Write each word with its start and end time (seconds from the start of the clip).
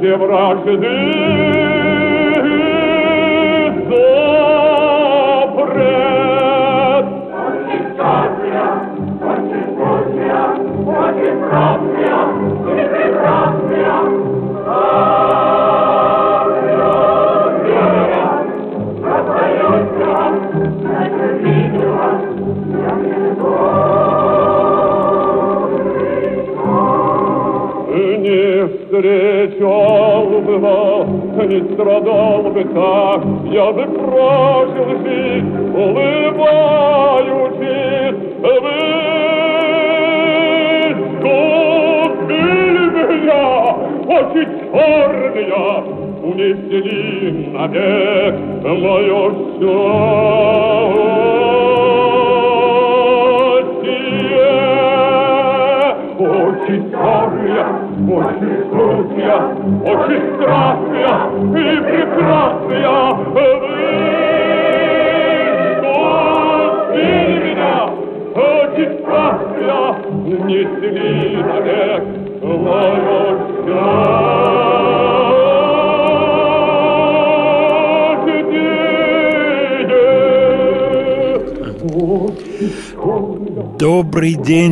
Где 0.00 0.16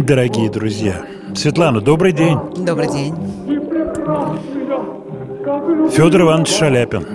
дорогие 0.08 0.50
друзья. 0.50 1.04
Светлана, 1.36 1.82
добрый 1.82 2.12
день. 2.12 2.38
Добрый 2.56 2.90
день. 2.90 3.14
Федор 5.90 6.22
Иванович 6.22 6.48
Шаляпин. 6.48 7.06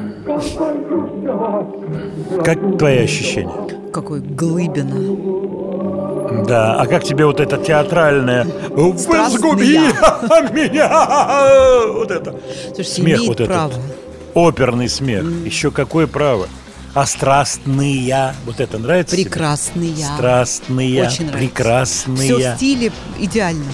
Как 2.43 2.77
твои 2.77 2.99
ощущения? 2.99 3.51
Какой 3.91 4.19
глыбина. 4.21 4.93
Да, 6.45 6.79
а 6.79 6.85
как 6.85 7.03
тебе 7.03 7.25
вот 7.25 7.39
это 7.39 7.57
театральное 7.57 8.45
«Вы 8.69 8.95
сгубили 8.97 9.79
меня!» 10.53 11.93
Вот 11.93 12.11
это. 12.11 12.35
Слушайте, 12.75 13.01
Смех 13.01 13.21
вот 13.25 13.39
этот. 13.41 13.47
право. 13.47 13.73
Оперный 14.35 14.87
смех. 14.89 15.23
Еще 15.45 15.71
какое 15.71 16.05
право. 16.05 16.47
А 16.93 17.07
страстные, 17.07 18.35
вот 18.45 18.59
это 18.59 18.77
нравится 18.77 19.15
тебе? 19.15 19.25
Прекрасные. 19.25 19.95
Страстные, 19.95 21.03
Очень 21.03 21.25
нравится. 21.25 21.37
прекрасные. 21.37 22.35
Все 22.35 22.53
в 22.53 22.55
стиле 22.57 22.91
идеально. 23.19 23.71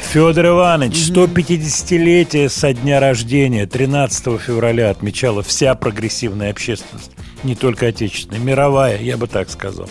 Федор 0.00 0.46
Иванович, 0.46 1.10
150-летие 1.10 2.48
со 2.48 2.72
дня 2.72 3.00
рождения, 3.00 3.66
13 3.66 4.40
февраля 4.40 4.90
отмечала 4.90 5.42
вся 5.42 5.74
прогрессивная 5.74 6.50
общественность, 6.50 7.12
не 7.42 7.54
только 7.54 7.86
отечественная, 7.88 8.38
мировая, 8.40 9.00
я 9.00 9.16
бы 9.16 9.26
так 9.26 9.48
сказал. 9.50 9.88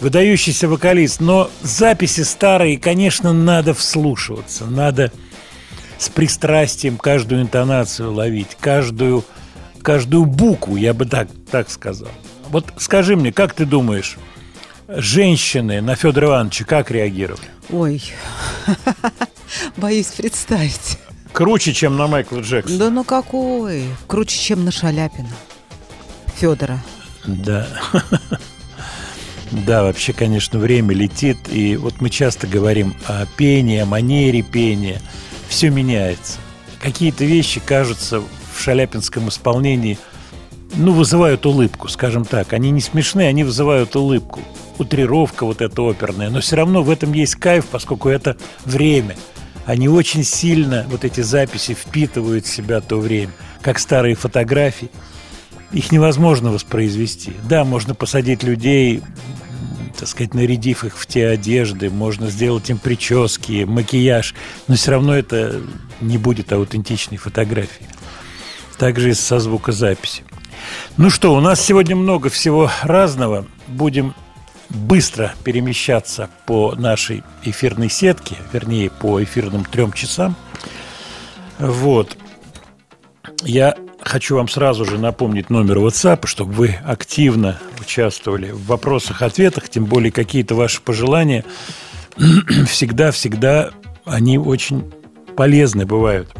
Выдающийся 0.00 0.68
вокалист, 0.68 1.20
но 1.20 1.50
записи 1.62 2.22
старые, 2.22 2.78
конечно, 2.78 3.32
надо 3.32 3.74
вслушиваться, 3.74 4.66
надо 4.66 5.12
с 5.98 6.08
пристрастием 6.08 6.96
каждую 6.96 7.42
интонацию 7.42 8.12
ловить, 8.12 8.56
каждую, 8.60 9.24
каждую 9.84 10.24
букву, 10.24 10.76
я 10.76 10.94
бы 10.94 11.04
так, 11.04 11.28
так 11.50 11.70
сказал. 11.70 12.08
Вот 12.48 12.72
скажи 12.78 13.14
мне, 13.14 13.32
как 13.32 13.52
ты 13.54 13.66
думаешь, 13.66 14.16
женщины 14.88 15.80
на 15.80 15.94
Федора 15.94 16.28
Ивановича 16.28 16.64
как 16.64 16.90
реагировали? 16.90 17.46
Ой, 17.70 18.02
боюсь 19.76 20.08
представить. 20.08 20.98
Круче, 21.32 21.72
чем 21.72 21.96
на 21.96 22.06
Майкла 22.06 22.40
Джексона. 22.40 22.78
Да 22.78 22.90
ну 22.90 23.04
какой? 23.04 23.84
Круче, 24.06 24.38
чем 24.38 24.64
на 24.64 24.72
Шаляпина. 24.72 25.30
Федора. 26.36 26.82
Да. 27.24 27.68
Да, 29.50 29.84
вообще, 29.84 30.12
конечно, 30.12 30.58
время 30.58 30.94
летит, 30.94 31.36
и 31.48 31.76
вот 31.76 32.00
мы 32.00 32.10
часто 32.10 32.48
говорим 32.48 32.96
о 33.06 33.24
пении, 33.36 33.78
о 33.78 33.86
манере 33.86 34.42
пения. 34.42 35.00
Все 35.48 35.70
меняется. 35.70 36.38
Какие-то 36.80 37.24
вещи 37.24 37.60
кажутся 37.64 38.20
в 38.54 38.60
шаляпинском 38.60 39.28
исполнении, 39.28 39.98
ну, 40.76 40.92
вызывают 40.92 41.46
улыбку, 41.46 41.88
скажем 41.88 42.24
так. 42.24 42.52
Они 42.52 42.70
не 42.70 42.80
смешные, 42.80 43.28
они 43.28 43.44
вызывают 43.44 43.94
улыбку. 43.96 44.40
Утрировка 44.78 45.46
вот 45.46 45.60
эта 45.60 45.82
оперная, 45.82 46.30
но 46.30 46.40
все 46.40 46.56
равно 46.56 46.82
в 46.82 46.90
этом 46.90 47.12
есть 47.12 47.36
кайф, 47.36 47.66
поскольку 47.66 48.08
это 48.08 48.36
время. 48.64 49.16
Они 49.66 49.88
очень 49.88 50.24
сильно, 50.24 50.84
вот 50.90 51.04
эти 51.04 51.20
записи, 51.20 51.74
впитывают 51.74 52.44
в 52.44 52.52
себя 52.52 52.80
то 52.80 52.96
время, 52.96 53.32
как 53.62 53.78
старые 53.78 54.14
фотографии. 54.14 54.90
Их 55.72 55.90
невозможно 55.90 56.50
воспроизвести. 56.50 57.32
Да, 57.48 57.64
можно 57.64 57.94
посадить 57.94 58.42
людей, 58.42 59.00
так 59.98 60.08
сказать, 60.08 60.34
нарядив 60.34 60.84
их 60.84 60.98
в 60.98 61.06
те 61.06 61.28
одежды, 61.28 61.88
можно 61.88 62.30
сделать 62.30 62.68
им 62.68 62.78
прически, 62.78 63.64
макияж, 63.64 64.34
но 64.68 64.74
все 64.74 64.90
равно 64.90 65.14
это 65.14 65.62
не 66.00 66.18
будет 66.18 66.52
аутентичной 66.52 67.16
фотографии. 67.16 67.86
Также 68.78 69.10
и 69.10 69.14
со 69.14 69.38
звукозаписи. 69.38 70.24
Ну 70.96 71.10
что, 71.10 71.34
у 71.34 71.40
нас 71.40 71.60
сегодня 71.60 71.96
много 71.96 72.28
всего 72.28 72.70
разного. 72.82 73.46
Будем 73.66 74.14
быстро 74.70 75.34
перемещаться 75.44 76.28
по 76.46 76.74
нашей 76.74 77.22
эфирной 77.42 77.90
сетке, 77.90 78.36
вернее, 78.52 78.90
по 78.90 79.22
эфирным 79.22 79.64
трем 79.64 79.92
часам. 79.92 80.36
Вот. 81.58 82.16
Я 83.42 83.76
хочу 84.00 84.36
вам 84.36 84.48
сразу 84.48 84.84
же 84.84 84.98
напомнить 84.98 85.50
номер 85.50 85.78
WhatsApp, 85.78 86.26
чтобы 86.26 86.52
вы 86.52 86.78
активно 86.84 87.58
участвовали 87.80 88.50
в 88.50 88.66
вопросах-ответах, 88.66 89.68
тем 89.68 89.84
более 89.84 90.12
какие-то 90.12 90.54
ваши 90.54 90.80
пожелания. 90.80 91.44
Всегда-всегда 92.68 93.70
они 94.04 94.38
очень 94.38 94.92
полезны 95.36 95.86
бывают. 95.86 96.30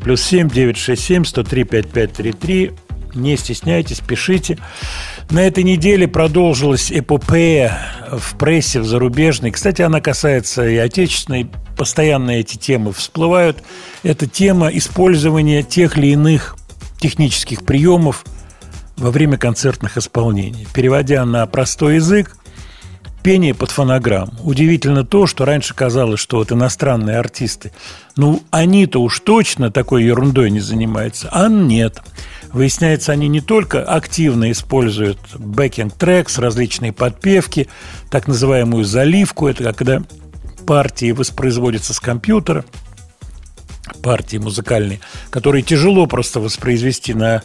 Плюс 0.00 0.22
семь 0.22 0.48
девять 0.48 0.78
шесть 0.78 1.04
семь 1.04 1.24
сто 1.24 1.42
три 1.42 1.64
пять 1.64 1.88
пять 1.88 2.12
три 2.12 2.32
три. 2.32 2.72
Не 3.14 3.36
стесняйтесь, 3.36 4.00
пишите. 4.00 4.58
На 5.30 5.40
этой 5.40 5.64
неделе 5.64 6.06
продолжилась 6.06 6.92
эпопея 6.92 7.78
в 8.10 8.36
прессе, 8.38 8.80
в 8.80 8.86
зарубежной. 8.86 9.50
Кстати, 9.50 9.82
она 9.82 10.00
касается 10.00 10.66
и 10.68 10.76
отечественной. 10.76 11.50
Постоянно 11.76 12.30
эти 12.30 12.56
темы 12.56 12.92
всплывают. 12.92 13.64
Это 14.02 14.26
тема 14.26 14.68
использования 14.68 15.62
тех 15.62 15.98
или 15.98 16.08
иных 16.08 16.56
технических 16.98 17.64
приемов 17.64 18.24
во 18.96 19.10
время 19.10 19.38
концертных 19.38 19.96
исполнений. 19.96 20.68
Переводя 20.72 21.24
на 21.24 21.46
простой 21.46 21.96
язык, 21.96 22.36
пение 23.22 23.54
под 23.54 23.70
фонограмму. 23.70 24.32
Удивительно 24.42 25.04
то, 25.04 25.26
что 25.26 25.44
раньше 25.44 25.74
казалось, 25.74 26.20
что 26.20 26.38
вот 26.38 26.52
иностранные 26.52 27.18
артисты, 27.18 27.72
ну, 28.16 28.42
они-то 28.50 29.00
уж 29.00 29.20
точно 29.20 29.70
такой 29.70 30.04
ерундой 30.04 30.50
не 30.50 30.60
занимаются, 30.60 31.28
а 31.32 31.48
нет. 31.48 32.00
Выясняется, 32.52 33.12
они 33.12 33.28
не 33.28 33.40
только 33.40 33.82
активно 33.84 34.50
используют 34.50 35.18
backing 35.34 35.86
tracks, 35.86 36.38
различные 36.38 36.92
подпевки, 36.92 37.68
так 38.10 38.26
называемую 38.26 38.84
заливку, 38.84 39.46
это 39.46 39.72
когда 39.72 40.02
партии 40.66 41.12
воспроизводятся 41.12 41.94
с 41.94 42.00
компьютера, 42.00 42.64
партии 44.02 44.38
музыкальные, 44.38 45.00
которые 45.30 45.62
тяжело 45.62 46.06
просто 46.06 46.40
воспроизвести 46.40 47.14
на 47.14 47.42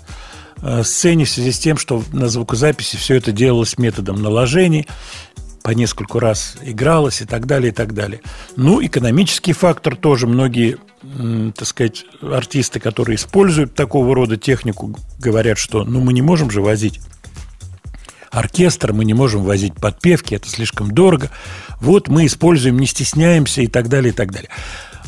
э, 0.61 0.83
сцене 0.83 1.25
в 1.25 1.29
связи 1.29 1.51
с 1.51 1.59
тем, 1.59 1.77
что 1.77 2.03
на 2.11 2.27
звукозаписи 2.27 2.97
все 2.97 3.15
это 3.15 3.31
делалось 3.31 3.77
методом 3.77 4.21
наложений, 4.21 4.87
по 5.65 5.71
нескольку 5.71 6.19
раз 6.19 6.57
игралось 6.61 7.21
и 7.21 7.25
так 7.25 7.47
далее, 7.47 7.71
и 7.71 7.73
так 7.73 7.95
далее. 7.95 8.21
Ну, 8.55 8.85
экономический 8.85 9.51
фактор 9.51 9.95
тоже. 9.95 10.27
Многие, 10.27 10.77
так 11.57 11.67
сказать, 11.67 12.05
артисты, 12.21 12.79
которые 12.79 13.15
используют 13.15 13.73
такого 13.73 14.13
рода 14.13 14.37
технику, 14.37 14.95
говорят, 15.17 15.57
что 15.57 15.83
ну 15.83 16.01
мы 16.01 16.13
не 16.13 16.21
можем 16.21 16.51
же 16.51 16.61
возить 16.61 16.99
оркестр, 18.29 18.93
мы 18.93 19.05
не 19.05 19.15
можем 19.15 19.43
возить 19.43 19.73
подпевки, 19.73 20.35
это 20.35 20.47
слишком 20.47 20.91
дорого. 20.91 21.31
Вот 21.81 22.09
мы 22.09 22.27
используем, 22.27 22.77
не 22.77 22.85
стесняемся 22.85 23.63
и 23.63 23.67
так 23.67 23.89
далее, 23.89 24.13
и 24.13 24.15
так 24.15 24.31
далее. 24.31 24.51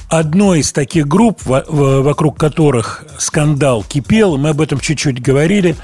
Одной 0.10 0.62
из 0.62 0.72
таких 0.72 1.08
групп, 1.08 1.40
вокруг 1.46 2.40
которых 2.40 3.06
скандал 3.20 3.84
кипел, 3.84 4.38
мы 4.38 4.50
об 4.50 4.62
этом 4.62 4.80
чуть-чуть 4.80 5.22
говорили, 5.22 5.76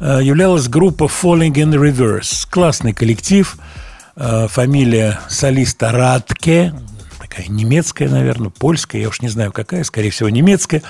э, 0.00 0.20
являлась 0.22 0.68
группа 0.68 1.04
Falling 1.04 1.54
in 1.54 1.72
Reverse. 1.72 2.46
Классный 2.50 2.92
коллектив– 2.92 3.56
фамилия 4.48 5.20
солиста 5.28 5.92
Радке, 5.92 6.74
такая 7.20 7.46
немецкая, 7.48 8.08
наверное, 8.08 8.50
польская, 8.50 9.00
я 9.02 9.08
уж 9.08 9.22
не 9.22 9.28
знаю 9.28 9.52
какая, 9.52 9.84
скорее 9.84 10.10
всего, 10.10 10.28
немецкая. 10.28 10.82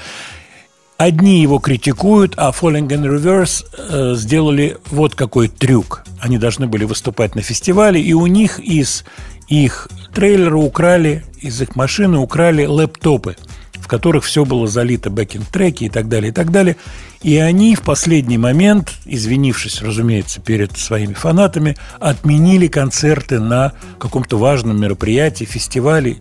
Одни 0.97 1.43
его 1.43 1.59
критикуют, 1.61 2.35
а 2.37 2.51
Falling 2.51 2.89
in 2.89 3.05
Reverse 3.05 3.65
э, 3.77 4.15
сделали 4.17 4.79
вот 4.91 5.15
какой 5.15 5.49
трюк. 5.49 6.05
Они 6.21 6.39
должны 6.39 6.67
были 6.67 6.85
выступать 6.85 7.37
на 7.37 7.43
фестивале, 7.43 8.01
и 8.01 8.15
у 8.15 8.27
них 8.27 8.59
из 8.59 9.05
их 9.47 9.89
трейлера 10.13 10.57
украли, 10.57 11.25
из 11.41 11.63
их 11.63 11.77
машины 11.77 12.19
украли 12.19 12.65
лэптопы– 12.65 13.37
в 13.89 13.91
которых 13.91 14.25
все 14.25 14.45
было 14.45 14.67
залито 14.67 15.09
бэкинг-треки 15.09 15.85
и 15.85 15.89
так 15.89 16.11
далее, 16.11 16.29
и 16.29 16.33
так 16.33 16.51
далее. 16.51 16.77
И 17.23 17.39
они 17.39 17.75
в 17.75 17.81
последний 17.81 18.37
момент, 18.37 18.93
извинившись, 19.07 19.81
разумеется, 19.81 20.43
перед 20.43 20.77
своими 20.77 21.15
фанатами, 21.15 21.75
отменили 21.99 22.67
концерты 22.67 23.41
на 23.41 23.73
каком-то 23.99 24.37
важном 24.37 24.79
мероприятии, 24.79 25.47
фестивале. 25.47 26.19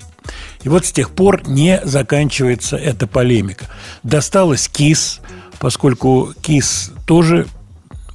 И 0.63 0.69
вот 0.69 0.85
с 0.85 0.93
тех 0.93 1.09
пор 1.09 1.45
не 1.45 1.81
заканчивается 1.83 2.77
эта 2.77 3.05
полемика. 3.05 3.65
Досталось 4.01 4.69
КИС, 4.69 5.19
поскольку 5.59 6.33
КИС 6.41 6.93
тоже 7.05 7.47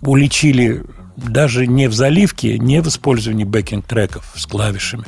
уличили 0.00 0.82
даже 1.14 1.66
не 1.66 1.88
в 1.88 1.92
заливке, 1.92 2.56
не 2.56 2.80
в 2.80 2.88
использовании 2.88 3.44
бэкинг-треков 3.44 4.32
с 4.34 4.46
клавишами, 4.46 5.04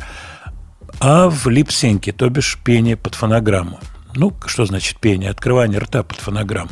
а 1.00 1.31
в 1.31 1.49
липсинке, 1.49 2.12
то 2.12 2.29
бишь 2.29 2.58
пение 2.62 2.99
под 2.99 3.14
фонограмму. 3.14 3.81
Ну, 4.16 4.32
что 4.46 4.64
значит 4.64 5.00
пение? 5.00 5.31
Открывание 5.31 5.78
рта 5.78 6.02
под 6.02 6.19
фонограмм. 6.19 6.69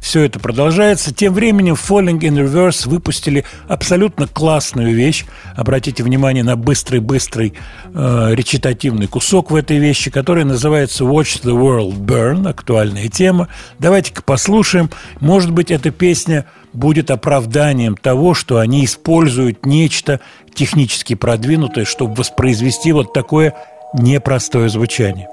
Все 0.00 0.22
это 0.22 0.38
продолжается. 0.38 1.12
Тем 1.12 1.34
временем 1.34 1.74
Falling 1.74 2.18
in 2.20 2.42
Reverse 2.44 2.88
выпустили 2.88 3.44
абсолютно 3.66 4.26
классную 4.26 4.94
вещь. 4.94 5.26
Обратите 5.54 6.02
внимание 6.02 6.42
на 6.44 6.56
быстрый-быстрый 6.56 7.54
э, 7.92 8.28
речитативный 8.32 9.06
кусок 9.06 9.50
в 9.50 9.54
этой 9.54 9.78
вещи, 9.78 10.10
который 10.10 10.44
называется 10.44 11.04
Watch 11.04 11.42
the 11.42 11.54
World 11.54 11.98
Burn. 11.98 12.48
Актуальная 12.48 13.08
тема. 13.08 13.48
Давайте-ка 13.78 14.22
послушаем. 14.22 14.90
Может 15.20 15.50
быть, 15.50 15.70
эта 15.70 15.90
песня 15.90 16.46
будет 16.72 17.10
оправданием 17.10 17.96
того, 17.96 18.34
что 18.34 18.58
они 18.58 18.84
используют 18.84 19.66
нечто 19.66 20.20
технически 20.54 21.14
продвинутое, 21.14 21.84
чтобы 21.84 22.14
воспроизвести 22.14 22.92
вот 22.92 23.12
такое 23.12 23.54
непростое 23.94 24.68
звучание. 24.68 25.28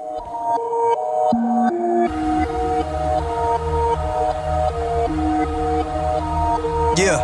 Yeah. 6.96 7.18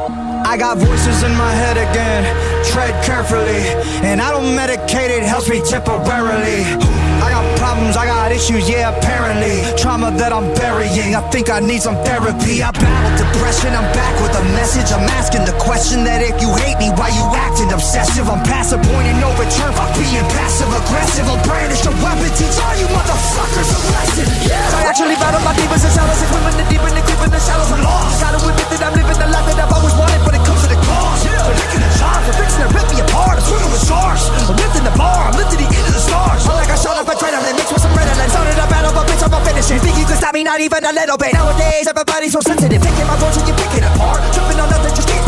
I 0.45 0.59
got 0.59 0.77
voices 0.77 1.23
in 1.23 1.35
my 1.35 1.51
head 1.51 1.79
again. 1.79 2.25
Tread 2.73 2.93
carefully. 3.05 3.65
And 4.07 4.21
I 4.21 4.31
don't 4.31 4.55
medicate 4.55 5.09
it, 5.09 5.23
helps 5.23 5.49
me 5.49 5.63
temporarily. 5.63 7.02
I 7.33 7.41
got 7.41 7.57
problems, 7.57 7.97
I 7.97 8.05
got 8.05 8.29
issues, 8.29 8.69
yeah, 8.69 8.93
apparently. 8.93 9.65
Trauma 9.81 10.13
that 10.21 10.37
I'm 10.37 10.53
burying, 10.53 11.17
I 11.17 11.25
think 11.33 11.49
I 11.49 11.65
need 11.65 11.81
some 11.81 11.97
therapy. 12.05 12.61
I 12.61 12.69
battle 12.77 13.13
depression, 13.17 13.73
I'm 13.73 13.89
back 13.97 14.13
with 14.21 14.37
a 14.37 14.45
message. 14.53 14.93
I'm 14.93 15.09
asking 15.17 15.49
the 15.49 15.57
question 15.57 16.05
that 16.05 16.21
if 16.21 16.37
you 16.45 16.53
hate 16.61 16.77
me, 16.77 16.93
why 16.93 17.09
you 17.09 17.25
acting 17.33 17.73
obsessive? 17.73 18.29
I'm 18.29 18.45
past 18.45 18.77
no 18.77 19.33
return, 19.41 19.73
fuck 19.73 19.89
being 19.97 20.29
passive 20.37 20.69
aggressive. 20.69 21.25
I'll 21.25 21.41
brandish 21.49 21.81
a 21.89 21.93
weapon, 22.05 22.29
teach 22.37 22.59
all 22.61 22.77
you 22.77 22.89
motherfuckers 22.93 23.71
a 23.71 23.81
lesson. 23.97 24.29
Yeah. 24.45 24.77
I 24.77 24.93
actually 24.93 25.17
battle 25.17 25.41
my 25.41 25.57
demons 25.57 25.89
and 25.89 25.95
shadows, 25.97 26.21
and 26.21 26.31
women 26.37 26.53
the 26.61 26.67
deep 26.69 26.85
and 26.85 26.95
the 26.99 27.03
creep 27.07 27.23
in 27.23 27.31
the 27.33 27.41
shallows. 27.41 27.73
I'm 27.73 27.81
lost. 27.81 28.21
Gotta 28.21 28.45
admit 28.45 28.69
that 28.77 28.83
I'm 28.85 28.93
living 28.93 29.17
the 29.17 29.29
life 29.33 29.47
that 29.49 29.57
I've 29.57 29.73
always 29.73 29.95
wanted, 29.97 30.21
but 30.27 30.37
it 30.37 30.42
a 30.73 30.79
cost. 30.81 31.29
Yeah. 31.29 31.37
For 31.45 31.55
licking 31.55 31.83
the 31.85 31.91
jar, 32.01 32.19
for 32.25 32.35
fixing 32.41 32.63
to 32.65 32.69
rip 32.73 32.87
me 32.89 32.99
apart. 33.05 33.37
I'm 33.39 33.45
swimming 33.45 33.71
with 33.71 33.85
sharks. 33.85 34.33
I'm 34.49 34.57
lifting 34.57 34.85
the 34.89 34.95
bar, 34.97 35.29
I'm 35.29 35.37
lifting 35.37 35.61
the 35.61 35.69
end 35.69 35.87
of 35.87 35.95
the 35.95 36.03
stars. 36.03 36.49
I'm 36.49 36.57
like 36.57 36.73
I 36.73 36.77
shot 36.81 36.97
up 36.97 37.07
adrenaline 37.07 37.57
mixed 37.57 37.73
with 37.73 37.83
some 37.85 37.93
adrenaline 37.93 38.31
Started 38.33 38.59
a 38.59 38.67
battle, 38.67 38.93
but 38.97 39.07
bitch, 39.07 39.23
I'm 39.23 39.31
going 39.31 39.45
finish 39.45 39.71
it 39.71 39.81
Think 39.83 39.99
you 39.99 40.07
can 40.07 40.17
stop 40.17 40.35
me, 40.35 40.45
not 40.45 40.61
even 40.61 40.85
a 40.85 40.93
little 40.93 41.17
bit 41.17 41.33
Nowadays, 41.33 41.87
everybody's 41.87 42.33
so 42.33 42.41
sensitive 42.41 42.81
Picking 42.83 43.07
my 43.07 43.17
voice 43.17 43.37
and 43.37 43.47
you 43.47 43.55
pick 43.55 43.73
it 43.77 43.85
apart 43.85 44.21
Tripping 44.33 44.61
on 44.61 44.71
nothing, 44.71 44.95
just 44.95 45.09
get 45.09 45.22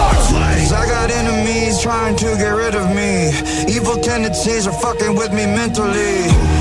charge 0.00 0.72
I 0.72 0.86
got 0.86 1.10
enemies 1.10 1.80
trying 1.80 2.16
to 2.16 2.28
get 2.38 2.52
rid 2.54 2.74
of 2.74 2.86
me. 2.94 3.34
Evil 3.68 3.96
tendencies 3.96 4.66
are 4.66 4.78
fucking 4.84 5.14
with 5.16 5.32
me 5.32 5.44
mentally. 5.46 6.14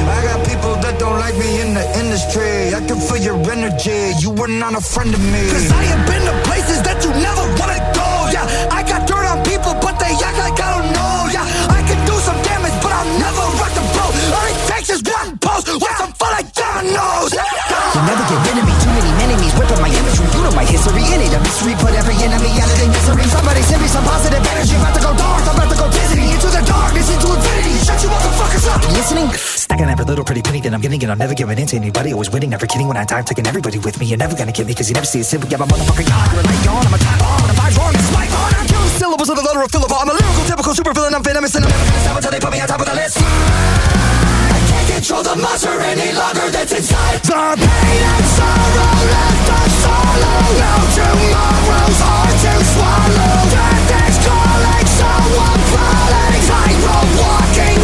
I 0.09 0.17
got 0.25 0.39
people 0.47 0.73
that 0.83 0.97
don't 0.99 1.19
like 1.19 1.37
me 1.37 1.61
in 1.61 1.73
the 1.73 1.85
industry. 2.01 2.73
I 2.73 2.81
can 2.87 2.99
feel 2.99 3.21
your 3.21 3.39
energy, 3.51 3.99
you 4.19 4.31
were 4.31 4.47
not 4.47 4.73
a 4.73 4.81
friend 4.81 5.13
of 5.13 5.21
me. 5.21 5.41
Cause 5.53 5.71
I 5.71 5.83
have 5.93 6.03
been 6.09 6.23
to 6.25 6.35
places 6.49 6.81
that 6.87 6.97
you 7.05 7.11
never 7.21 7.45
wanna 7.59 7.79
go. 7.93 8.09
Yeah, 8.33 8.45
I 8.77 8.81
got 8.83 9.07
dirt 9.07 9.25
on 9.29 9.39
people 9.45 9.73
but 9.77 9.95
they 10.01 10.13
act 10.27 10.37
like 10.45 10.57
I 10.57 10.69
don't 10.75 10.89
know. 10.97 11.15
Yeah, 11.35 11.45
I 11.77 11.79
can 11.85 11.99
do 12.09 12.15
some 12.27 12.39
damage 12.41 12.77
but 12.81 12.91
I'll 12.91 13.13
never 13.21 13.45
rock 13.61 13.73
the 13.77 13.85
boat. 13.95 14.13
All 14.35 14.47
it 14.49 14.59
takes 14.67 14.89
is 14.89 15.01
one 15.05 15.37
pulse. 15.37 15.65
With 15.69 15.97
some 16.01 16.13
fun 16.17 16.31
like 16.33 16.49
you 20.59 20.65
my 20.65 20.65
history 20.67 21.03
In 21.15 21.21
it. 21.23 21.31
A 21.31 21.39
mystery, 21.39 21.73
put 21.79 21.93
every 21.95 22.15
enemy 22.19 22.51
out 22.59 22.67
of 22.67 22.77
their 22.79 22.91
misery. 22.91 23.23
Somebody 23.31 23.61
send 23.63 23.81
me 23.81 23.87
some 23.87 24.03
positive 24.03 24.43
energy. 24.43 24.75
About 24.75 24.93
to 24.95 25.01
go 25.01 25.11
dark, 25.15 25.43
I'm 25.47 25.55
about 25.55 25.69
to 25.71 25.77
go 25.79 25.87
dizzy. 25.87 26.25
Into 26.35 26.49
the 26.51 26.63
darkness, 26.67 27.07
into 27.07 27.27
infinity. 27.31 27.73
Shut 27.85 27.99
you 28.03 28.09
motherfuckers 28.09 28.65
up. 28.67 28.81
Listening? 28.91 29.27
Stacking 29.35 29.89
every 29.89 30.05
little 30.05 30.25
pretty 30.25 30.41
penny 30.41 30.59
that 30.61 30.73
I'm 30.73 30.81
getting 30.81 31.01
And 31.03 31.11
I'm 31.11 31.19
never 31.19 31.33
giving 31.33 31.57
in 31.57 31.67
to 31.67 31.75
anybody. 31.77 32.11
Always 32.11 32.31
winning, 32.31 32.49
never 32.49 32.67
kidding 32.67 32.87
When 32.87 32.97
I 32.97 33.05
die, 33.05 33.19
I'm 33.19 33.25
taking 33.25 33.47
everybody 33.47 33.79
with 33.79 33.99
me. 33.99 34.07
You're 34.07 34.19
never 34.19 34.35
gonna 34.35 34.51
get 34.51 34.67
me 34.67 34.73
Cause 34.73 34.89
you 34.89 34.95
never 34.95 35.07
see 35.07 35.21
it 35.21 35.25
simple. 35.25 35.49
Yeah, 35.49 35.57
my 35.57 35.67
motherfucking 35.67 36.09
God 36.09 36.27
You're 36.33 36.41
a 36.41 36.47
light 36.49 36.65
yawn, 36.65 36.83
I'm 36.85 36.93
a 36.93 36.99
time 36.99 37.19
bomb 37.19 37.43
And 37.47 37.51
if 37.53 37.59
I 37.59 37.69
wrong, 37.79 37.93
it's 37.95 38.11
my 38.11 38.25
fault 38.27 38.53
I'm 38.59 38.67
killing 38.67 38.93
syllables 38.99 39.29
of 39.29 39.37
letter 39.37 39.63
of 39.63 39.71
Philip 39.71 39.91
I'm 39.93 40.09
a 40.09 40.13
lyrical, 40.13 40.43
typical 40.45 40.73
super 40.75 40.93
villain 40.93 41.13
I'm 41.15 41.23
venomous 41.23 41.55
and 41.55 41.65
I'm 41.65 41.71
never 41.71 41.85
gonna 41.85 42.03
stop 42.03 42.17
Until 42.17 42.31
they 42.31 42.39
put 42.39 42.51
me 42.51 42.59
on 42.61 42.67
top 42.67 42.81
of 42.81 42.87
the 42.87 42.95
list 42.95 44.08
control 44.99 45.23
the 45.23 45.35
monster 45.37 45.79
any 45.79 46.11
longer 46.11 46.51
that's 46.51 46.73
inside. 46.73 47.23
The 47.23 47.55
pain 47.55 48.01
and 48.13 48.25
sorrow 48.35 48.95
left 49.15 49.49
us 49.59 49.71
solo 49.79 50.35
No 50.59 50.73
tomorrow's 50.99 51.99
hard 52.03 52.35
to 52.43 52.53
swallow. 52.73 53.35
Death 53.55 53.95
is 53.95 54.17
calling, 54.27 54.87
someone 54.99 55.61
crawling 55.71 56.43
I 56.51 56.71
road 56.83 57.09
walking 57.15 57.78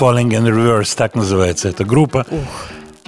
Falling 0.00 0.30
in 0.30 0.46
Reverse, 0.46 0.96
так 0.96 1.14
называется 1.14 1.68
эта 1.68 1.84
группа. 1.84 2.26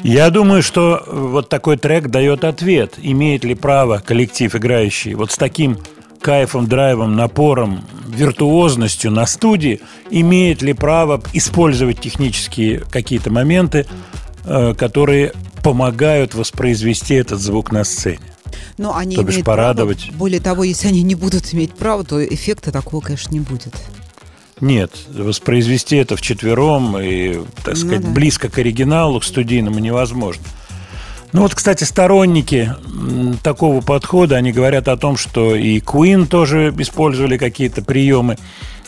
Я 0.03 0.29
думаю, 0.29 0.63
что 0.63 1.03
вот 1.07 1.49
такой 1.49 1.79
трек 1.79 2.09
дает 2.09 2.45
ответ, 2.45 2.97
имеет 3.01 3.45
ли 3.45 3.55
право 3.55 4.03
коллектив, 4.05 4.55
играющий 4.55 5.15
вот 5.15 5.31
с 5.31 5.39
таким 5.39 5.79
кайфом, 6.21 6.67
драйвом, 6.67 7.17
напором, 7.17 7.85
виртуозностью 8.09 9.11
на 9.11 9.25
студии, 9.25 9.81
имеет 10.11 10.61
ли 10.61 10.75
право 10.75 11.23
использовать 11.33 11.99
технические 12.01 12.81
какие-то 12.81 13.31
моменты, 13.31 13.87
э, 14.45 14.75
которые 14.75 15.33
помогают 15.63 16.35
воспроизвести 16.35 17.15
этот 17.15 17.41
звук 17.41 17.73
на 17.73 17.85
сцене. 17.85 18.21
Но 18.77 18.95
они 18.95 19.17
То 19.17 19.23
бишь 19.23 19.43
порадовать. 19.43 20.07
право. 20.09 20.19
Более 20.19 20.41
того, 20.41 20.65
если 20.65 20.89
они 20.89 21.03
не 21.03 21.15
будут 21.15 21.55
иметь 21.55 21.73
права, 21.73 22.05
то 22.05 22.23
эффекта 22.23 22.71
такого, 22.71 23.01
конечно, 23.01 23.33
не 23.33 23.41
будет. 23.41 23.75
Нет, 24.61 24.93
воспроизвести 25.09 25.97
это 25.97 26.17
вчетвером 26.17 26.99
и, 26.99 27.41
так 27.65 27.75
Ну 27.75 27.81
сказать, 27.81 28.03
да. 28.03 28.11
близко 28.11 28.49
к 28.49 28.59
оригиналу, 28.59 29.21
к 29.21 29.25
студийному 29.25 29.79
невозможно. 29.79 30.45
Ну 31.33 31.43
вот, 31.43 31.55
кстати, 31.55 31.85
сторонники 31.85 32.75
такого 33.43 33.81
подхода, 33.81 34.37
они 34.37 34.53
говорят 34.53 34.89
о 34.89 34.97
том, 34.99 35.17
что 35.17 35.57
и 35.57 35.81
Queen 35.81 36.27
тоже 36.27 36.75
использовали 36.79 37.39
какие-то 37.39 37.83
приемы, 37.83 38.37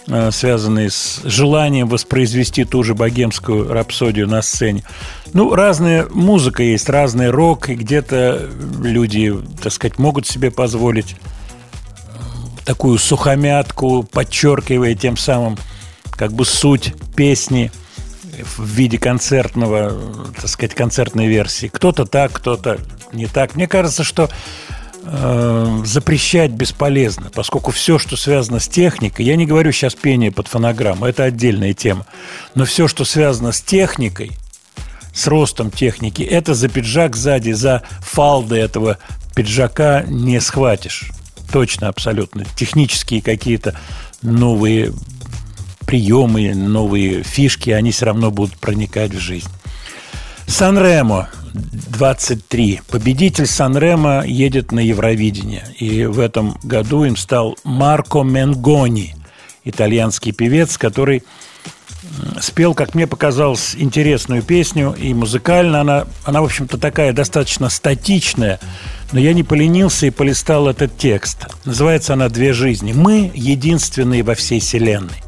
э, 0.07 0.31
связанные 0.31 0.91
с 0.91 1.23
желанием 1.25 1.89
воспроизвести 1.89 2.65
ту 2.65 2.83
же 2.83 2.95
богемскую 2.95 3.73
рапсодию 3.73 4.29
на 4.29 4.43
сцене. 4.43 4.85
Ну, 5.33 5.55
разная 5.55 6.07
музыка 6.13 6.63
есть, 6.63 6.91
разный 6.91 7.31
рок, 7.31 7.71
и 7.71 7.75
где-то 7.75 8.47
люди, 8.83 9.35
так 9.63 9.73
сказать, 9.73 9.99
могут 9.99 10.27
себе 10.27 10.51
позволить 10.51 11.17
такую 12.65 12.99
сухомятку, 12.99 14.03
подчеркивая 14.03 14.95
тем 14.95 15.17
самым 15.17 15.57
как 16.13 16.33
бы 16.33 16.45
суть 16.45 16.95
песни 17.17 17.71
в 18.57 18.65
виде 18.65 18.99
концертного, 18.99 19.93
так 20.37 20.49
сказать, 20.49 20.75
концертной 20.75 21.29
версии. 21.29 21.69
Кто-то 21.69 22.05
так, 22.05 22.33
кто-то 22.33 22.79
не 23.13 23.27
так. 23.27 23.55
Мне 23.55 23.69
кажется, 23.69 24.03
что 24.03 24.29
э, 25.05 25.83
запрещать 25.85 26.51
бесполезно, 26.51 27.31
поскольку 27.33 27.71
все, 27.71 27.99
что 27.99 28.17
связано 28.17 28.61
с 28.61 28.69
техникой, 28.69 29.25
я 29.25 29.37
не 29.37 29.47
говорю 29.47 29.73
сейчас 29.73 29.95
пение 29.95 30.33
под 30.33 30.49
фонограмму, 30.49 31.07
это 31.07 31.25
отдельная 31.25 31.75
тема, 31.75 32.07
но 32.55 32.65
все, 32.65 32.89
что 32.89 33.05
связано 33.05 33.53
с 33.53 33.61
техникой, 33.61 34.33
с 35.13 35.29
ростом 35.29 35.71
техники, 35.71 36.23
это 36.23 36.55
за 36.55 36.69
пиджак 36.69 37.15
сзади, 37.15 37.53
за 37.53 37.83
фалды 38.01 38.57
этого 38.57 38.99
пиджака 39.37 40.03
не 40.09 40.41
схватишь. 40.41 41.11
Точно, 41.55 41.87
абсолютно. 41.87 42.45
Технические 42.57 43.23
какие-то 43.23 43.79
новые 44.23 44.93
приемы, 45.87 46.53
новые 46.53 47.23
фишки, 47.23 47.71
они 47.71 47.93
все 47.93 48.07
равно 48.07 48.33
будут 48.33 48.57
проникать 48.57 49.15
в 49.15 49.21
жизнь. 49.21 49.49
Сан-Ремо 50.49 51.29
23. 51.53 52.81
Победитель 52.91 53.47
Сан-Ремо 53.47 54.25
едет 54.27 54.73
на 54.73 54.81
Евровидение. 54.81 55.65
И 55.79 56.07
в 56.07 56.19
этом 56.19 56.59
году 56.65 57.05
им 57.05 57.17
стал 57.17 57.57
Марко 57.63 58.23
Менгони, 58.23 59.15
итальянский 59.63 60.33
певец, 60.33 60.77
который 60.77 61.23
спел, 62.41 62.75
как 62.75 62.95
мне 62.95 63.07
показалось, 63.07 63.75
интересную 63.77 64.43
песню. 64.43 64.95
И 64.99 65.15
музыкально 65.15 65.81
она, 65.81 66.07
она 66.25 66.41
в 66.41 66.45
общем-то, 66.45 66.79
такая 66.79 67.13
достаточно 67.13 67.69
статичная. 67.69 68.61
Но 69.13 69.21
я 69.21 69.33
не 69.33 69.43
поленился 69.43 70.07
и 70.07 70.11
полистал 70.11 70.69
этот 70.69 70.97
текст. 70.97 71.47
Называется 71.65 72.15
она 72.15 72.29
«Две 72.29 72.53
жизни». 72.53 72.93
Мы 72.93 73.31
единственные 73.35 74.23
во 74.23 74.35
всей 74.35 74.61
вселенной. 74.61 75.23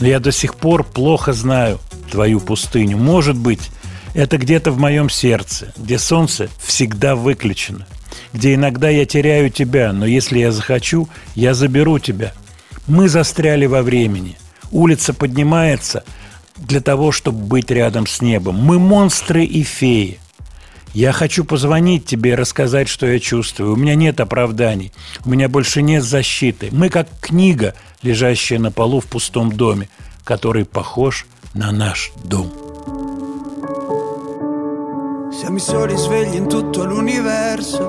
Но 0.00 0.06
я 0.06 0.20
до 0.20 0.32
сих 0.32 0.56
пор 0.56 0.84
плохо 0.84 1.32
знаю 1.32 1.80
твою 2.10 2.40
пустыню. 2.40 2.98
Может 2.98 3.36
быть, 3.36 3.70
это 4.14 4.38
где-то 4.38 4.70
в 4.70 4.78
моем 4.78 5.08
сердце, 5.10 5.72
где 5.76 5.98
солнце 5.98 6.48
всегда 6.64 7.16
выключено, 7.16 7.86
где 8.32 8.54
иногда 8.54 8.88
я 8.88 9.06
теряю 9.06 9.50
тебя, 9.50 9.92
но 9.92 10.06
если 10.06 10.38
я 10.38 10.52
захочу, 10.52 11.08
я 11.34 11.54
заберу 11.54 11.98
тебя. 11.98 12.32
Мы 12.86 13.08
застряли 13.08 13.66
во 13.66 13.82
времени. 13.82 14.36
Улица 14.74 15.14
поднимается 15.14 16.02
для 16.56 16.80
того, 16.80 17.12
чтобы 17.12 17.38
быть 17.38 17.70
рядом 17.70 18.08
с 18.08 18.20
небом. 18.20 18.56
Мы 18.56 18.80
монстры 18.80 19.44
и 19.44 19.62
феи. 19.62 20.18
Я 20.92 21.12
хочу 21.12 21.44
позвонить 21.44 22.06
тебе 22.06 22.32
и 22.32 22.34
рассказать, 22.34 22.88
что 22.88 23.06
я 23.06 23.20
чувствую. 23.20 23.74
У 23.74 23.76
меня 23.76 23.94
нет 23.94 24.18
оправданий. 24.18 24.92
У 25.24 25.30
меня 25.30 25.48
больше 25.48 25.80
нет 25.80 26.02
защиты. 26.02 26.70
Мы 26.72 26.88
как 26.88 27.06
книга, 27.20 27.74
лежащая 28.02 28.58
на 28.58 28.72
полу 28.72 28.98
в 28.98 29.06
пустом 29.06 29.52
доме, 29.52 29.88
который 30.24 30.64
похож 30.64 31.26
на 31.54 31.70
наш 31.70 32.10
дом. 32.24 32.52
Siamo 35.30 35.56
i 35.56 35.60
soli 35.60 35.96
svegli 35.96 36.36
in 36.36 36.48
tutto 36.48 36.84
l'universo 36.84 37.82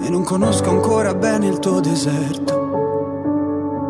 e 0.00 0.08
non 0.08 0.22
conosco 0.24 0.70
ancora 0.70 1.12
bene 1.14 1.48
il 1.48 1.58
tuo 1.58 1.80
deserto. 1.80 2.67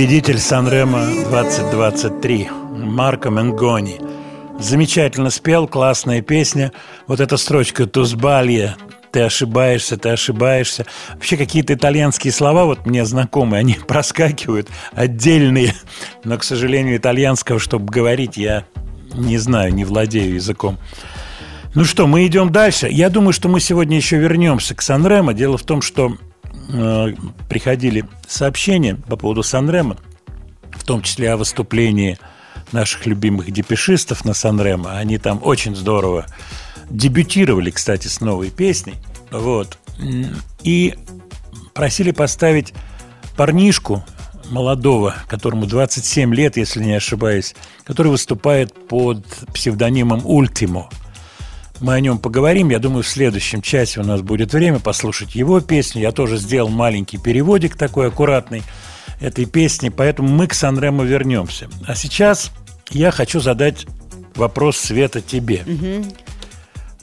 Победитель 0.00 0.38
Санрема 0.38 1.04
2023 1.28 2.48
Марко 2.72 3.28
Менгони. 3.28 4.00
Замечательно 4.58 5.28
спел, 5.28 5.68
классная 5.68 6.22
песня. 6.22 6.72
Вот 7.06 7.20
эта 7.20 7.36
строчка 7.36 7.84
«Тузбалья», 7.84 8.78
ты 9.12 9.20
ошибаешься, 9.20 9.98
ты 9.98 10.08
ошибаешься. 10.08 10.86
Вообще 11.12 11.36
какие-то 11.36 11.74
итальянские 11.74 12.32
слова 12.32 12.64
вот 12.64 12.86
мне 12.86 13.04
знакомые, 13.04 13.60
они 13.60 13.74
проскакивают 13.86 14.70
отдельные. 14.92 15.74
Но, 16.24 16.38
к 16.38 16.44
сожалению, 16.44 16.96
итальянского, 16.96 17.58
чтобы 17.58 17.92
говорить, 17.92 18.38
я 18.38 18.64
не 19.12 19.36
знаю, 19.36 19.74
не 19.74 19.84
владею 19.84 20.32
языком. 20.32 20.78
Ну 21.74 21.84
что, 21.84 22.06
мы 22.06 22.26
идем 22.26 22.50
дальше. 22.50 22.88
Я 22.90 23.10
думаю, 23.10 23.34
что 23.34 23.50
мы 23.50 23.60
сегодня 23.60 23.98
еще 23.98 24.16
вернемся 24.16 24.74
к 24.74 24.80
Санремо. 24.80 25.34
Дело 25.34 25.58
в 25.58 25.62
том, 25.62 25.82
что 25.82 26.16
приходили 27.48 28.04
сообщения 28.28 28.94
по 28.94 29.16
поводу 29.16 29.42
Санремо, 29.42 29.96
в 30.72 30.84
том 30.84 31.02
числе 31.02 31.32
о 31.32 31.36
выступлении 31.36 32.18
наших 32.72 33.06
любимых 33.06 33.50
депешистов 33.50 34.24
на 34.24 34.34
Санремо. 34.34 34.96
Они 34.96 35.18
там 35.18 35.40
очень 35.42 35.74
здорово 35.74 36.26
дебютировали, 36.88 37.70
кстати, 37.70 38.08
с 38.08 38.20
новой 38.20 38.50
песней. 38.50 38.94
Вот. 39.30 39.78
И 40.62 40.94
просили 41.74 42.10
поставить 42.10 42.72
парнишку 43.36 44.04
молодого, 44.50 45.14
которому 45.28 45.66
27 45.66 46.34
лет, 46.34 46.56
если 46.56 46.82
не 46.82 46.94
ошибаюсь, 46.94 47.54
который 47.84 48.08
выступает 48.08 48.74
под 48.88 49.24
псевдонимом 49.54 50.22
«Ультимо». 50.24 50.88
Мы 51.80 51.94
о 51.94 52.00
нем 52.00 52.18
поговорим. 52.18 52.68
Я 52.68 52.78
думаю, 52.78 53.02
в 53.02 53.08
следующем 53.08 53.62
часе 53.62 54.00
у 54.00 54.04
нас 54.04 54.20
будет 54.20 54.52
время 54.52 54.78
послушать 54.78 55.34
его 55.34 55.60
песню. 55.60 56.02
Я 56.02 56.12
тоже 56.12 56.36
сделал 56.36 56.68
маленький 56.68 57.16
переводик 57.16 57.76
такой 57.76 58.08
аккуратный 58.08 58.62
этой 59.20 59.46
песни, 59.46 59.88
поэтому 59.88 60.28
мы 60.28 60.46
к 60.46 60.54
Санремо 60.54 61.04
вернемся. 61.04 61.68
А 61.86 61.94
сейчас 61.94 62.52
я 62.90 63.10
хочу 63.10 63.40
задать 63.40 63.86
вопрос 64.34 64.76
Света 64.76 65.20
тебе. 65.20 65.64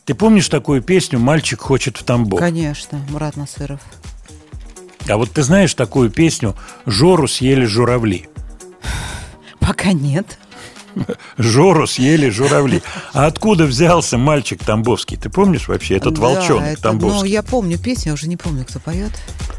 Ты 0.05 0.13
помнишь 0.13 0.47
такую 0.47 0.81
песню 0.81 1.19
«Мальчик 1.19 1.59
хочет 1.59 1.97
в 1.97 2.03
Тамбов»? 2.03 2.39
Конечно, 2.39 3.05
Мурат 3.09 3.35
Насыров. 3.35 3.81
А 5.09 5.17
вот 5.17 5.31
ты 5.31 5.43
знаешь 5.43 5.73
такую 5.73 6.09
песню 6.09 6.55
«Жору 6.85 7.27
съели 7.27 7.65
журавли»? 7.65 8.27
Пока 9.59 9.91
нет. 9.91 10.37
Жору 11.37 11.87
съели 11.87 12.29
журавли. 12.29 12.81
А 13.13 13.25
откуда 13.27 13.65
взялся 13.65 14.17
мальчик 14.17 14.63
тамбовский? 14.63 15.17
Ты 15.17 15.29
помнишь 15.29 15.67
вообще 15.67 15.97
этот 15.97 16.15
Да, 16.15 16.21
волчонок 16.21 16.63
это, 16.73 16.81
тамбовский? 16.81 17.19
Ну, 17.19 17.25
я 17.25 17.43
помню 17.43 17.77
песню, 17.77 18.09
я 18.09 18.13
уже 18.13 18.27
не 18.27 18.37
помню, 18.37 18.65
кто 18.65 18.79
поет. 18.79 19.11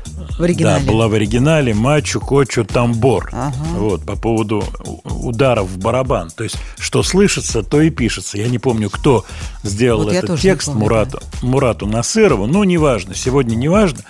В 0.07 0.39
Да, 0.39 0.45
оригинале. 0.45 0.85
была 0.85 1.07
в 1.09 1.15
оригинале 1.15 1.75
Мачу 1.75 2.21
Кочу 2.21 2.65
Тамбор. 2.65 3.31
Ага. 3.33 3.55
Вот, 3.75 4.05
по 4.05 4.17
поводу 4.17 4.65
ударов 5.05 5.69
в 5.69 5.79
барабан. 5.79 6.31
То 6.31 6.43
есть, 6.45 6.57
что 6.79 7.03
слышится, 7.05 7.63
то 7.63 7.81
и 7.81 7.91
пишется. 7.91 8.37
Я 8.37 8.49
не 8.49 8.59
помню, 8.59 8.91
кто 8.91 9.25
сделал 9.63 10.05
Вот 10.05 10.13
этот 10.13 10.41
текст 10.41 10.67
помню, 10.67 10.81
Мурату, 10.81 11.21
Мурату 11.43 11.87
Насырову. 11.87 12.47
Ну, 12.47 12.65
неважно, 12.65 13.15
сегодня 13.15 13.55
неважно. 13.55 14.01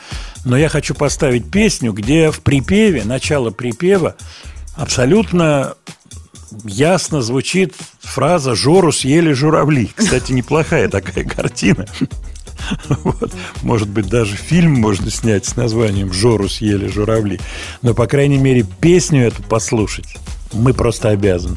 Но 0.44 0.56
я 0.56 0.68
хочу 0.70 0.94
поставить 0.94 1.50
песню, 1.50 1.92
где 1.92 2.30
в 2.30 2.40
припеве, 2.40 3.04
начало 3.04 3.50
припева, 3.50 4.14
абсолютно 4.76 5.74
ясно 6.64 7.22
звучит 7.22 7.74
фраза 8.00 8.54
«Жору 8.54 8.92
съели 8.92 9.32
журавли». 9.32 9.90
Кстати, 9.94 10.32
неплохая 10.32 10.88
такая 10.88 11.24
картина. 11.24 11.86
Вот. 12.88 13.32
Может 13.62 13.88
быть, 13.88 14.08
даже 14.08 14.36
фильм 14.36 14.72
можно 14.72 15.10
снять 15.10 15.46
с 15.46 15.56
названием 15.56 16.12
«Жору 16.12 16.48
съели 16.48 16.88
журавли». 16.88 17.40
Но, 17.82 17.94
по 17.94 18.06
крайней 18.06 18.38
мере, 18.38 18.66
песню 18.80 19.26
эту 19.26 19.42
послушать 19.42 20.16
мы 20.52 20.74
просто 20.74 21.10
обязаны. 21.10 21.56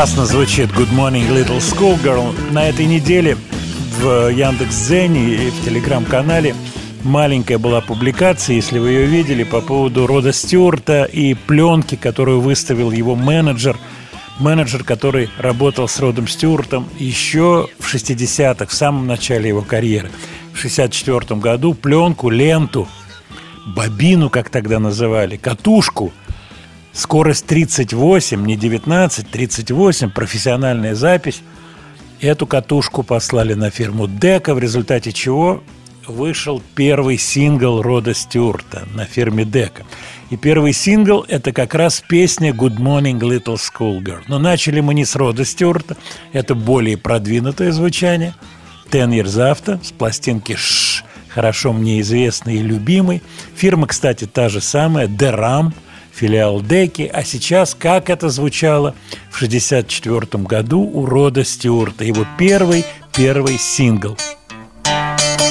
Классно 0.00 0.24
звучит 0.24 0.70
Good 0.70 0.94
Morning 0.94 1.28
Little 1.28 1.58
Schoolgirl. 1.58 2.52
На 2.52 2.66
этой 2.70 2.86
неделе 2.86 3.36
в 4.00 4.30
Яндекс.Дзене 4.30 5.34
и 5.34 5.50
в 5.50 5.62
Телеграм-канале 5.62 6.54
маленькая 7.04 7.58
была 7.58 7.82
публикация, 7.82 8.56
если 8.56 8.78
вы 8.78 8.92
ее 8.92 9.04
видели, 9.04 9.44
по 9.44 9.60
поводу 9.60 10.06
Рода 10.06 10.32
Стюарта 10.32 11.02
и 11.02 11.34
пленки, 11.34 11.96
которую 11.96 12.40
выставил 12.40 12.90
его 12.90 13.14
менеджер. 13.14 13.76
Менеджер, 14.38 14.84
который 14.84 15.28
работал 15.36 15.86
с 15.86 16.00
Родом 16.00 16.28
Стюартом 16.28 16.88
еще 16.98 17.68
в 17.78 17.94
60-х, 17.94 18.64
в 18.68 18.72
самом 18.72 19.06
начале 19.06 19.50
его 19.50 19.60
карьеры. 19.60 20.10
В 20.54 20.58
64 20.60 21.38
году 21.38 21.74
пленку, 21.74 22.30
ленту, 22.30 22.88
бобину, 23.66 24.30
как 24.30 24.48
тогда 24.48 24.78
называли, 24.78 25.36
катушку– 25.36 26.10
Скорость 26.92 27.46
38, 27.46 28.44
не 28.44 28.56
19, 28.56 29.30
38, 29.30 30.10
профессиональная 30.10 30.94
запись. 30.94 31.42
Эту 32.20 32.46
катушку 32.46 33.02
послали 33.02 33.54
на 33.54 33.70
фирму 33.70 34.06
Дека, 34.06 34.54
в 34.54 34.58
результате 34.58 35.12
чего 35.12 35.62
вышел 36.06 36.60
первый 36.74 37.16
сингл 37.16 37.82
Рода 37.82 38.14
Стюарта 38.14 38.86
на 38.92 39.04
фирме 39.04 39.44
Дека. 39.44 39.84
И 40.30 40.36
первый 40.36 40.72
сингл– 40.72 41.24
это 41.28 41.52
как 41.52 41.74
раз 41.74 42.02
песня 42.06 42.50
«Good 42.50 42.76
Morning, 42.76 43.20
Little 43.20 43.56
Schoolgirl». 43.56 44.22
Но 44.26 44.38
начали 44.38 44.80
мы 44.80 44.94
не 44.94 45.04
с 45.04 45.14
Рода 45.14 45.44
Стюарта, 45.44 45.96
это 46.32 46.54
более 46.54 46.96
продвинутое 46.96 47.72
звучание. 47.72 48.34
«Ten 48.90 49.10
Years 49.10 49.38
After» 49.38 49.84
с 49.84 49.92
пластинки 49.92 50.56
«Шш», 50.56 51.04
хорошо 51.28 51.72
мне 51.72 52.00
известный 52.00 52.56
и 52.56 52.62
любимый. 52.62 53.22
Фирма, 53.54 53.86
кстати, 53.86 54.26
та 54.26 54.48
же 54.48 54.60
самая, 54.60 55.06
«Дерам», 55.06 55.72
филиал 56.20 56.60
Деки, 56.60 57.10
а 57.10 57.24
сейчас, 57.24 57.74
как 57.74 58.10
это 58.10 58.28
звучало 58.28 58.94
в 59.30 59.36
1964 59.36 60.44
году 60.44 60.80
у 60.80 61.06
Рода 61.06 61.44
Стюарта, 61.44 62.04
его 62.04 62.26
первый, 62.38 62.84
первый 63.16 63.58
сингл. 63.58 64.18
Uh. 64.84 65.16
Uh, 65.16 65.16
uh? 65.16 65.50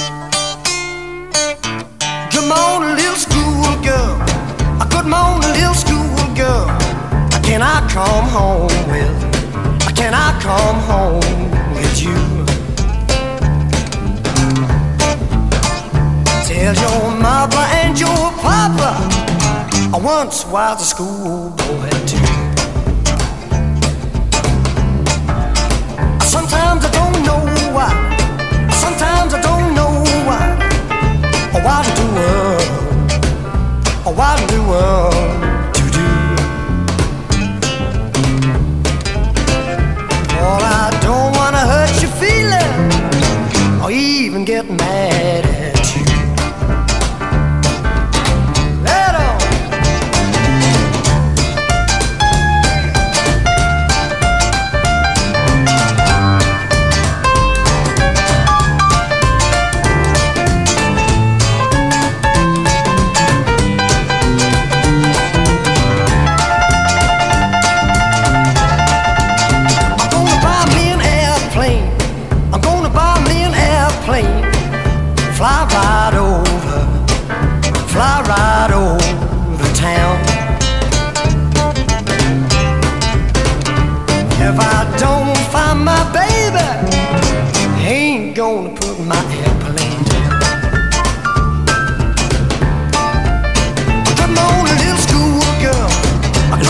Tell 16.48 16.74
your 16.76 17.19
I 19.92 19.98
once 19.98 20.46
was 20.46 20.84
a 20.84 20.86
schoolboy 20.86 21.90
too. 22.06 22.18
Sometimes 26.24 26.86
I 26.86 26.92
don't 26.94 27.24
know 27.26 27.42
why. 27.74 27.90
Sometimes 28.70 29.34
I 29.34 29.42
don't 29.42 29.74
know 29.74 30.04
why. 30.28 30.46
What 31.66 31.88
in 31.90 31.96
the 31.98 32.06
world? 32.16 32.68
What 34.16 34.40
in 34.42 34.48
the 34.56 34.62
world 34.70 35.19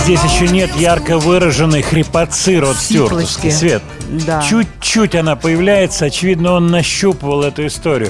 Здесь 0.10 0.24
еще 0.24 0.48
нет 0.52 0.76
ярко 0.76 1.20
выраженной 1.20 1.84
хрипотцы 1.84 2.60
Род 2.60 2.78
Стюартовский. 2.78 3.52
Свет. 3.52 3.84
Да. 4.26 4.42
Чуть-чуть 4.42 5.14
она 5.14 5.36
появляется. 5.36 6.06
Очевидно, 6.06 6.54
он 6.54 6.66
нащупывал 6.66 7.44
эту 7.44 7.68
историю. 7.68 8.10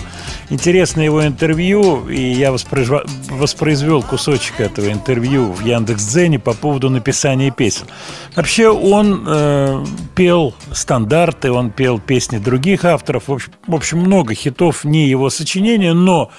Интересно 0.50 1.02
его 1.02 1.28
интервью, 1.28 2.08
и 2.08 2.22
я 2.22 2.52
воспроизва- 2.52 3.06
воспроизвел 3.30 4.02
кусочек 4.02 4.62
этого 4.62 4.90
интервью 4.90 5.52
в 5.52 5.60
Яндекс.Дзене 5.60 6.40
по 6.40 6.54
поводу 6.54 6.90
написания 6.90 7.52
песен. 7.52 7.88
Вообще 8.34 8.70
он 8.70 9.26
э, 9.28 9.84
пел 10.16 10.56
стандарты, 10.72 11.52
он 11.52 11.70
пел 11.70 12.00
песни 12.00 12.38
других 12.38 12.86
авторов. 12.86 13.28
В 13.28 13.34
общем, 13.34 13.52
в 13.68 13.76
общем, 13.76 14.00
много 14.00 14.36
хитов 14.36 14.86
не 14.86 15.10
его 15.10 15.30
сочинения, 15.30 15.92
но 15.92 16.32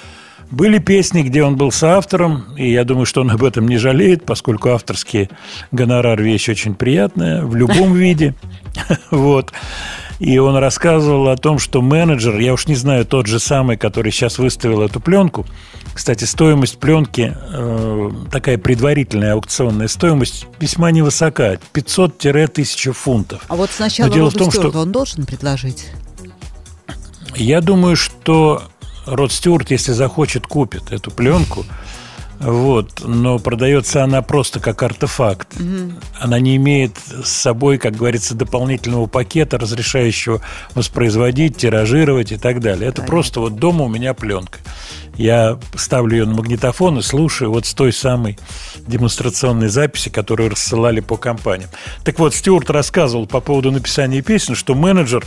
были 0.51 0.79
песни, 0.79 1.23
где 1.23 1.43
он 1.43 1.57
был 1.57 1.71
соавтором, 1.71 2.47
и 2.57 2.71
я 2.71 2.85
думаю, 2.85 3.07
что 3.07 3.21
он 3.21 3.31
об 3.31 3.45
этом 3.45 3.69
не 3.69 3.79
жалеет, 3.79 4.25
поскольку 4.25 4.71
авторский 4.71 5.29
гонорар– 5.71 6.21
вещь 6.23 6.49
очень 6.49 6.75
приятная 6.75 7.45
в 7.45 7.55
любом 7.55 7.95
виде. 7.95 8.35
Вот. 9.11 9.53
И 10.21 10.39
он 10.39 10.57
рассказывал 10.57 11.29
о 11.29 11.37
том, 11.37 11.59
что 11.59 11.81
менеджер, 11.81 12.39
я 12.39 12.53
уж 12.53 12.67
не 12.67 12.75
знаю, 12.77 13.07
тот 13.07 13.27
же 13.27 13.41
самый, 13.41 13.77
который 13.79 14.13
сейчас 14.13 14.39
выставил 14.39 14.83
эту 14.83 15.01
пленку, 15.01 15.47
кстати, 15.95 16.25
стоимость 16.25 16.79
пленки, 16.79 17.37
э, 17.53 18.11
такая 18.31 18.59
предварительная 18.59 19.33
аукционная 19.35 19.89
стоимость, 19.89 20.47
весьма 20.61 20.91
невысока, 20.93 21.59
500-1000 21.73 22.93
фунтов. 22.93 23.43
А 23.49 23.57
вот 23.57 23.71
сначала 23.71 24.09
Но 24.09 24.15
дело 24.15 24.31
в 24.31 24.35
том, 24.35 24.51
что- 24.53 24.71
он 24.71 24.93
должен 24.93 25.27
предложить. 25.27 25.87
Я 27.35 27.61
думаю, 27.61 27.97
что 27.97 28.63
Род 29.07 29.33
Стюарт, 29.33 29.71
если 29.71 29.93
захочет, 29.93 30.47
купит 30.47 30.93
эту 30.93 31.11
пленку. 31.11 31.65
Вот, 32.41 33.03
но 33.05 33.39
продается 33.39 34.03
она 34.03 34.23
просто 34.23 34.61
как 34.61 34.83
артефакт. 34.83 35.49
Она 36.19 36.41
не 36.41 36.57
имеет 36.57 36.97
с 37.23 37.29
собой, 37.29 37.77
как 37.77 37.97
говорится, 37.97 38.35
дополнительного 38.35 39.07
пакета, 39.07 39.59
разрешающего 39.59 40.41
воспроизводить, 40.75 41.59
тиражировать 41.59 42.33
и 42.33 42.39
так 42.39 42.61
далее. 42.61 42.89
Это 42.89 43.03
просто 43.03 43.41
вот 43.41 43.57
дома 43.57 43.85
у 43.85 43.89
меня 43.89 44.15
пленка. 44.15 44.59
Я 45.17 45.59
ставлю 45.77 46.17
ее 46.17 46.25
на 46.25 46.35
магнитофон 46.35 46.99
и 46.99 47.03
слушаю 47.03 47.51
вот 47.51 47.67
с 47.67 47.75
той 47.75 47.93
самой 47.93 48.39
демонстрационной 48.87 49.69
записи, 49.69 50.09
которую 50.09 50.49
рассылали 50.49 51.01
по 51.01 51.19
компаниям. 51.19 51.69
Так 52.05 52.19
вот, 52.19 52.35
Стюарт 52.35 52.71
рассказывал 52.71 53.27
по 53.27 53.41
поводу 53.41 53.71
написания 53.71 54.23
песен, 54.23 54.55
что 54.55 54.75
менеджер 54.75 55.27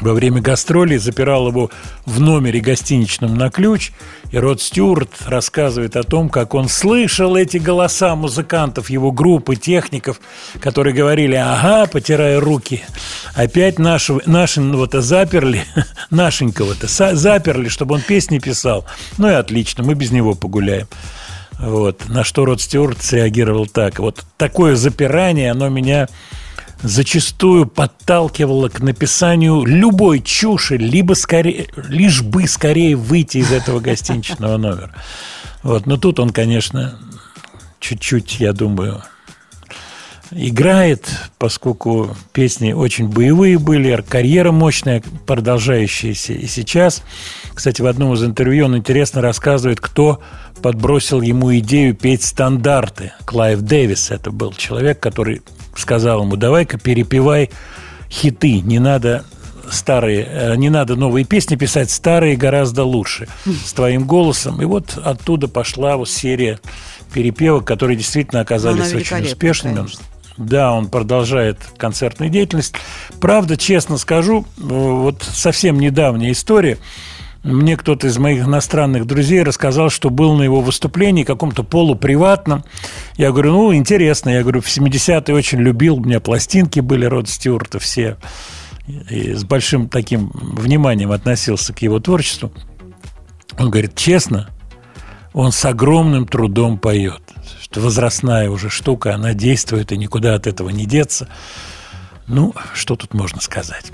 во 0.00 0.12
время 0.12 0.40
гастролей 0.40 0.98
запирал 0.98 1.48
его 1.48 1.70
в 2.04 2.20
номере 2.20 2.60
гостиничном 2.60 3.36
на 3.36 3.50
ключ, 3.50 3.92
и 4.30 4.38
Род 4.38 4.60
Стюарт 4.60 5.10
рассказывает 5.26 5.96
о 5.96 6.02
том, 6.02 6.28
как 6.28 6.54
он 6.54 6.68
слышал 6.68 7.36
эти 7.36 7.58
голоса 7.58 8.14
музыкантов, 8.16 8.90
его 8.90 9.12
группы, 9.12 9.56
техников, 9.56 10.20
которые 10.60 10.94
говорили, 10.94 11.36
ага, 11.36 11.86
потирая 11.86 12.40
руки, 12.40 12.82
опять 13.34 13.78
нашего, 13.78 14.20
нашего-то 14.26 15.00
заперли, 15.00 15.64
нашенького-то 16.10 16.86
заперли, 17.14 17.68
чтобы 17.68 17.94
он 17.94 18.00
песни 18.00 18.38
писал. 18.38 18.84
Ну 19.18 19.28
и 19.28 19.34
отлично, 19.34 19.84
мы 19.84 19.94
без 19.94 20.10
него 20.10 20.34
погуляем. 20.34 20.88
Вот. 21.58 22.08
На 22.08 22.24
что 22.24 22.44
Род 22.44 22.60
Стюарт 22.60 23.02
среагировал 23.02 23.66
так. 23.66 23.98
Вот 23.98 24.24
такое 24.36 24.74
запирание, 24.74 25.50
оно 25.52 25.68
меня 25.68 26.08
зачастую 26.84 27.66
подталкивало 27.66 28.68
к 28.68 28.80
написанию 28.80 29.64
любой 29.64 30.20
чуши, 30.20 30.76
либо 30.76 31.14
скорее, 31.14 31.66
лишь 31.88 32.22
бы 32.22 32.46
скорее 32.46 32.94
выйти 32.94 33.38
из 33.38 33.50
этого 33.50 33.80
гостиничного 33.80 34.58
номера. 34.58 34.94
Вот. 35.62 35.86
Но 35.86 35.96
тут 35.96 36.20
он, 36.20 36.30
конечно, 36.30 36.98
чуть-чуть, 37.80 38.38
я 38.38 38.52
думаю, 38.52 39.02
играет, 40.30 41.08
поскольку 41.38 42.14
песни 42.32 42.72
очень 42.72 43.08
боевые 43.08 43.58
были, 43.58 44.04
карьера 44.06 44.52
мощная, 44.52 45.02
продолжающаяся 45.26 46.34
и 46.34 46.46
сейчас. 46.46 47.02
Кстати, 47.54 47.80
в 47.80 47.86
одном 47.86 48.12
из 48.14 48.22
интервью 48.22 48.66
он 48.66 48.76
интересно 48.76 49.22
рассказывает, 49.22 49.80
кто 49.80 50.20
подбросил 50.62 51.22
ему 51.22 51.56
идею 51.58 51.94
петь 51.94 52.22
стандарты. 52.22 53.12
Клайв 53.24 53.60
Дэвис 53.60 54.10
это 54.10 54.30
был 54.30 54.52
человек, 54.52 55.00
который 55.00 55.42
сказал 55.76 56.22
ему, 56.22 56.36
давай-ка 56.36 56.78
перепевай 56.78 57.50
хиты, 58.10 58.60
не 58.60 58.78
надо 58.78 59.24
старые, 59.70 60.26
э, 60.28 60.56
не 60.56 60.70
надо 60.70 60.96
новые 60.96 61.24
песни 61.24 61.56
писать, 61.56 61.90
старые 61.90 62.36
гораздо 62.36 62.84
лучше 62.84 63.28
с 63.44 63.72
твоим 63.72 64.06
голосом. 64.06 64.60
И 64.60 64.64
вот 64.64 64.98
оттуда 65.02 65.48
пошла 65.48 65.96
вот 65.96 66.08
серия 66.08 66.60
перепевок, 67.12 67.64
которые 67.64 67.96
действительно 67.96 68.40
оказались 68.40 68.92
очень 68.92 69.22
успешными. 69.22 69.76
Конечно. 69.76 70.00
Да, 70.36 70.72
он 70.72 70.88
продолжает 70.88 71.58
концертную 71.76 72.28
деятельность. 72.28 72.74
Правда, 73.20 73.56
честно 73.56 73.98
скажу, 73.98 74.44
э, 74.58 74.62
вот 74.62 75.22
совсем 75.22 75.78
недавняя 75.78 76.32
история– 76.32 76.78
мне 77.44 77.76
кто-то 77.76 78.06
из 78.06 78.16
моих 78.16 78.44
иностранных 78.44 79.06
друзей 79.06 79.42
рассказал, 79.42 79.90
что 79.90 80.08
был 80.08 80.34
на 80.34 80.42
его 80.42 80.62
выступлении 80.62 81.24
каком-то 81.24 81.62
полуприватном. 81.62 82.64
Я 83.16 83.30
говорю, 83.32 83.52
ну, 83.52 83.74
интересно. 83.74 84.30
Я 84.30 84.40
говорю, 84.40 84.62
в 84.62 84.66
70-е 84.66 85.34
очень 85.34 85.58
любил, 85.58 85.96
у 85.96 86.04
меня 86.04 86.20
пластинки 86.20 86.80
были 86.80 87.04
Род 87.04 87.28
Стюарта 87.28 87.78
все. 87.78 88.16
И 89.10 89.34
с 89.34 89.44
большим 89.44 89.88
таким 89.88 90.30
вниманием 90.32 91.12
относился 91.12 91.74
к 91.74 91.82
его 91.82 92.00
творчеству. 92.00 92.50
Он 93.58 93.70
говорит, 93.70 93.94
честно, 93.94 94.48
он 95.34 95.52
с 95.52 95.64
огромным 95.66 96.26
трудом 96.26 96.78
поет. 96.78 97.22
Что 97.60 97.80
возрастная 97.80 98.48
уже 98.48 98.70
штука, 98.70 99.14
она 99.14 99.34
действует, 99.34 99.92
и 99.92 99.98
никуда 99.98 100.34
от 100.34 100.46
этого 100.46 100.70
не 100.70 100.86
деться. 100.86 101.28
Ну, 102.26 102.54
что 102.72 102.96
тут 102.96 103.12
можно 103.12 103.40
сказать? 103.42 103.92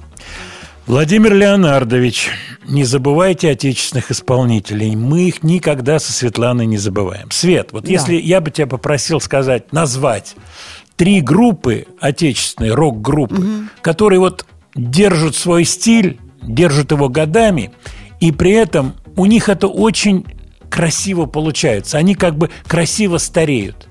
Владимир 0.86 1.34
Леонардович, 1.34 2.30
не 2.66 2.84
забывайте 2.84 3.50
отечественных 3.50 4.10
исполнителей. 4.10 4.96
Мы 4.96 5.28
их 5.28 5.42
никогда 5.42 5.98
со 5.98 6.12
Светланой 6.12 6.66
не 6.66 6.78
забываем. 6.78 7.30
Свет, 7.30 7.68
вот 7.72 7.84
да. 7.84 7.90
если 7.90 8.14
я 8.14 8.40
бы 8.40 8.50
тебя 8.50 8.66
попросил 8.66 9.20
сказать, 9.20 9.72
назвать 9.72 10.34
три 10.96 11.20
группы 11.20 11.86
отечественные, 12.00 12.74
рок-группы, 12.74 13.36
угу. 13.36 13.50
которые 13.82 14.20
вот 14.20 14.46
держат 14.74 15.36
свой 15.36 15.64
стиль, 15.64 16.18
держат 16.42 16.90
его 16.92 17.08
годами, 17.08 17.70
и 18.20 18.32
при 18.32 18.52
этом 18.52 18.94
у 19.16 19.26
них 19.26 19.48
это 19.48 19.66
очень 19.66 20.26
красиво 20.68 21.26
получается. 21.26 21.98
Они 21.98 22.14
как 22.14 22.36
бы 22.36 22.50
красиво 22.66 23.18
стареют. 23.18 23.88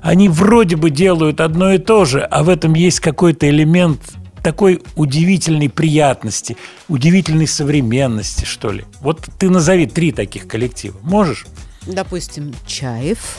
Они 0.00 0.28
вроде 0.28 0.76
бы 0.76 0.90
делают 0.90 1.40
одно 1.40 1.72
и 1.72 1.78
то 1.78 2.04
же, 2.04 2.20
а 2.20 2.42
в 2.44 2.48
этом 2.48 2.74
есть 2.74 3.00
какой-то 3.00 3.48
элемент 3.48 4.00
такой 4.42 4.82
удивительной 4.96 5.68
приятности, 5.68 6.56
удивительной 6.88 7.46
современности, 7.46 8.44
что 8.44 8.70
ли. 8.70 8.84
Вот 9.00 9.28
ты 9.38 9.50
назови 9.50 9.86
три 9.86 10.12
таких 10.12 10.46
коллектива. 10.46 10.96
Можешь? 11.02 11.46
Допустим, 11.86 12.54
Чаев. 12.66 13.38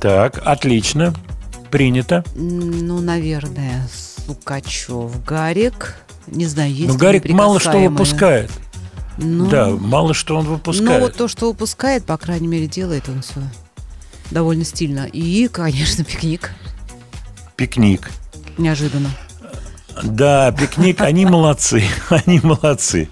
Так, 0.00 0.40
отлично. 0.44 1.14
Принято. 1.70 2.24
Ну, 2.34 3.00
наверное, 3.00 3.86
Сукачев, 4.26 5.24
Гарик. 5.24 5.96
Не 6.26 6.46
знаю, 6.46 6.72
есть 6.72 6.92
Но 6.92 6.98
Гарик 6.98 7.28
мало 7.30 7.60
что 7.60 7.78
выпускает. 7.78 8.50
Ну, 9.18 9.48
да, 9.48 9.68
мало 9.70 10.14
что 10.14 10.36
он 10.36 10.46
выпускает. 10.46 11.00
Ну, 11.00 11.06
вот 11.06 11.16
то, 11.16 11.28
что 11.28 11.48
выпускает, 11.48 12.04
по 12.04 12.16
крайней 12.16 12.46
мере, 12.46 12.66
делает 12.66 13.08
он 13.08 13.20
все 13.22 13.40
довольно 14.30 14.64
стильно. 14.64 15.06
И, 15.06 15.48
конечно, 15.48 16.04
пикник. 16.04 16.52
Пикник. 17.56 18.10
Неожиданно. 18.56 19.10
Да, 20.02 20.52
пикник, 20.52 21.00
они 21.00 21.26
молодцы, 21.26 21.84
они 22.10 22.40
молодцы. 22.42 23.08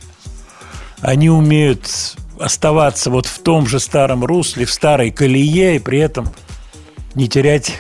Они 1.00 1.28
умеют 1.28 2.16
оставаться 2.38 3.10
вот 3.10 3.26
в 3.26 3.40
том 3.40 3.66
же 3.66 3.80
старом 3.80 4.24
русле, 4.24 4.64
в 4.64 4.72
старой 4.72 5.10
колее, 5.10 5.76
и 5.76 5.78
при 5.78 5.98
этом 5.98 6.28
не 7.14 7.28
терять 7.28 7.72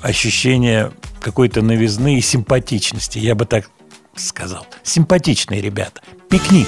ощущение 0.00 0.92
какой-то 1.20 1.62
новизны 1.62 2.18
и 2.18 2.20
симпатичности. 2.20 3.18
Я 3.18 3.34
бы 3.34 3.46
так 3.46 3.70
сказал. 4.16 4.66
Симпатичные 4.82 5.60
ребята. 5.60 6.00
Пикник. 6.28 6.66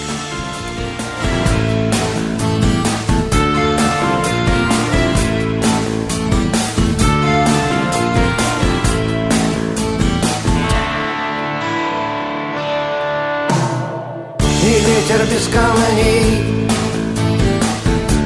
Ветер 14.64 15.27
без 15.31 15.46
камней 15.48 16.42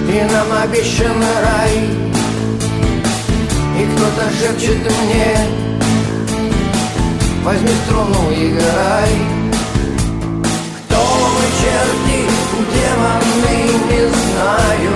И 0.09 0.33
нам 0.33 0.63
обещан 0.63 1.23
рай. 1.43 2.09
И 3.79 3.87
кто-то 3.87 4.29
шепчет 4.39 4.79
мне 4.79 5.37
Возьми 7.45 7.71
струну, 7.87 8.33
играй 8.33 9.13
Кто 10.85 10.97
мы, 10.97 11.45
черти, 11.61 12.21
демоны, 12.73 13.59
не 13.91 14.03
знаю 14.09 14.95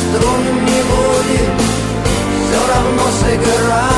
Струн 0.00 0.42
не 0.64 0.80
будет, 0.90 1.50
все 2.48 2.60
равно 2.68 3.04
сыграю 3.20 3.89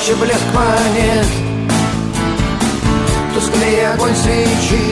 ярче 0.00 0.14
блеск 0.14 0.54
монет 0.54 1.26
Тусклее 3.34 3.90
огонь 3.90 4.14
свечи. 4.16 4.82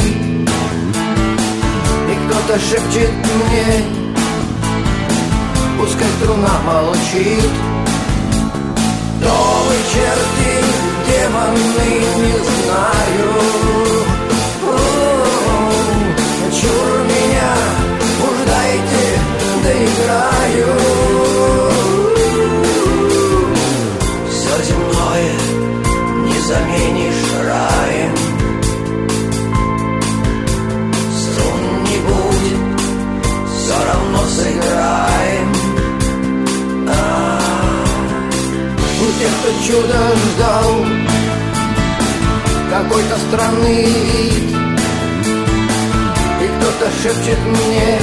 И 2.09 2.29
кто-то 2.29 2.59
шепчет 2.59 3.11
мне 3.11 3.85
Пускай 5.79 6.09
струна 6.21 6.61
молчит. 6.67 7.51
Новый 9.21 9.67
вы, 9.67 9.75
черти, 9.93 10.65
демоны, 11.07 11.91
не 12.19 12.39
знаю 12.45 14.08
заменишь 26.49 27.31
раем. 27.45 28.15
Струн 31.21 31.63
не 31.85 31.99
будет, 32.09 32.81
все 33.53 33.77
равно 33.87 34.21
сыграем. 34.37 35.49
А 36.89 36.91
-а. 36.91 37.85
У 39.03 39.07
тех, 39.19 39.33
кто 39.39 39.51
чудо 39.67 39.99
ждал 40.25 40.71
какой-то 42.71 43.15
странный 43.29 43.85
вид. 43.85 44.57
И 46.45 46.47
кто-то 46.57 46.87
шепчет 47.03 47.41
мне 47.47 47.99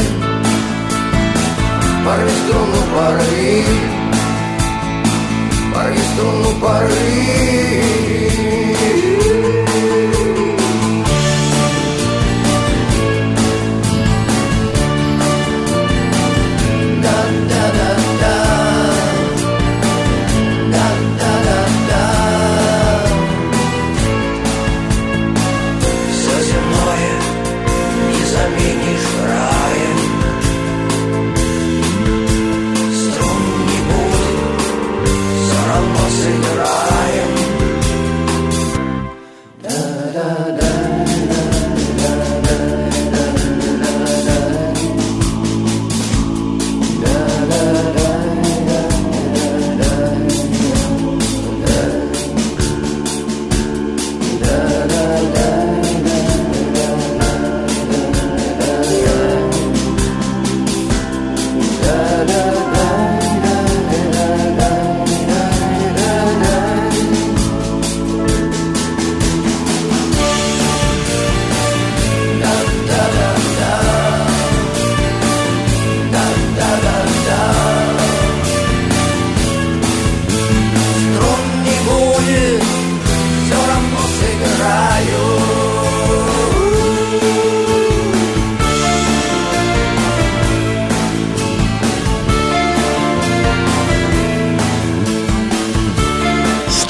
Порви 2.03 2.31
струну, 2.43 2.81
порви 2.93 3.94
Порви 6.15 6.23
струну, 6.23 6.55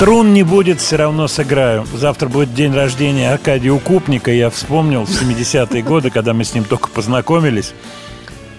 Струн 0.06 0.36
не 0.36 0.44
будет, 0.44 0.82
все 0.82 0.98
равно 0.98 1.28
сыграю. 1.28 1.84
Завтра 1.92 2.30
будет 2.30 2.54
день 2.54 2.72
рождения 2.72 3.32
Аркадия 3.32 3.72
Укупника. 3.72 4.30
Я 4.30 4.52
вспомнил 4.52 5.04
в 5.04 5.10
70-е 5.10 5.82
годы, 5.82 6.12
когда 6.12 6.36
мы 6.36 6.44
с 6.44 6.54
ним 6.54 6.64
только 6.64 6.90
познакомились. 6.90 7.74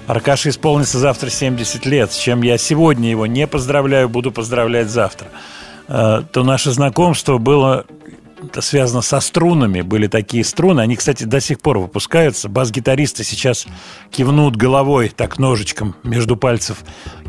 Аркаше 0.08 0.48
исполнится 0.48 0.98
завтра 0.98 1.30
70 1.30 1.86
лет, 1.86 2.10
с 2.10 2.16
чем 2.16 2.42
я 2.42 2.58
сегодня 2.58 3.10
его 3.10 3.26
не 3.26 3.46
поздравляю, 3.46 4.08
буду 4.08 4.32
поздравлять 4.32 4.90
завтра. 4.90 5.28
Э, 5.86 6.22
То 6.32 6.42
наше 6.42 6.72
знакомство 6.72 7.38
было 7.38 7.84
связано 8.60 9.00
со 9.00 9.20
струнами. 9.20 9.82
Были 9.82 10.08
такие 10.08 10.42
струны. 10.42 10.80
Они, 10.80 10.96
кстати, 10.96 11.22
до 11.22 11.40
сих 11.40 11.60
пор 11.60 11.78
выпускаются. 11.78 12.48
Бас-гитаристы 12.48 13.22
сейчас 13.22 13.68
кивнут 14.10 14.56
головой, 14.56 15.12
так 15.14 15.38
ножичком 15.38 15.94
между 16.02 16.36
пальцев 16.36 16.78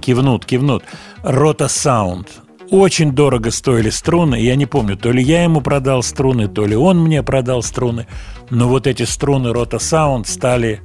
кивнут, 0.02 0.44
кивнут. 0.44 0.84
Рота 1.22 1.68
Саунд. 1.68 2.47
Очень 2.70 3.14
дорого 3.14 3.52
стоили 3.52 3.90
струны. 3.90 4.36
Я 4.36 4.56
не 4.56 4.66
помню, 4.66 4.98
то 4.98 5.12
ли 5.12 5.24
я 5.24 5.44
ему 5.44 5.62
продал 5.62 6.04
струны, 6.04 6.48
то 6.48 6.66
ли 6.66 6.76
он 6.76 7.00
мне 7.00 7.24
продал 7.24 7.64
струны. 7.64 8.08
Но 8.50 8.68
вот 8.68 8.88
эти 8.88 9.04
струны 9.04 9.54
Рота 9.54 9.80
Саунд 9.80 10.28
стали 10.28 10.82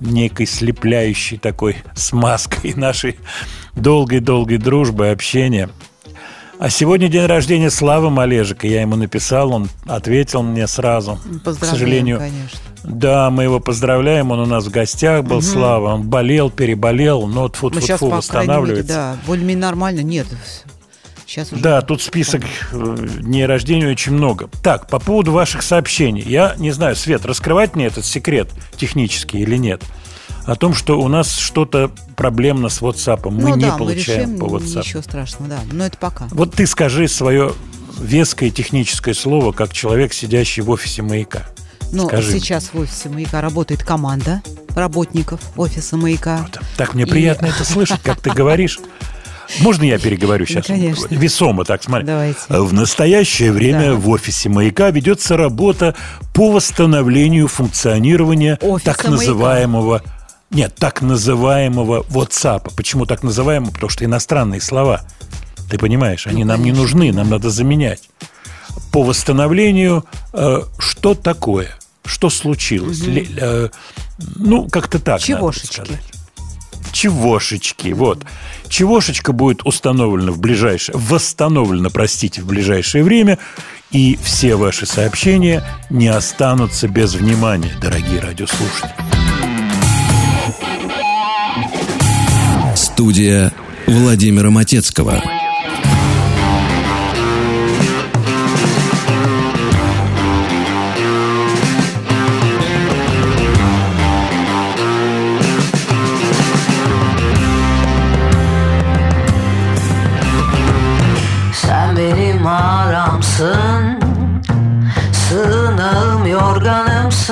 некой 0.00 0.46
слепляющей 0.46 1.38
такой 1.38 1.76
смазкой 1.94 2.74
нашей 2.74 3.16
долгой-долгой 3.74 4.58
дружбы, 4.58 5.08
общения. 5.08 5.70
А 6.58 6.70
сегодня 6.70 7.08
день 7.08 7.26
рождения 7.26 7.70
Славы 7.70 8.10
Малежика. 8.10 8.66
Я 8.66 8.82
ему 8.82 8.96
написал, 8.96 9.52
он 9.52 9.68
ответил 9.86 10.42
мне 10.42 10.66
сразу. 10.66 11.18
К 11.44 11.64
сожалению, 11.64 12.18
конечно. 12.18 12.58
да, 12.84 13.30
мы 13.30 13.42
его 13.42 13.60
поздравляем. 13.60 14.30
Он 14.30 14.40
у 14.40 14.46
нас 14.46 14.66
в 14.66 14.70
гостях 14.70 15.24
был, 15.24 15.42
Слава. 15.42 15.94
Он 15.94 16.08
болел, 16.08 16.50
переболел, 16.50 17.26
но 17.26 17.48
тфу 17.48 17.70
тфу 17.70 17.80
по 17.80 17.86
крайней 17.86 18.04
мере, 18.04 18.16
восстанавливается. 18.16 18.94
да, 18.94 19.16
более-менее 19.26 19.62
нормально. 19.62 20.00
Нет, 20.00 20.26
сейчас 21.26 21.52
уже... 21.52 21.62
Да, 21.62 21.80
тут 21.82 22.02
список 22.02 22.42
э, 22.72 22.96
дней 23.20 23.46
рождения 23.46 23.88
очень 23.88 24.12
много. 24.12 24.48
Так, 24.62 24.88
по 24.88 24.98
поводу 24.98 25.32
ваших 25.32 25.62
сообщений. 25.62 26.22
Я 26.22 26.54
не 26.58 26.70
знаю, 26.70 26.96
Свет, 26.96 27.24
раскрывать 27.26 27.76
мне 27.76 27.86
этот 27.86 28.04
секрет 28.04 28.50
технический 28.76 29.38
или 29.40 29.56
нет? 29.56 29.82
О 30.46 30.56
том, 30.56 30.74
что 30.74 31.00
у 31.00 31.08
нас 31.08 31.36
что-то 31.36 31.90
проблемно 32.16 32.68
с 32.68 32.82
WhatsApp. 32.82 33.30
Мы 33.30 33.42
ну 33.50 33.56
не 33.56 33.64
да, 33.64 33.72
мы 33.72 33.78
получаем 33.78 34.34
решим, 34.34 34.38
по 34.38 34.44
WhatsApp. 34.44 34.78
ничего 34.80 35.02
страшного, 35.02 35.48
да. 35.48 35.58
Но 35.72 35.86
это 35.86 35.96
пока. 35.96 36.28
Вот 36.30 36.54
ты 36.54 36.66
скажи 36.66 37.08
свое 37.08 37.52
веское 37.98 38.50
техническое 38.50 39.14
слово, 39.14 39.52
как 39.52 39.72
человек, 39.72 40.12
сидящий 40.12 40.62
в 40.62 40.70
офисе 40.70 41.02
маяка. 41.02 41.44
Но 41.92 42.08
Скажи 42.08 42.32
сейчас 42.40 42.70
в 42.72 42.78
офисе 42.78 43.08
«Маяка» 43.08 43.40
работает 43.40 43.84
команда 43.84 44.42
работников 44.74 45.40
офиса 45.56 45.96
«Маяка». 45.96 46.38
Вот. 46.38 46.60
Так 46.76 46.94
мне 46.94 47.04
И- 47.04 47.06
приятно 47.06 47.46
это 47.46 47.64
слышать, 47.70 48.02
как 48.02 48.20
ты 48.20 48.30
говоришь. 48.30 48.80
Можно 49.60 49.84
я 49.84 49.98
переговорю 49.98 50.46
сейчас? 50.46 50.66
конечно. 50.66 51.06
Весомо 51.14 51.64
так, 51.64 51.82
смотри. 51.82 52.06
Давайте. 52.06 52.38
В 52.48 52.72
настоящее 52.72 53.52
время 53.52 53.90
Да. 53.90 53.94
в 53.94 54.08
офисе 54.08 54.48
«Маяка» 54.48 54.90
ведется 54.90 55.36
работа 55.36 55.94
по 56.34 56.50
восстановлению 56.52 57.48
функционирования 57.48 58.58
Офиса 58.60 58.84
так 58.92 59.04
называемого... 59.04 60.02
Нет, 60.50 60.74
так 60.76 61.02
называемого 61.02 62.02
WhatsApp. 62.10 62.72
Почему 62.76 63.06
так 63.06 63.22
называемого? 63.22 63.70
Потому 63.72 63.90
что 63.90 64.04
иностранные 64.04 64.60
слова. 64.60 65.02
Ты 65.70 65.78
понимаешь, 65.78 66.26
они 66.26 66.44
нам 66.44 66.62
не 66.62 66.70
Ну, 66.72 66.82
нужны, 66.82 67.12
нам 67.12 67.28
надо 67.30 67.50
заменять. 67.50 68.08
По 68.92 69.02
восстановлению, 69.02 70.04
э, 70.32 70.60
что 70.78 71.14
такое? 71.14 71.70
Что 72.04 72.30
случилось? 72.30 73.00
Ле- 73.00 73.26
э, 73.36 73.68
ну, 74.36 74.68
как-то 74.68 74.98
так. 74.98 75.14
надо 75.14 75.24
Чегошечки. 75.24 75.72
сказать. 75.74 76.02
Чевошечки, 76.94 77.88
вот. 77.88 78.24
Чевошечка 78.68 79.32
будет 79.32 79.66
установлена 79.66 80.30
в 80.30 80.38
ближайшее, 80.38 80.96
восстановлена, 80.96 81.90
простите, 81.90 82.40
в 82.40 82.46
ближайшее 82.46 83.02
время, 83.02 83.38
и 83.90 84.16
все 84.22 84.54
ваши 84.54 84.86
сообщения 84.86 85.64
не 85.90 86.06
останутся 86.06 86.86
без 86.86 87.14
внимания, 87.14 87.72
дорогие 87.82 88.20
радиослушатели. 88.20 88.94
Студия 92.76 93.52
Владимира 93.88 94.50
Матецкого. 94.50 95.43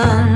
sun. 0.03 0.32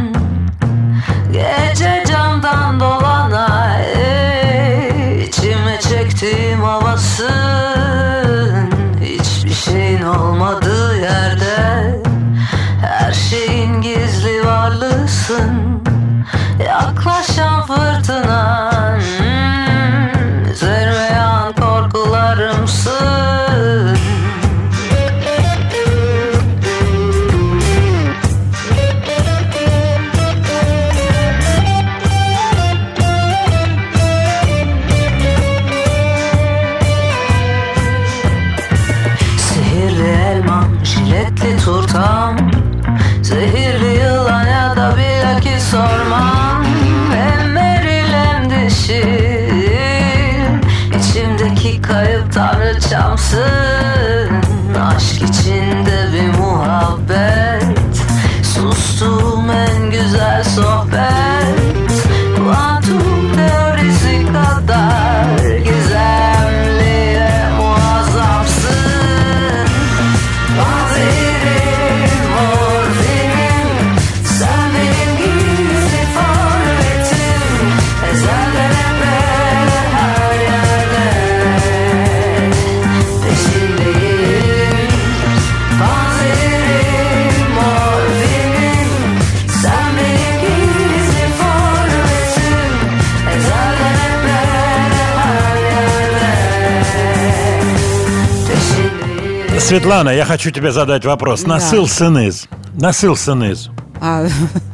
Светлана, 99.66 100.10
я 100.10 100.24
хочу 100.24 100.50
тебе 100.50 100.70
задать 100.70 101.04
вопрос. 101.04 101.42
Да. 101.42 101.48
Насылсыныз. 101.54 102.46
Насылсыныз. 102.74 103.70
А, 104.00 104.26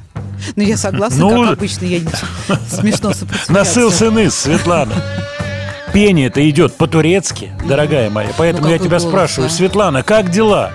ну, 0.56 0.62
я 0.62 0.76
согласна, 0.76 1.18
Ну, 1.18 1.44
как 1.46 1.56
обычно, 1.58 1.86
я 1.86 2.00
не- 2.00 2.06
смешно 2.70 3.12
сопротивляться. 3.14 3.52
Насылсыныз, 3.52 4.34
Светлана. 4.34 4.94
Пение-то 5.94 6.48
идет 6.48 6.76
по-турецки, 6.76 7.52
дорогая 7.66 8.10
моя. 8.10 8.30
Поэтому 8.36 8.68
я 8.68 8.74
какой 8.74 8.86
тебя 8.88 8.98
голос, 8.98 9.10
спрашиваю, 9.10 9.46
а? 9.46 9.50
Светлана, 9.50 10.02
как 10.02 10.30
дела? 10.30 10.70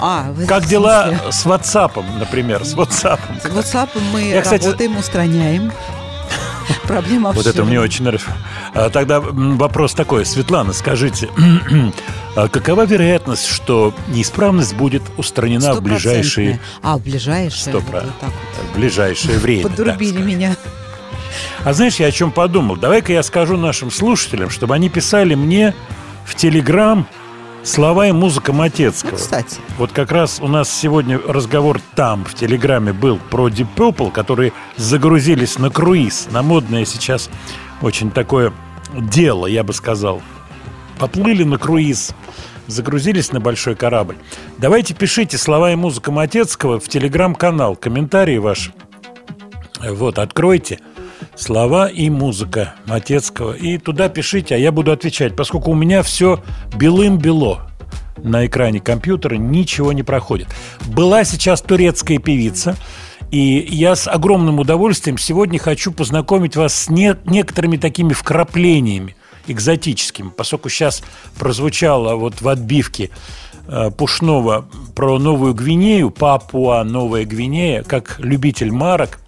А, 0.00 0.32
Как 0.48 0.64
дела 0.66 1.10
с 1.30 1.44
WhatsApp, 1.44 2.02
например, 2.18 2.64
с 2.64 2.74
WhatsApp? 2.74 3.20
С 3.42 3.46
WhatsApp 3.46 3.88
мы 4.12 4.22
Я, 4.30 4.40
кстати, 4.42 4.64
работаем, 4.64 4.96
устраняем. 4.96 5.72
Проблема 6.84 7.32
Вот 7.32 7.46
это 7.46 7.64
мне 7.64 7.80
очень 7.80 8.04
нравится. 8.04 8.30
А, 8.74 8.90
Тогда 8.90 9.20
вопрос 9.20 9.94
такой. 9.94 10.24
Светлана, 10.26 10.72
скажите, 10.72 11.28
а 12.36 12.48
какова 12.48 12.86
вероятность, 12.86 13.46
что 13.46 13.94
неисправность 14.08 14.74
будет 14.74 15.02
устранена 15.16 15.74
в 15.74 15.82
ближайшие, 15.82 16.60
А, 16.82 16.96
в 16.96 17.02
ближайшие. 17.02 17.72
Сто 17.72 17.80
вот 17.80 17.90
так 18.20 18.30
вот. 18.30 18.70
в 18.72 18.76
ближайшее 18.78 19.38
время? 19.40 19.62
Подрубили 19.68 20.22
меня. 20.22 20.56
А 21.64 21.72
знаешь, 21.72 21.96
я 21.96 22.06
о 22.06 22.12
чем 22.12 22.30
подумал? 22.32 22.76
Давай-ка 22.76 23.12
я 23.12 23.22
скажу 23.22 23.56
нашим 23.56 23.90
слушателям, 23.90 24.50
чтобы 24.50 24.74
они 24.74 24.88
писали 24.88 25.34
мне 25.34 25.74
в 26.24 26.34
Телеграм 26.34 27.06
слова 27.62 28.08
и 28.08 28.12
музыка 28.12 28.52
Матецкого. 28.52 29.12
Ну, 29.12 29.16
кстати. 29.16 29.58
Вот 29.78 29.92
как 29.92 30.12
раз 30.12 30.40
у 30.40 30.48
нас 30.48 30.70
сегодня 30.70 31.18
разговор 31.18 31.80
там, 31.94 32.24
в 32.24 32.34
Телеграме, 32.34 32.92
был 32.92 33.18
про 33.30 33.48
Deep 33.48 33.68
Purple, 33.76 34.10
которые 34.10 34.52
загрузились 34.76 35.58
на 35.58 35.70
круиз, 35.70 36.28
на 36.30 36.42
модное 36.42 36.84
сейчас 36.84 37.30
очень 37.82 38.10
такое 38.10 38.52
дело, 38.94 39.46
я 39.46 39.62
бы 39.62 39.72
сказал. 39.72 40.22
Поплыли 40.98 41.44
на 41.44 41.58
круиз, 41.58 42.14
загрузились 42.66 43.32
на 43.32 43.40
большой 43.40 43.74
корабль. 43.74 44.16
Давайте 44.58 44.94
пишите 44.94 45.38
слова 45.38 45.72
и 45.72 45.76
музыка 45.76 46.12
Матецкого 46.12 46.78
в 46.78 46.88
Телеграм-канал, 46.88 47.76
комментарии 47.76 48.38
ваши. 48.38 48.72
Вот, 49.80 50.18
откройте 50.18 50.80
слова 51.40 51.88
и 51.88 52.10
музыка 52.10 52.74
Матецкого. 52.86 53.52
И 53.52 53.78
туда 53.78 54.08
пишите, 54.08 54.54
а 54.54 54.58
я 54.58 54.72
буду 54.72 54.92
отвечать, 54.92 55.34
поскольку 55.34 55.70
у 55.70 55.74
меня 55.74 56.02
все 56.02 56.42
белым-бело 56.76 57.66
на 58.22 58.46
экране 58.46 58.80
компьютера, 58.80 59.36
ничего 59.36 59.92
не 59.92 60.02
проходит. 60.02 60.48
Была 60.86 61.24
сейчас 61.24 61.62
турецкая 61.62 62.18
певица, 62.18 62.76
и 63.30 63.66
я 63.70 63.96
с 63.96 64.06
огромным 64.08 64.58
удовольствием 64.58 65.16
сегодня 65.16 65.58
хочу 65.58 65.92
познакомить 65.92 66.56
вас 66.56 66.74
с 66.74 66.90
не- 66.90 67.16
некоторыми 67.24 67.76
такими 67.76 68.12
вкраплениями 68.12 69.16
экзотическими, 69.46 70.28
поскольку 70.28 70.68
сейчас 70.68 71.02
прозвучало 71.38 72.16
вот 72.16 72.42
в 72.42 72.48
отбивке 72.48 73.10
э, 73.66 73.90
Пушнова 73.90 74.66
про 74.94 75.18
Новую 75.18 75.54
Гвинею, 75.54 76.10
Папуа 76.10 76.84
Новая 76.84 77.24
Гвинея, 77.24 77.82
как 77.82 78.16
любитель 78.18 78.70
марок, 78.70 79.18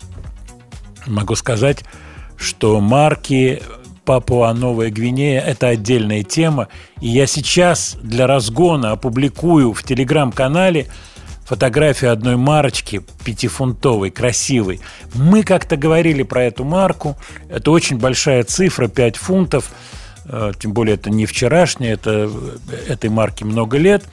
могу 1.06 1.34
сказать, 1.34 1.84
что 2.43 2.80
марки 2.80 3.62
Папуа 4.05 4.53
Новая 4.53 4.90
Гвинея– 4.90 5.40
это 5.47 5.68
отдельная 5.68 6.22
тема. 6.24 6.68
И 7.01 7.09
я 7.09 7.26
сейчас 7.26 7.97
для 8.03 8.26
разгона 8.26 8.90
опубликую 8.93 9.72
в 9.72 9.82
телеграм-канале 9.84 10.88
фотографию 11.45 12.12
одной 12.12 12.36
марочки 12.36 13.03
пятифунтовой, 13.24 14.11
красивой. 14.11 14.80
Мы 15.14 15.43
как-то 15.43 15.76
говорили 15.76 16.22
про 16.22 16.45
эту 16.45 16.64
марку. 16.64 17.16
Это 17.49 17.70
очень 17.70 17.99
большая 17.99 18.43
цифра, 18.45 18.88
5 18.88 19.16
фунтов. 19.16 19.70
Э, 20.24 20.53
Тем 20.59 20.72
более 20.72 20.97
это 20.97 21.11
не 21.11 21.26
вчерашняя, 21.26 21.95
это 21.95 22.30
этой 22.88 23.11
марке 23.11 23.45
много 23.45 23.78
лет. 23.78 24.05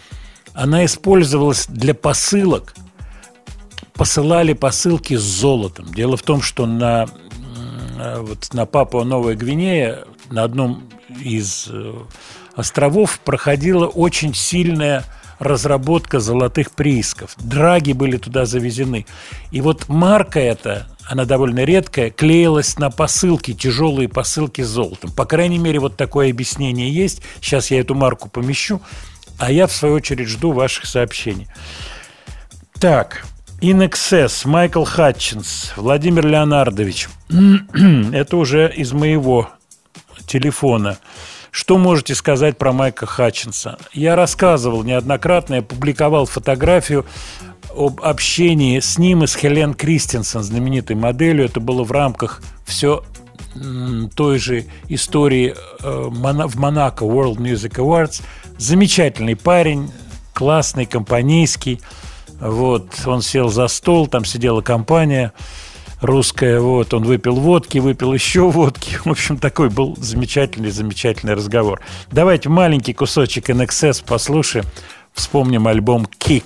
Она 0.54 0.86
использовалась 0.86 1.66
для 1.68 1.94
посылок 1.94 2.76
посылали 4.00 4.54
посылки 4.54 5.18
с 5.18 5.22
золотом. 5.22 5.94
Дело 5.94 6.16
в 6.16 6.22
том, 6.22 6.42
что 6.42 6.66
на, 6.66 7.04
э, 7.04 7.08
вот 8.00 8.54
на 8.54 8.66
Папуа 8.66 9.04
Новая 9.04 9.36
Гвинея 9.36 10.06
на 10.32 10.44
одном 10.44 10.90
из 11.22 11.68
э, 11.70 11.94
островов 12.56 13.20
проходила 13.20 13.88
очень 13.88 14.34
сильная 14.34 15.04
разработка 15.40 16.20
золотых 16.20 16.72
приисков. 16.72 17.36
Драги 17.38 17.94
были 17.94 18.18
туда 18.18 18.46
завезены. 18.46 19.06
И 19.52 19.62
вот 19.62 19.88
марка 19.88 20.40
эта, 20.40 20.88
она 21.10 21.26
довольно 21.26 21.64
редкая, 21.64 22.10
клеилась 22.10 22.78
на 22.78 22.90
посылки, 22.90 23.54
тяжелые 23.54 24.10
посылки 24.10 24.62
с 24.62 24.68
золотом. 24.68 25.12
По 25.12 25.26
крайней 25.26 25.58
мере, 25.58 25.80
вот 25.80 25.98
такое 25.98 26.30
объяснение 26.30 26.92
есть. 26.92 27.22
Сейчас 27.42 27.72
я 27.72 27.80
эту 27.80 27.96
марку 27.96 28.30
помещу, 28.30 28.82
а 29.38 29.52
я, 29.52 29.68
в 29.68 29.72
свою 29.72 29.96
очередь, 29.96 30.28
жду 30.28 30.52
ваших 30.52 30.86
сообщений. 30.86 31.48
Так, 32.80 33.26
In 33.62 33.86
Excess, 33.86 34.48
Майкл 34.48 34.86
Хатчинс, 34.86 35.74
Владимир 35.76 36.26
Леонардович. 36.26 37.10
Это 38.14 38.38
уже 38.38 38.72
из 38.74 38.94
моего 38.94 39.50
телефона. 40.26 40.98
Что 41.52 41.78
можете 41.78 42.16
сказать 42.16 42.58
про 42.58 42.72
Майка 42.72 43.06
Хатчинса? 43.06 43.78
Я 43.92 44.16
рассказывал 44.16 44.84
неоднократно, 44.84 45.56
я 45.56 45.62
публиковал 45.62 46.26
фотографию 46.26 47.06
об 47.76 48.00
общении 48.02 48.80
с 48.80 48.98
ним 48.98 49.26
и 49.26 49.28
с 49.28 49.36
Хелен 49.36 49.74
Кристенсен, 49.74 50.42
знаменитой 50.42 50.96
моделью. 50.96 51.44
Это 51.44 51.60
было 51.60 51.84
в 51.84 51.92
рамках 51.92 52.42
все 52.66 53.04
той 54.16 54.40
же 54.40 54.68
истории 54.88 55.54
э, 55.54 56.08
в 56.08 56.58
Монако 56.58 57.04
World 57.04 57.38
Music 57.38 57.74
Awards. 57.76 58.22
Замечательный 58.58 59.36
парень, 59.36 59.92
классный, 60.34 60.86
компанейский. 60.86 61.82
Вот, 62.40 62.88
он 63.06 63.22
сел 63.22 63.50
за 63.50 63.68
стол, 63.68 64.08
там 64.08 64.26
сидела 64.26 64.62
компания 64.62 65.34
русская, 66.02 66.60
вот, 66.60 66.94
он 66.94 67.04
выпил 67.04 67.36
водки, 67.36 67.80
выпил 67.80 68.14
еще 68.14 68.50
водки. 68.50 68.98
В 69.06 69.10
общем, 69.10 69.38
такой 69.38 69.70
был 69.70 69.96
замечательный, 69.98 70.72
замечательный 70.72 71.34
разговор. 71.34 71.82
Давайте 72.12 72.50
маленький 72.50 72.94
кусочек 72.94 73.50
NXS 73.50 74.04
послушаем, 74.06 74.66
вспомним 75.14 75.68
альбом 75.68 76.08
«Kick». 76.20 76.46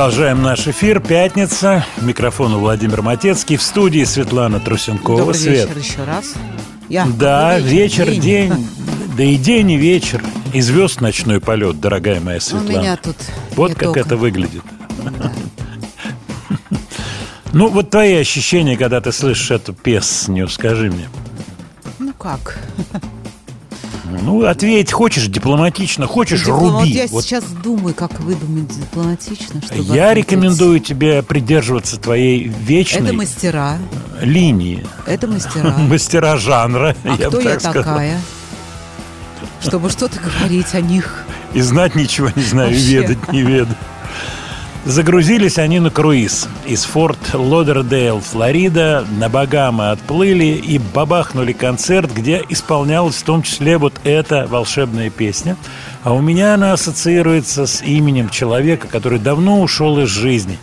Продолжаем 0.00 0.40
наш 0.40 0.66
эфир. 0.66 0.98
Пятница. 0.98 1.84
Микрофон 2.00 2.54
у 2.54 2.60
Владимир 2.60 3.02
Матецкий. 3.02 3.58
В 3.58 3.62
студии 3.62 4.02
Светлана 4.04 4.58
Трусенкова. 4.58 5.18
Добрый 5.18 5.38
Свет. 5.38 5.68
вечер 5.68 5.78
еще 5.78 6.04
раз. 6.04 6.32
Я. 6.88 7.04
Да, 7.04 7.58
Добрый 7.58 7.70
вечер, 7.70 8.06
вечер 8.08 8.22
день. 8.22 8.48
день. 8.50 8.68
Да 9.18 9.22
и 9.24 9.36
день, 9.36 9.70
и 9.72 9.76
вечер. 9.76 10.24
И 10.54 10.62
звезд 10.62 11.02
ночной 11.02 11.38
полет, 11.38 11.80
дорогая 11.80 12.18
моя 12.18 12.40
Светлана. 12.40 12.78
У 12.78 12.80
меня 12.80 12.96
тут 12.96 13.16
Вот 13.56 13.74
как 13.74 13.90
окон. 13.90 14.02
это 14.02 14.16
выглядит. 14.16 14.62
Да. 15.04 15.32
Ну, 17.52 17.68
вот 17.68 17.90
твои 17.90 18.14
ощущения, 18.14 18.78
когда 18.78 19.02
ты 19.02 19.12
слышишь 19.12 19.50
эту 19.50 19.74
песню, 19.74 20.48
скажи 20.48 20.90
мне. 20.90 21.10
Ну 21.98 22.14
как? 22.14 22.58
Ну, 24.22 24.44
ответь 24.44 24.92
хочешь 24.92 25.26
дипломатично, 25.26 26.06
хочешь 26.06 26.40
Дипломат... 26.40 26.82
руби. 26.82 26.90
Я 26.92 27.06
вот. 27.06 27.24
сейчас 27.24 27.44
думаю, 27.44 27.94
как 27.94 28.20
выдумать 28.20 28.68
дипломатично. 28.68 29.62
Чтобы 29.62 29.82
Я 29.94 30.10
ответить. 30.10 30.30
рекомендую 30.32 30.80
тебе 30.80 31.22
придерживаться 31.22 31.98
твоей 31.98 32.44
вечной... 32.48 33.08
Это 33.08 33.12
мастера. 33.14 33.78
Линии. 34.20 34.86
Это 35.06 35.26
мастера. 35.26 35.70
Мастера 35.78 36.36
жанра. 36.36 36.94
А 37.04 37.08
я 37.08 37.28
кто 37.28 37.30
бы 37.30 37.42
так 37.42 37.54
я 37.54 37.60
сказал. 37.60 37.82
такая? 37.82 38.20
Чтобы 39.62 39.90
что-то 39.90 40.18
говорить 40.20 40.74
о 40.74 40.80
них. 40.80 41.24
И 41.54 41.60
знать 41.60 41.94
ничего 41.94 42.30
не 42.34 42.42
знаю, 42.42 42.70
Вообще. 42.70 42.84
и 42.84 42.94
ведать 42.96 43.32
не 43.32 43.42
ведать. 43.42 43.76
Загрузились 44.90 45.56
они 45.58 45.78
на 45.78 45.90
круиз. 45.90 46.48
Из 46.66 46.82
форт 46.82 47.32
Лодердейл, 47.32 48.18
Флорида, 48.18 49.06
на 49.20 49.28
Багамы 49.28 49.90
отплыли 49.92 50.46
и 50.46 50.78
бабахнули 50.78 51.52
концерт, 51.52 52.12
где 52.12 52.42
исполнялась 52.48 53.14
в 53.14 53.22
том 53.22 53.44
числе 53.44 53.78
вот 53.78 53.94
эта 54.02 54.48
волшебная 54.50 55.08
песня. 55.08 55.56
А 56.02 56.12
у 56.12 56.20
меня 56.20 56.54
она 56.54 56.72
ассоциируется 56.72 57.66
с 57.66 57.82
именем 57.82 58.30
человека, 58.30 58.88
который 58.88 59.20
давно 59.20 59.60
ушел 59.60 60.00
из 60.00 60.08
жизни. 60.08 60.58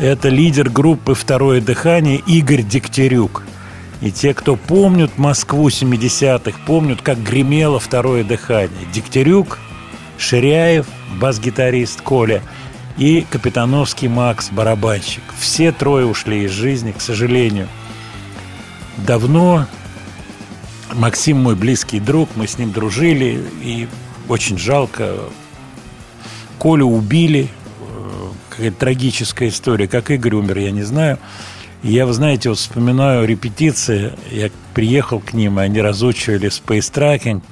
Это 0.00 0.28
лидер 0.28 0.68
группы 0.68 1.14
«Второе 1.14 1.60
дыхание» 1.60 2.16
Игорь 2.26 2.62
Дегтярюк. 2.62 3.44
И 4.00 4.10
те, 4.10 4.34
кто 4.34 4.56
помнят 4.56 5.16
Москву 5.16 5.68
70-х, 5.68 6.58
помнят, 6.66 7.02
как 7.02 7.22
гремело 7.22 7.78
«Второе 7.78 8.24
дыхание». 8.24 8.84
Дегтярюк, 8.92 9.60
Ширяев, 10.18 10.86
бас-гитарист 11.20 12.00
Коля 12.00 12.42
и 12.96 13.26
Капитановский 13.30 14.08
Макс, 14.08 14.50
барабанщик. 14.50 15.22
Все 15.38 15.72
трое 15.72 16.06
ушли 16.06 16.44
из 16.44 16.50
жизни, 16.50 16.92
к 16.92 17.00
сожалению. 17.00 17.68
Давно 18.98 19.66
Максим 20.94 21.38
мой 21.38 21.56
близкий 21.56 22.00
друг, 22.00 22.28
мы 22.36 22.46
с 22.46 22.58
ним 22.58 22.72
дружили, 22.72 23.42
и 23.62 23.88
очень 24.28 24.58
жалко. 24.58 25.16
Колю 26.58 26.86
убили, 26.86 27.48
какая-то 28.50 28.76
трагическая 28.76 29.48
история. 29.48 29.88
Как 29.88 30.10
Игорь 30.10 30.34
умер, 30.34 30.58
я 30.58 30.70
не 30.70 30.82
знаю. 30.82 31.18
Я, 31.82 32.06
вы 32.06 32.12
знаете, 32.12 32.48
вот 32.48 32.58
вспоминаю 32.58 33.26
репетиции, 33.26 34.12
я 34.30 34.50
приехал 34.72 35.18
к 35.18 35.32
ним, 35.32 35.58
и 35.58 35.64
они 35.64 35.80
разучивали 35.80 36.48
Space 36.48 36.92
Tracking, 36.92 37.42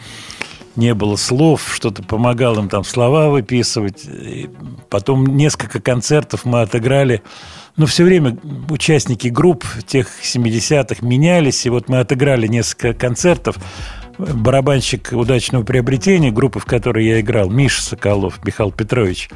не 0.81 0.95
было 0.95 1.17
слов, 1.17 1.71
что-то 1.73 2.03
помогал 2.03 2.59
им 2.59 2.69
там 2.69 2.83
слова 2.83 3.29
выписывать. 3.29 4.05
И 4.07 4.49
потом 4.89 5.37
несколько 5.37 5.81
концертов 5.81 6.45
мы 6.45 6.63
отыграли. 6.63 7.23
Но 7.77 7.87
все 7.87 8.03
время 8.03 8.37
участники 8.69 9.29
групп 9.29 9.65
тех 9.87 10.09
70-х 10.23 11.07
менялись, 11.07 11.67
и 11.67 11.71
вот 11.71 11.89
мы 11.89 11.99
отыграли 12.01 12.47
несколько 12.47 12.95
концертов. 12.95 13.57
Барабанщик 14.19 15.11
удачного 15.13 15.65
приобретения, 15.65 16.31
группы, 16.31 16.59
в 16.59 16.65
которой 16.65 17.07
я 17.07 17.21
играл, 17.21 17.49
Миша 17.49 17.83
Соколов, 17.83 18.45
Михаил 18.45 18.73
Петрович. 18.73 19.31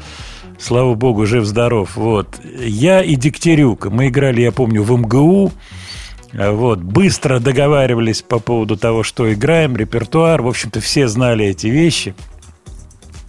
Слава 0.59 0.95
богу, 0.95 1.27
жив-здоров. 1.27 1.97
Вот. 1.97 2.41
Я 2.59 3.03
и 3.03 3.17
Дегтярюк. 3.17 3.87
Мы 3.87 4.09
играли, 4.09 4.41
я 4.41 4.53
помню, 4.53 4.83
в 4.83 4.93
МГУ. 4.99 5.53
Вот. 6.35 6.81
Быстро 6.81 7.39
договаривались 7.39 8.23
по 8.23 8.39
поводу 8.39 8.77
того, 8.77 9.03
что 9.03 9.33
играем, 9.33 9.77
репертуар. 9.77 10.43
В 10.43 10.49
общем-то, 10.49 10.81
все 10.81 11.07
знали 11.09 11.47
эти 11.47 11.69
вещи. 11.69 12.15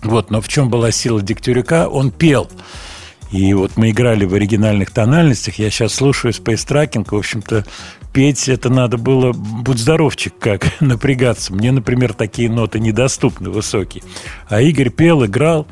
Вот. 0.04 0.32
Но 0.32 0.42
в 0.42 0.48
чем 0.48 0.70
была 0.70 0.92
сила 0.92 1.22
Дегтярюка? 1.22 1.88
Он 1.88 2.12
пел. 2.12 2.50
И 3.32 3.54
вот 3.54 3.74
мы 3.76 3.92
играли 3.92 4.26
в 4.26 4.34
оригинальных 4.34 4.92
тональностях. 4.92 5.60
Я 5.60 5.70
сейчас 5.70 5.94
слушаю 5.94 6.34
Space 6.34 6.68
Tracking. 6.68 7.08
В 7.10 7.16
общем-то, 7.16 7.66
петь 8.12 8.50
это 8.50 8.70
надо 8.70 8.98
было, 8.98 9.34
будь 9.34 9.78
здоровчик, 9.78 10.34
как 10.40 10.68
напрягаться. 10.80 11.54
Мне, 11.54 11.72
например, 11.72 12.14
такие 12.14 12.50
ноты 12.50 12.80
недоступны, 12.80 13.50
высокие. 13.50 14.04
А 14.48 14.62
Игорь 14.62 14.90
пел, 14.90 15.26
играл. 15.26 15.68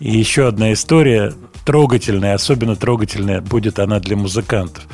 И 0.00 0.16
еще 0.16 0.48
одна 0.48 0.72
история 0.72 1.34
трогательная, 1.64 2.34
особенно 2.34 2.76
трогательная 2.76 3.40
будет 3.40 3.78
она 3.78 4.00
для 4.00 4.16
музыкантов. 4.16 4.86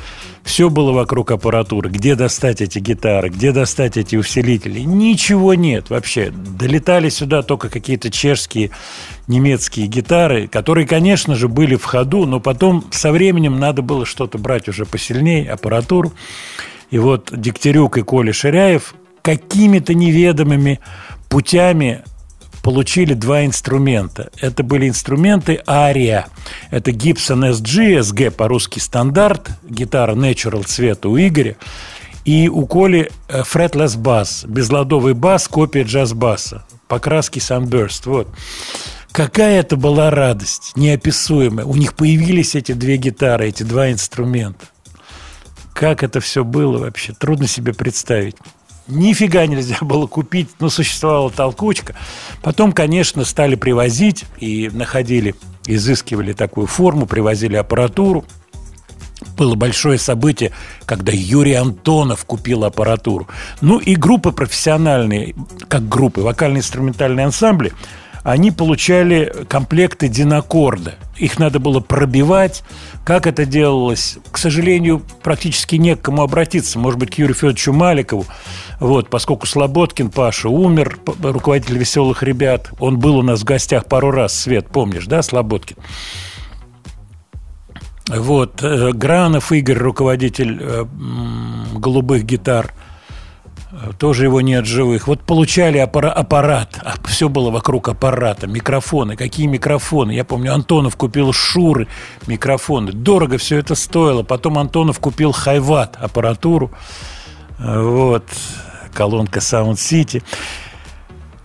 Все 0.43 0.69
было 0.69 0.93
вокруг 0.93 1.31
аппаратуры. 1.31 1.89
Где 1.89 2.15
достать 2.15 2.61
эти 2.61 2.79
гитары, 2.79 3.29
где 3.29 3.51
достать 3.51 3.97
эти 3.97 4.15
усилители? 4.15 4.79
Ничего 4.79 5.53
нет 5.55 5.89
вообще. 5.89 6.29
Долетали 6.31 7.09
сюда 7.09 7.41
только 7.41 7.69
какие-то 7.69 8.09
чешские, 8.09 8.71
немецкие 9.27 9.87
гитары, 9.87 10.47
которые, 10.47 10.87
конечно 10.87 11.35
же, 11.35 11.49
были 11.49 11.75
в 11.75 11.83
ходу, 11.83 12.25
но 12.25 12.39
потом 12.39 12.85
со 12.91 13.11
временем 13.11 13.59
надо 13.59 13.81
было 13.81 14.05
что-то 14.05 14.37
брать 14.37 14.69
уже 14.69 14.85
посильнее, 14.85 15.51
аппаратуру. 15.51 16.13
И 16.91 16.97
вот 16.97 17.29
Дегтярюк 17.33 17.97
и 17.97 18.03
Коля 18.03 18.31
Ширяев 18.31 18.95
какими-то 19.21 19.93
неведомыми 19.93 20.79
путями 21.27 22.03
получили 22.67 23.13
два 23.13 23.45
инструмента. 23.45 24.29
Это 24.41 24.61
были 24.61 24.89
инструменты 24.89 25.61
Ария. 25.65 26.27
Это 26.69 26.91
Gibson 26.91 27.49
SG, 27.53 28.01
SG 28.01 28.29
по-русски 28.29 28.79
стандарт, 28.79 29.51
гитара 29.63 30.15
Natural 30.15 30.65
цвета 30.65 31.07
у 31.07 31.17
Игоря. 31.17 31.55
И 32.25 32.49
у 32.49 32.65
Коли 32.65 33.09
э, 33.29 33.43
fretless 33.43 33.97
бас, 33.97 34.43
безладовый 34.45 35.13
бас, 35.13 35.47
копия 35.47 35.83
джаз-баса, 35.83 36.65
покраски 36.89 37.39
Sunburst. 37.39 38.01
Вот. 38.03 38.27
Какая 39.13 39.61
это 39.61 39.77
была 39.77 40.09
радость, 40.09 40.73
неописуемая. 40.75 41.65
У 41.65 41.75
них 41.77 41.93
появились 41.93 42.53
эти 42.53 42.73
две 42.73 42.97
гитары, 42.97 43.47
эти 43.47 43.63
два 43.63 43.93
инструмента. 43.93 44.65
Как 45.73 46.03
это 46.03 46.19
все 46.19 46.43
было 46.43 46.79
вообще, 46.79 47.13
трудно 47.13 47.47
себе 47.47 47.73
представить. 47.73 48.35
Нифига 48.87 49.45
нельзя 49.45 49.77
было 49.81 50.07
купить, 50.07 50.49
но 50.59 50.69
существовала 50.69 51.29
толкучка. 51.29 51.95
Потом, 52.41 52.71
конечно, 52.71 53.25
стали 53.25 53.55
привозить 53.55 54.25
и 54.39 54.69
находили, 54.71 55.35
изыскивали 55.65 56.33
такую 56.33 56.67
форму, 56.67 57.05
привозили 57.05 57.55
аппаратуру. 57.55 58.25
Было 59.35 59.55
большое 59.55 59.97
событие, 59.97 60.51
когда 60.85 61.11
Юрий 61.11 61.53
Антонов 61.53 62.23
купил 62.25 62.63
аппаратуру. 62.63 63.27
Ну 63.61 63.79
и 63.79 63.95
группы 63.95 64.31
профессиональные, 64.31 65.35
как 65.67 65.89
группы, 65.89 66.21
вокально-инструментальные 66.21 67.25
ансамбли, 67.25 67.73
они 68.27 68.51
получали 68.51 69.33
комплекты 69.47 70.09
динакорда. 70.09 70.95
Их 71.15 71.39
надо 71.39 71.59
было 71.59 71.79
пробивать. 71.79 72.61
Как 73.05 73.25
это 73.25 73.45
делалось? 73.45 74.17
К 74.33 74.37
сожалению, 74.37 75.01
практически 75.23 75.77
не 75.77 75.95
к 75.95 76.01
кому 76.01 76.23
обратиться. 76.23 76.77
Может 76.77 76.99
быть, 76.99 77.15
к 77.15 77.17
Юрию 77.19 77.35
Федоровичу 77.35 77.71
Маликову. 77.71 78.25
Вот, 78.81 79.09
поскольку 79.09 79.47
Слободкин 79.47 80.09
Паша 80.09 80.49
умер, 80.49 80.99
руководитель 81.23 81.77
«Веселых 81.77 82.21
ребят». 82.21 82.69
Он 82.81 82.99
был 82.99 83.15
у 83.15 83.21
нас 83.21 83.39
в 83.39 83.43
гостях 83.45 83.85
пару 83.85 84.11
раз, 84.11 84.37
Свет, 84.37 84.67
помнишь, 84.67 85.05
да, 85.05 85.21
Слободкин? 85.21 85.77
Вот, 88.09 88.61
э, 88.61 88.91
Гранов 88.91 89.53
Игорь, 89.53 89.77
руководитель 89.77 90.57
э, 90.59 90.85
«Голубых 91.75 92.25
гитар», 92.25 92.73
тоже 93.99 94.23
его 94.25 94.41
нет 94.41 94.65
живых. 94.65 95.07
Вот 95.07 95.21
получали 95.21 95.77
аппара- 95.77 96.11
аппарат, 96.11 96.79
а 96.83 96.95
все 97.07 97.29
было 97.29 97.49
вокруг 97.51 97.89
аппарата, 97.89 98.47
микрофоны. 98.47 99.15
Какие 99.15 99.47
микрофоны? 99.47 100.11
Я 100.11 100.23
помню, 100.23 100.53
Антонов 100.53 100.95
купил 100.95 101.33
Шуры 101.33 101.87
микрофоны. 102.27 102.91
Дорого 102.91 103.37
все 103.37 103.57
это 103.57 103.75
стоило. 103.75 104.23
Потом 104.23 104.57
Антонов 104.57 104.99
купил 104.99 105.31
Хайват 105.31 105.97
аппаратуру. 105.99 106.71
Э, 107.59 107.81
Вот, 107.81 108.25
колонка 108.93 109.39
Sound 109.39 109.73
City. 109.75 110.23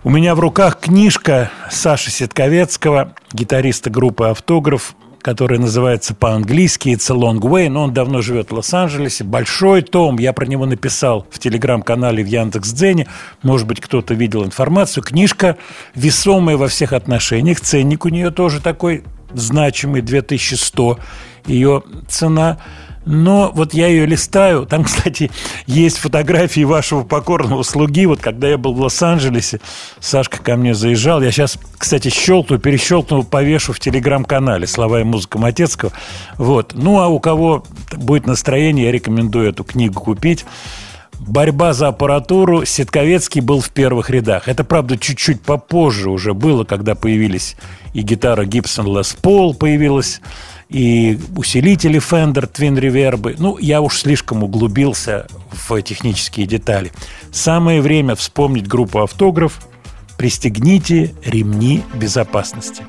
У 0.05 0.09
меня 0.09 0.35
в 0.35 0.39
руках 0.39 0.79
книжка 0.81 1.49
Саши 1.71 2.11
Сетковецкого, 2.11 3.13
гитариста 3.31 3.89
группы 3.89 4.25
«Автограф», 4.25 4.95
которая 5.23 5.57
называется 5.57 6.13
по-английски 6.13 6.89
«It's 6.89 7.09
a 7.09 7.17
long 7.17 7.39
way», 7.39 7.69
но 7.69 7.85
он 7.85 7.93
давно 7.93 8.21
живет 8.21 8.51
в 8.51 8.53
Лос-Анджелесе. 8.53 9.23
Большой 9.23 9.81
том, 9.81 10.19
я 10.19 10.33
про 10.33 10.45
него 10.45 10.65
написал 10.65 11.25
в 11.31 11.39
телеграм-канале 11.39 12.23
в 12.23 12.27
Яндекс.Дзене. 12.27 13.07
Может 13.41 13.65
быть, 13.65 13.79
кто-то 13.79 14.13
видел 14.13 14.43
информацию. 14.43 15.03
Книжка 15.03 15.57
весомая 15.95 16.57
во 16.57 16.67
всех 16.67 16.91
отношениях. 16.91 17.61
Ценник 17.61 18.05
у 18.05 18.09
нее 18.09 18.29
тоже 18.31 18.59
такой 18.59 19.03
значимый, 19.33 20.01
2100 20.01 20.99
ее 21.45 21.83
цена. 22.07 22.59
Но 23.05 23.51
вот 23.53 23.73
я 23.73 23.87
ее 23.87 24.05
листаю. 24.05 24.65
Там, 24.65 24.83
кстати, 24.85 25.31
есть 25.65 25.97
фотографии 25.97 26.63
вашего 26.63 27.03
покорного 27.03 27.63
слуги. 27.63 28.05
Вот 28.05 28.19
когда 28.19 28.47
я 28.47 28.57
был 28.57 28.73
в 28.73 28.81
Лос-Анджелесе, 28.81 29.59
Сашка 29.99 30.41
ко 30.41 30.55
мне 30.55 30.73
заезжал. 30.73 31.21
Я 31.21 31.31
сейчас, 31.31 31.57
кстати, 31.77 32.09
щелкну, 32.09 32.59
перещелкну, 32.59 33.23
повешу 33.23 33.73
в 33.73 33.79
телеграм-канале 33.79 34.67
«Слова 34.67 35.01
и 35.01 35.03
музыка 35.03 35.37
Матецкого». 35.37 35.91
Вот. 36.37 36.73
Ну, 36.75 36.99
а 36.99 37.07
у 37.07 37.19
кого 37.19 37.63
будет 37.91 38.27
настроение, 38.27 38.85
я 38.85 38.91
рекомендую 38.91 39.49
эту 39.49 39.63
книгу 39.63 39.99
купить. 39.99 40.45
Борьба 41.19 41.73
за 41.73 41.89
аппаратуру. 41.89 42.65
Сетковецкий 42.65 43.39
был 43.41 43.61
в 43.61 43.69
первых 43.69 44.09
рядах. 44.09 44.47
Это, 44.47 44.63
правда, 44.63 44.97
чуть-чуть 44.97 45.41
попозже 45.41 46.09
уже 46.09 46.33
было, 46.33 46.63
когда 46.63 46.95
появились 46.95 47.55
и 47.93 48.01
гитара 48.01 48.43
Gibson 48.43 48.85
Les 48.85 49.17
Paul 49.21 49.53
появилась, 49.53 50.21
и 50.69 51.19
усилители 51.35 51.99
Fender 51.99 52.51
Twin 52.51 52.79
Reverb. 52.79 53.35
Ну, 53.37 53.57
я 53.57 53.81
уж 53.81 53.99
слишком 53.99 54.43
углубился 54.43 55.27
в 55.51 55.81
технические 55.81 56.45
детали. 56.45 56.91
Самое 57.31 57.81
время 57.81 58.15
вспомнить 58.15 58.67
группу 58.67 58.99
«Автограф». 58.99 59.61
Пристегните 60.17 61.13
ремни 61.25 61.83
безопасности. 61.95 62.83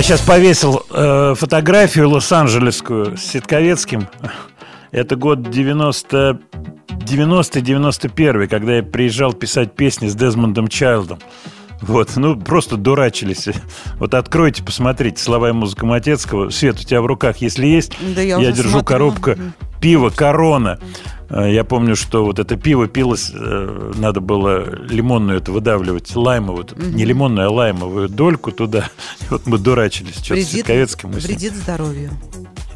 Я 0.00 0.04
сейчас 0.04 0.22
повесил 0.22 0.82
э, 0.88 1.34
фотографию 1.36 2.08
лос-анджелесскую 2.08 3.18
с 3.18 3.20
Ситковецким. 3.20 4.08
Это 4.92 5.14
год 5.14 5.50
90 5.50 6.40
90-91, 6.88 8.46
когда 8.48 8.76
я 8.76 8.82
приезжал 8.82 9.34
писать 9.34 9.74
песни 9.76 10.08
с 10.08 10.14
Дезмондом 10.14 10.68
Чайлдом. 10.68 11.18
Вот, 11.82 12.16
ну, 12.16 12.34
просто 12.34 12.78
дурачились. 12.78 13.48
Вот 13.98 14.14
откройте, 14.14 14.62
посмотрите 14.62 15.22
слова 15.22 15.50
и 15.50 15.52
музыка 15.52 15.84
Матецкого. 15.84 16.48
Свет 16.48 16.80
у 16.80 16.82
тебя 16.82 17.02
в 17.02 17.06
руках, 17.06 17.36
если 17.42 17.66
есть. 17.66 17.92
Да 18.14 18.22
я 18.22 18.38
уже 18.38 18.52
держу 18.52 18.70
смотрю. 18.70 18.86
коробка 18.86 19.38
пива 19.82 20.08
«Корона». 20.08 20.78
Э, 21.28 21.52
Я 21.52 21.64
помню, 21.64 21.94
что 21.96 22.24
вот 22.24 22.38
это 22.38 22.56
пиво 22.56 22.88
пилось, 22.88 23.32
э, 23.34 23.92
надо 23.96 24.20
было 24.20 24.64
лимонную 24.86 25.38
это 25.38 25.52
выдавливать, 25.52 26.14
лаймовую, 26.16 26.66
не 26.76 27.04
лимонную, 27.04 27.48
а 27.48 27.50
лаймовую 27.50 28.08
дольку 28.08 28.52
туда. 28.52 28.88
Вот 29.30 29.46
мы 29.46 29.58
дурачились, 29.58 30.16
что-то 30.16 30.34
Вредит, 30.34 30.50
Ситковецким. 30.50 31.10
с 31.12 31.14
ним. 31.16 31.22
вредит 31.22 31.54
здоровью. 31.54 32.10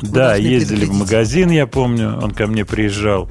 Да, 0.03 0.35
ездили 0.37 0.85
в 0.85 0.93
магазин, 0.93 1.51
я 1.51 1.67
помню, 1.67 2.19
он 2.23 2.31
ко 2.31 2.47
мне 2.47 2.65
приезжал. 2.65 3.29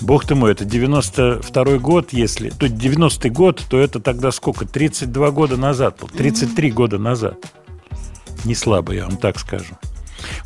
Бог 0.00 0.26
ты 0.26 0.34
мой, 0.34 0.52
это 0.52 0.64
92 0.64 1.78
год, 1.78 2.12
если... 2.12 2.50
То 2.50 2.66
90-й 2.66 3.30
год, 3.30 3.64
то 3.68 3.78
это 3.78 4.00
тогда 4.00 4.32
сколько? 4.32 4.66
32 4.66 5.30
года 5.30 5.56
назад 5.56 5.98
был, 6.00 6.08
33 6.08 6.70
года 6.70 6.98
назад. 6.98 7.36
Не 8.44 8.54
слабо, 8.54 8.92
я 8.92 9.06
вам 9.06 9.16
так 9.16 9.38
скажу. 9.38 9.74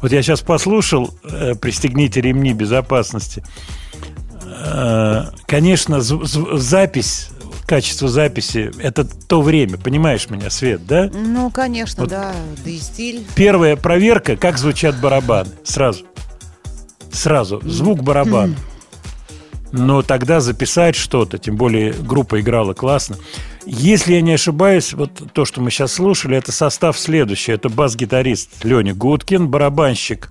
Вот 0.00 0.12
я 0.12 0.22
сейчас 0.22 0.40
послушал 0.40 1.14
э, 1.24 1.54
«Пристегните 1.54 2.20
ремни 2.20 2.52
безопасности». 2.52 3.42
Э, 4.44 5.24
конечно, 5.46 5.96
зв- 5.96 6.22
зв- 6.22 6.58
запись, 6.58 7.30
качество 7.68 8.08
записи– 8.08 8.72
это 8.82 9.04
то 9.04 9.42
время, 9.42 9.76
понимаешь 9.76 10.30
меня, 10.30 10.48
Свет, 10.48 10.86
да? 10.86 11.10
Ну, 11.12 11.50
конечно, 11.50 12.04
Вот. 12.04 12.10
да. 12.10 12.32
Да 12.64 12.70
и 12.70 12.78
стиль. 12.78 13.24
Первая 13.36 13.76
проверка, 13.76 14.36
как 14.36 14.56
звучат 14.58 14.98
барабаны. 14.98 15.50
Сразу. 15.64 16.06
Сразу. 17.12 17.60
Звук 17.62 18.02
барабана. 18.02 18.56
Но 19.72 20.00
тогда 20.00 20.40
записать 20.40 20.96
что-то, 20.96 21.36
тем 21.36 21.56
более 21.56 21.92
группа 21.92 22.40
играла 22.40 22.72
классно. 22.72 23.18
Если 23.66 24.14
я 24.14 24.22
не 24.22 24.32
ошибаюсь, 24.32 24.94
вот 24.94 25.22
то, 25.34 25.44
что 25.44 25.60
мы 25.60 25.70
сейчас 25.70 25.92
слушали, 25.92 26.38
это 26.38 26.52
состав 26.52 26.98
следующий. 26.98 27.52
Это 27.52 27.68
бас-гитарист 27.68 28.64
Леня 28.64 28.94
Гудкин, 28.94 29.48
барабанщик 29.48 30.30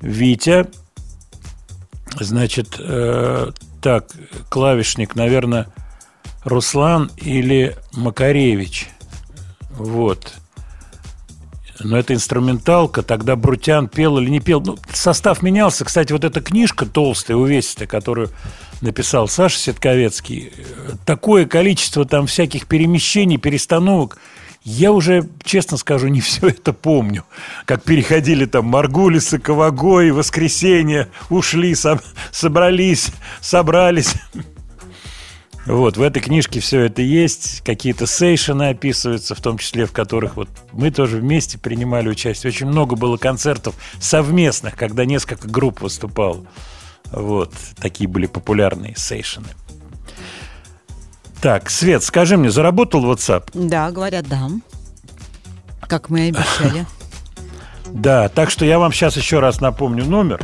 Витя, 0.00 0.66
значит, 2.18 2.76
э, 2.78 3.50
так, 3.82 4.06
клавишник, 4.48 5.14
наверное, 5.14 5.66
Руслан 6.44 7.10
или 7.16 7.76
Макаревич. 7.92 8.88
Вот. 9.70 10.34
Но 11.80 11.98
это 11.98 12.14
инструменталка, 12.14 13.02
тогда 13.02 13.34
Брутян 13.34 13.88
пел 13.88 14.18
или 14.18 14.30
не 14.30 14.40
пел. 14.40 14.60
Ну, 14.60 14.78
состав 14.92 15.42
менялся. 15.42 15.84
Кстати, 15.84 16.12
вот 16.12 16.24
эта 16.24 16.40
книжка 16.40 16.86
толстая, 16.86 17.36
увесистая, 17.36 17.88
которую 17.88 18.30
написал 18.80 19.28
Саша 19.28 19.58
Сетковецкий, 19.58 20.52
такое 21.04 21.46
количество 21.46 22.04
там 22.04 22.26
всяких 22.26 22.66
перемещений, 22.66 23.38
перестановок. 23.38 24.18
Я 24.62 24.92
уже, 24.92 25.28
честно 25.42 25.76
скажу, 25.76 26.08
не 26.08 26.20
все 26.20 26.48
это 26.48 26.72
помню. 26.72 27.24
Как 27.66 27.82
переходили 27.82 28.46
там 28.46 28.66
Маргулисы, 28.66 29.38
Ковагой, 29.38 30.10
Воскресенье, 30.10 31.08
ушли, 31.28 31.72
соб- 31.72 32.02
собрались, 32.30 33.10
собрались. 33.40 34.14
Вот, 35.66 35.96
в 35.96 36.02
этой 36.02 36.20
книжке 36.20 36.60
все 36.60 36.82
это 36.82 37.00
есть, 37.00 37.62
какие-то 37.62 38.06
сейшены 38.06 38.70
описываются, 38.70 39.34
в 39.34 39.40
том 39.40 39.56
числе 39.56 39.86
в 39.86 39.92
которых 39.92 40.36
вот 40.36 40.48
мы 40.72 40.90
тоже 40.90 41.16
вместе 41.16 41.58
принимали 41.58 42.08
участие. 42.08 42.50
Очень 42.50 42.66
много 42.66 42.96
было 42.96 43.16
концертов 43.16 43.74
совместных, 43.98 44.76
когда 44.76 45.06
несколько 45.06 45.48
групп 45.48 45.80
выступало. 45.80 46.44
Вот, 47.10 47.52
такие 47.80 48.08
были 48.08 48.26
популярные 48.26 48.94
сейшены. 48.96 49.48
Так, 51.40 51.70
Свет, 51.70 52.02
скажи 52.02 52.36
мне, 52.36 52.50
заработал 52.50 53.04
WhatsApp? 53.04 53.50
Да, 53.54 53.90
говорят, 53.90 54.26
да. 54.28 54.50
Как 55.82 56.10
мы 56.10 56.26
и 56.26 56.28
обещали. 56.28 56.86
Да, 57.86 58.28
так 58.28 58.50
что 58.50 58.64
я 58.64 58.80
вам 58.80 58.92
сейчас 58.92 59.16
еще 59.16 59.38
раз 59.38 59.60
напомню 59.60 60.04
номер, 60.04 60.40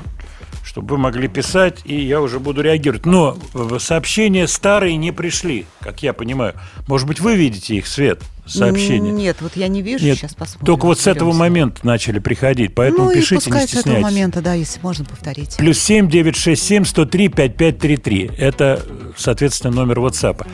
чтобы 0.63 0.97
вы 0.97 0.99
могли 0.99 1.29
писать, 1.29 1.81
и 1.85 2.01
я 2.01 2.21
уже 2.21 2.39
буду 2.39 2.61
реагировать. 2.63 3.07
Но 3.07 3.37
сообщения 3.79 4.47
старые 4.47 4.97
не 4.97 5.13
пришли, 5.13 5.67
как 5.81 6.03
я 6.03 6.13
понимаю. 6.13 6.55
Может 6.87 7.07
быть, 7.09 7.21
вы 7.21 7.37
видите 7.37 7.77
их, 7.77 7.87
Свет, 7.87 8.23
сообщения? 8.47 9.11
Нет, 9.11 9.39
вот 9.41 9.57
я 9.57 9.69
не 9.69 9.83
вижу, 9.83 10.05
Нет, 10.05 10.19
сейчас 10.19 10.35
посмотрим. 10.35 10.67
только 10.67 10.87
вот 10.87 11.01
с 11.01 11.07
этого 11.07 11.33
момента 11.33 11.87
начали 11.87 12.19
приходить, 12.19 12.75
поэтому 12.75 13.07
ну, 13.07 13.15
пишите, 13.15 13.35
и 13.35 13.39
пускай 13.39 13.63
не 13.63 13.67
с 13.67 13.71
этого 13.71 13.83
стесняйтесь. 13.83 14.05
момента, 14.05 14.43
да, 14.43 14.55
если 14.55 14.81
можно 14.81 15.05
повторить. 15.05 15.57
Плюс 15.57 15.79
семь 15.79 16.09
девять 16.09 16.37
шесть 16.37 16.63
семь 16.63 16.85
сто 16.85 17.05
три 17.05 17.29
пять 17.29 17.57
пять 17.57 17.79
три 17.79 17.97
три. 17.97 18.31
Это, 18.39 18.83
соответственно, 19.17 19.75
номер 19.75 19.99
WhatsApp. 19.99 20.47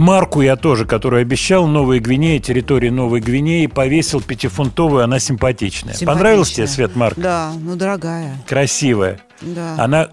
Марку 0.00 0.40
я 0.40 0.56
тоже, 0.56 0.86
которую 0.86 1.20
обещал, 1.20 1.66
Новая 1.66 2.00
Гвинея, 2.00 2.40
территория 2.40 2.90
Новой 2.90 3.20
Гвинеи, 3.20 3.66
повесил 3.66 4.22
пятифунтовую, 4.22 5.04
она 5.04 5.18
симпатичная. 5.18 5.94
Понравилась 6.06 6.48
тебе, 6.48 6.66
Симпатичная. 6.66 6.86
Свет 6.86 6.96
Марк? 6.96 7.18
Да, 7.18 7.52
ну, 7.60 7.76
дорогая. 7.76 8.42
Красивая. 8.48 9.20
Да. 9.42 9.76
Она 9.78 10.08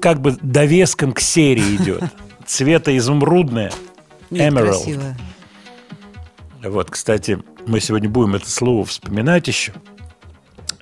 как 0.00 0.22
бы 0.22 0.38
довеском 0.40 1.12
к 1.12 1.20
серии 1.20 1.76
идет. 1.76 2.02
Цвета 2.46 2.96
изумрудная. 2.96 3.70
Красивая. 4.30 5.18
Вот, 6.64 6.90
кстати, 6.90 7.38
мы 7.66 7.80
сегодня 7.80 8.08
будем 8.08 8.34
это 8.34 8.50
слово 8.50 8.86
вспоминать 8.86 9.46
еще. 9.46 9.74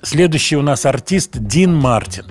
Следующий 0.01 0.55
у 0.55 0.61
нас 0.61 0.85
артист 0.85 1.31
Дин 1.33 1.75
Мартин. 1.75 2.25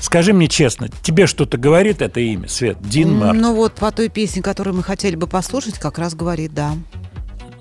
Скажи 0.00 0.32
мне 0.32 0.46
честно, 0.48 0.88
тебе 1.02 1.26
что-то 1.26 1.56
говорит 1.56 2.02
это 2.02 2.20
имя, 2.20 2.48
Свет? 2.48 2.76
Дин 2.82 3.16
Мартин. 3.18 3.40
Ну 3.40 3.54
вот 3.54 3.74
по 3.74 3.90
той 3.90 4.08
песне, 4.08 4.42
которую 4.42 4.76
мы 4.76 4.82
хотели 4.82 5.16
бы 5.16 5.26
послушать, 5.26 5.78
как 5.78 5.98
раз 5.98 6.14
говорит, 6.14 6.52
да. 6.54 6.74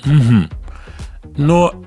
Мгм. 0.03 0.49
Но 1.37 1.85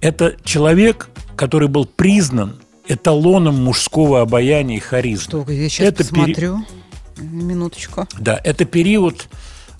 это 0.00 0.36
человек, 0.44 1.08
который 1.36 1.68
был 1.68 1.86
признан 1.86 2.60
эталоном 2.86 3.62
мужского 3.64 4.20
обаяния 4.20 4.76
и 4.76 4.80
харизмы. 4.80 5.24
Что, 5.44 5.50
я 5.50 5.68
сейчас 5.68 5.88
Это 5.88 6.02
пери- 6.04 6.08
посмотрю. 6.08 6.64
Минуточку. 7.16 8.06
Да, 8.18 8.38
это 8.44 8.64
период, 8.64 9.28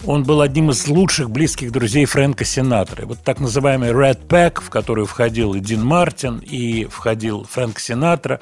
он 0.07 0.23
был 0.23 0.41
одним 0.41 0.71
из 0.71 0.87
лучших 0.87 1.31
близких 1.31 1.73
друзей 1.73 2.05
Фрэнка 2.07 2.45
Синатры. 2.45 3.07
Вот 3.07 3.19
так 3.23 3.41
называемый 3.41 3.91
Red 3.91 4.27
Pack, 4.27 4.63
в 4.63 4.71
который 4.71 5.05
входил 5.05 5.55
и 5.55 5.61
Дин 5.61 5.85
Мартин, 5.85 6.39
и 6.39 6.87
входил 6.87 7.45
Фрэнк 7.51 7.79
Синатра. 7.79 8.41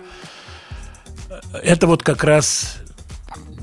Это 1.52 1.86
вот 1.86 2.02
как 2.02 2.24
раз 2.24 2.78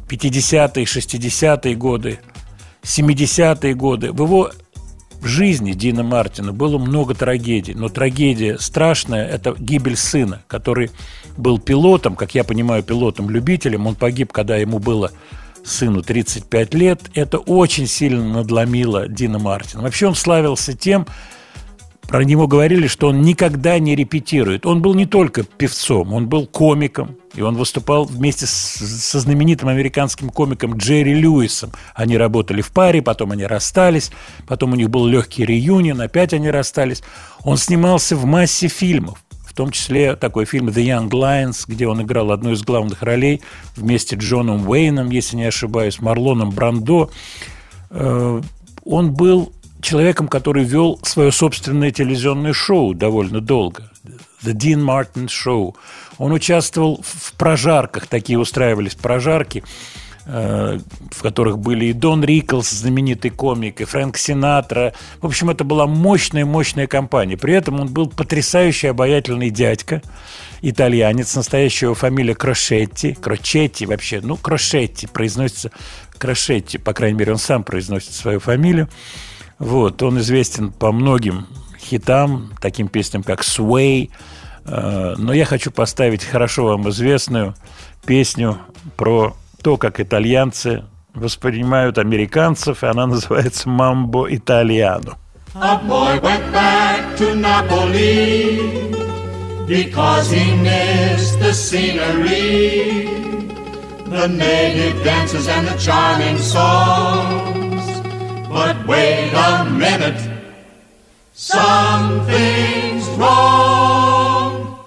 50-е, 0.10 0.86
60-е 0.86 1.76
годы, 1.76 2.20
70-е 2.84 3.74
годы. 3.76 4.12
В 4.12 4.24
его 4.24 4.52
жизни 5.22 5.74
Дина 5.74 6.04
Мартина 6.04 6.54
было 6.54 6.78
много 6.78 7.14
трагедий, 7.14 7.74
но 7.74 7.90
трагедия 7.90 8.58
страшная– 8.58 9.28
это 9.30 9.54
гибель 9.58 9.98
сына, 9.98 10.44
который 10.48 10.92
был 11.38 11.60
пилотом, 11.60 12.16
как 12.16 12.36
я 12.36 12.44
понимаю, 12.44 12.84
пилотом-любителем. 12.84 13.88
Он 13.88 13.96
погиб, 13.96 14.32
когда 14.32 14.58
ему 14.58 14.80
было 14.80 15.12
сыну 15.64 16.02
35 16.02 16.74
лет. 16.74 17.02
Это 17.14 17.38
очень 17.38 17.88
сильно 17.88 18.24
надломило 18.24 19.08
Дина 19.08 19.40
Мартина. 19.40 19.84
Вообще 19.84 20.08
он 20.08 20.16
славился 20.16 20.74
тем, 20.74 21.06
про 22.10 22.24
него 22.24 22.48
говорили, 22.48 22.88
что 22.88 23.10
он 23.10 23.22
никогда 23.22 23.78
не 23.78 23.96
репетирует. 23.96 24.66
Он 24.66 24.82
был 24.82 24.96
не 24.96 25.06
только 25.06 25.44
певцом, 25.44 26.12
он 26.12 26.28
был 26.28 26.48
комиком. 26.48 27.16
И 27.36 27.42
он 27.42 27.56
выступал 27.56 28.06
вместе 28.06 28.48
с- 28.48 28.52
со 28.52 29.20
знаменитым 29.20 29.70
американским 29.70 30.32
комиком 30.32 30.74
Джерри 30.76 31.14
Льюисом. 31.14 31.72
Они 31.94 32.18
работали 32.18 32.62
в 32.62 32.72
паре, 32.72 33.04
потом 33.04 33.32
они 33.32 33.46
расстались, 33.46 34.10
потом 34.48 34.74
у 34.74 34.76
них 34.76 34.90
был 34.90 35.06
легкий 35.06 35.46
реюнион, 35.46 36.02
опять 36.02 36.34
они 36.34 36.50
расстались. 36.50 37.04
Он 37.44 37.58
снимался 37.58 38.16
в 38.16 38.26
массе 38.26 38.70
фильмов, 38.70 39.24
в 39.46 39.54
том 39.54 39.70
числе 39.70 40.16
такой 40.16 40.46
фильм 40.46 40.70
«The 40.70 40.84
Young 40.84 41.10
Lions», 41.10 41.66
где 41.68 41.88
он 41.88 42.02
играл 42.02 42.32
одну 42.32 42.54
из 42.54 42.64
главных 42.64 43.04
ролей 43.04 43.42
вместе 43.76 44.16
с 44.16 44.20
Джоном 44.20 44.68
Уэйном, 44.68 45.12
если 45.12 45.36
не 45.38 45.46
ошибаюсь, 45.46 46.02
Марлоном 46.02 46.50
Брандо. 46.50 47.12
Э, 47.92 48.42
Он 48.86 49.14
был 49.14 49.54
человеком, 49.82 50.28
который 50.28 50.64
вел 50.64 51.00
свое 51.04 51.32
собственное 51.32 51.92
телевизионное 51.92 52.54
шоу 52.54 52.94
довольно 52.94 53.42
долго. 53.42 53.90
The 54.44 54.54
Dean 54.54 54.84
Martin 54.84 55.28
Show. 55.28 55.76
Он 56.18 56.32
участвовал 56.32 57.02
в 57.04 57.34
прожарках, 57.34 58.08
такие 58.08 58.40
устраивались 58.40 58.96
прожарки, 58.96 59.64
э, 60.26 60.80
в 61.12 61.22
которых 61.22 61.60
были 61.60 61.86
и 61.86 61.94
Дон 61.94 62.24
Риклс, 62.24 62.70
знаменитый 62.70 63.32
комик, 63.32 63.82
и 63.82 63.86
Фрэнк 63.86 64.18
Синатра. 64.18 64.94
В 65.22 65.26
общем, 65.26 65.50
это 65.50 65.64
была 65.64 65.88
мощная-мощная 65.88 66.88
компания. 66.88 67.38
При 67.38 67.54
этом 67.54 67.80
он 67.80 67.88
был 67.88 68.08
потрясающий 68.08 68.88
обаятельный 68.88 69.50
дядька, 69.50 70.02
итальянец, 70.62 71.36
настоящая 71.36 71.88
его 71.88 71.96
фамилия 71.96 72.36
Крошетти, 72.36 73.14
Крочетти 73.14 73.86
вообще, 73.86 74.22
ну, 74.22 74.38
Крошетти, 74.38 75.08
произносится 75.08 75.72
Крошетти, 76.18 76.78
по 76.78 76.94
крайней 76.94 77.18
мере, 77.18 77.32
он 77.34 77.38
сам 77.38 77.64
произносит 77.64 78.14
свою 78.14 78.40
фамилию. 78.40 78.90
Вот, 79.60 80.02
он 80.02 80.20
известен 80.20 80.72
по 80.72 80.92
многим 80.92 81.48
хитам, 81.78 82.54
таким 82.62 82.88
песням, 82.88 83.24
как 83.24 83.42
«Sway». 83.42 84.10
Э, 84.66 85.16
Но 85.18 85.34
я 85.34 85.46
хочу 85.46 85.70
поставить 85.72 86.24
хорошо 86.24 86.66
вам 86.66 86.90
известную 86.90 87.56
песню 88.06 88.58
про 88.96 89.36
то, 89.62 89.78
как 89.78 90.00
итальянцы 90.00 90.86
воспринимают 91.14 91.98
американцев, 91.98 92.84
и 92.84 92.88
она 92.88 93.06
называется 93.14 93.70
«Мамбо 93.70 94.34
Итальяно». 94.34 95.18
A 95.56 95.82
boy 95.84 96.22
went 96.22 96.54
back 96.54 97.18
to 97.18 97.34
Napoli 97.34 98.62
because 99.68 100.30
he 100.30 100.54
missed 100.62 101.40
the 101.40 101.52
scenery, 101.52 103.10
the 104.06 104.28
native 104.28 105.04
dances 105.04 105.48
and 105.48 105.68
the 105.68 105.76
charming 105.78 106.38
songs. 106.38 107.59
But 108.50 108.88
wait 108.88 109.32
a 109.32 109.64
minute, 109.66 110.20
something's 111.34 113.08
wrong. 113.10 114.80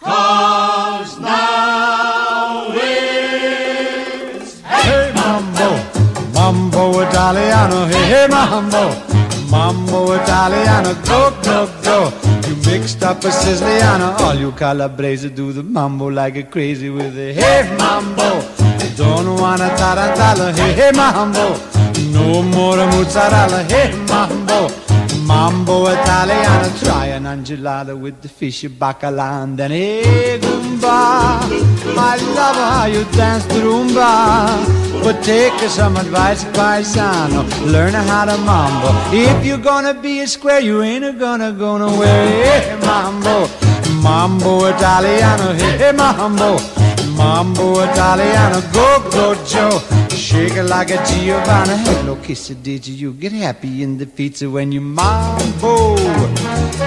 Cause 0.00 1.20
now 1.20 2.66
it's 2.72 4.60
Hey 4.62 5.12
mambo, 5.14 5.68
mambo 6.34 7.00
Italiano, 7.02 7.86
hey, 7.86 8.06
hey 8.12 8.26
mambo, 8.28 8.90
mambo 9.50 10.14
Italiano, 10.14 10.94
go, 11.04 11.30
go, 11.44 11.66
go. 11.84 12.12
You 12.48 12.56
mixed 12.66 13.02
up 13.04 13.22
a 13.24 13.30
Siciliano, 13.30 14.18
all 14.20 14.34
you 14.34 14.50
Calabrese 14.50 15.30
do 15.30 15.52
the 15.52 15.62
mambo 15.62 16.08
like 16.08 16.34
a 16.36 16.42
crazy 16.42 16.90
with 16.90 17.16
a 17.16 17.32
hey 17.32 17.76
mambo. 17.78 18.42
Don't 18.96 19.38
wanna 19.40 19.68
tarantella, 19.76 20.52
hey, 20.56 20.72
hey 20.72 20.90
mambo. 20.92 21.75
No 22.16 22.42
more 22.42 22.86
mozzarella, 22.92 23.60
hey 23.68 23.92
mambo. 24.08 24.60
Mambo 25.26 25.88
Italiano, 25.88 26.68
try 26.78 27.06
an 27.16 27.24
angelada 27.24 27.94
with 27.98 28.22
the 28.22 28.28
fishy 28.28 28.68
bacala 28.68 29.42
and 29.42 29.58
then 29.58 29.70
hey 29.72 30.38
Goomba. 30.40 31.40
I 31.98 32.16
love 32.38 32.56
how 32.56 32.86
you 32.86 33.04
dance 33.16 33.44
the 33.46 33.60
rumba, 33.66 35.02
but 35.02 35.22
take 35.24 35.58
some 35.68 35.96
advice, 35.96 36.44
paisano. 36.56 37.42
Learn 37.72 37.94
how 37.94 38.24
to 38.24 38.38
mambo. 38.48 38.88
If 39.12 39.44
you're 39.44 39.58
gonna 39.58 39.94
be 39.94 40.20
a 40.20 40.26
square, 40.26 40.60
you 40.60 40.82
ain't 40.82 41.18
gonna 41.18 41.52
go 41.52 41.76
nowhere. 41.76 42.26
Hey 42.46 42.78
mambo, 42.86 43.48
mambo 44.02 44.66
Italiano, 44.68 45.52
hey 45.54 45.92
mambo. 45.92 46.56
Mambo 47.16 47.82
Italiano, 47.82 48.60
go, 48.72 49.00
go, 49.10 49.34
Joe. 49.44 49.80
Shake 50.10 50.56
it 50.56 50.64
like 50.64 50.90
a 50.90 51.02
Giovanna. 51.04 51.76
Hello, 51.76 52.16
kiss 52.16 52.50
it, 52.50 52.62
did 52.62 52.86
you? 52.86 53.12
Get 53.14 53.32
happy 53.32 53.82
in 53.82 53.96
the 53.98 54.06
pizza 54.06 54.48
when 54.48 54.70
you 54.72 54.80
mambo 54.80 55.96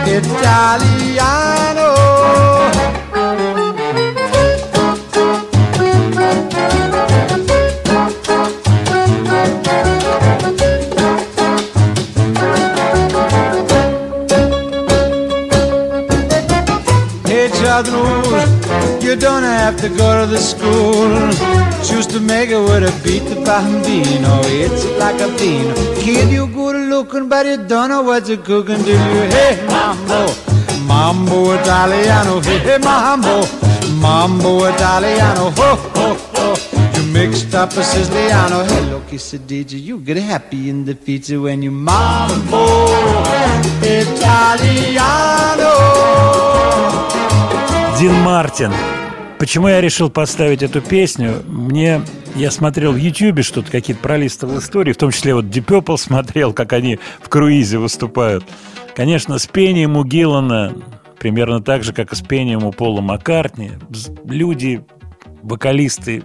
Italiano. 0.06 1.90
Chadru, 17.60 18.04
you 19.09 19.17
don't 19.17 19.43
have 19.43 19.77
to 19.83 19.89
go 19.89 20.21
to 20.21 20.27
the 20.31 20.39
school. 20.39 21.11
Choose 21.85 22.07
to 22.09 22.21
make 22.21 22.51
it 22.51 22.59
with 22.59 22.83
a 22.83 22.93
beat 23.05 23.25
the 23.29 23.37
bambino. 23.45 24.41
It's 24.45 24.85
like 24.99 25.21
a 25.21 25.29
bean. 25.39 25.75
Kid, 26.03 26.31
you 26.31 26.47
good 26.49 26.77
looking, 26.89 27.29
but 27.29 27.45
you 27.47 27.59
don't 27.59 27.91
know 27.91 28.03
what 28.03 28.27
you're 28.29 28.39
cooking, 28.39 28.83
do 28.83 28.93
you? 28.93 29.23
Hey, 29.37 29.57
mambo, 29.69 30.33
mambo 30.87 31.53
Italiano. 31.55 32.41
Hey, 32.41 32.59
hey, 32.59 32.79
mambo, 32.79 33.47
mambo 34.01 34.67
Italiano. 34.69 35.51
Ho, 35.51 35.77
ho, 35.97 36.17
ho. 36.35 36.55
You 36.97 37.03
mixed 37.13 37.55
up 37.55 37.71
a 37.73 37.83
Siciliano. 37.85 38.65
Hello, 38.65 39.01
quesadilla. 39.09 39.77
You 39.79 39.99
get 40.01 40.17
happy 40.17 40.69
in 40.71 40.85
the 40.85 40.95
pizza 40.95 41.39
when 41.39 41.63
you 41.63 41.71
mambo 41.71 42.65
Italiano. 43.83 45.73
Дин 47.99 48.23
Мартин. 48.23 48.73
Почему 49.40 49.70
я 49.70 49.80
решил 49.80 50.10
поставить 50.10 50.62
эту 50.64 50.82
песню? 50.82 51.42
Мне 51.48 52.02
я 52.36 52.52
смотрел 52.52 52.92
в 52.92 52.98
Ютьюбе 52.98 53.42
что-то, 53.42 53.72
какие-то 53.72 54.02
пролистывал 54.02 54.60
истории, 54.60 54.92
в 54.92 54.98
том 54.98 55.12
числе 55.12 55.34
вот 55.34 55.46
Deep 55.46 55.66
Purple 55.66 55.98
смотрел, 55.98 56.52
как 56.54 56.74
они 56.74 57.00
в 57.22 57.30
круизе 57.30 57.78
выступают. 57.78 58.44
Конечно, 58.96 59.40
с 59.40 59.48
пением 59.48 59.96
у 59.96 60.04
Гиллана 60.04 60.76
примерно 61.20 61.62
так 61.62 61.84
же, 61.84 61.94
как 61.94 62.12
и 62.12 62.16
с 62.18 62.22
пением 62.22 62.66
у 62.66 62.74
Пола 62.74 63.00
Маккартни. 63.00 63.72
Люди, 64.26 64.84
вокалисты, 65.42 66.24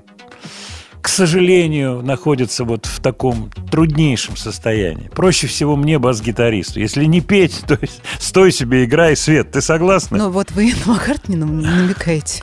к 1.00 1.08
сожалению, 1.08 2.02
находятся 2.02 2.64
вот 2.64 2.86
в 2.86 3.00
таком 3.00 3.50
труднейшем 3.70 4.36
состоянии. 4.36 5.08
Проще 5.14 5.46
всего 5.46 5.76
мне 5.76 6.00
бас-гитаристу. 6.00 6.80
Если 6.80 7.04
не 7.04 7.20
петь, 7.20 7.62
то 7.68 7.78
есть 7.80 8.02
стой 8.18 8.50
себе, 8.50 8.84
играй, 8.84 9.14
Свет. 9.14 9.52
Ты 9.52 9.60
согласна? 9.60 10.18
Ну 10.18 10.30
вот 10.30 10.50
вы 10.50 10.72
на 10.84 10.94
Маккартни 10.94 11.36
нам 11.36 11.60
намекаете. 11.60 12.42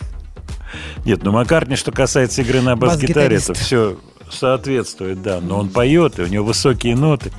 Нет, 1.06 1.24
ну 1.24 1.32
Маккартни, 1.32 1.76
что 1.76 1.92
касается 1.92 2.42
игры 2.42 2.62
на 2.62 2.76
бас-гитаре, 2.76 3.38
это 3.38 3.54
все 3.54 3.98
соответствует, 4.30 5.22
да. 5.22 5.40
Но 5.42 5.60
он 5.60 5.70
поет, 5.70 6.20
и 6.20 6.24
у 6.24 6.28
него 6.28 6.46
высокие 6.46 6.96
ноты. 6.96 7.32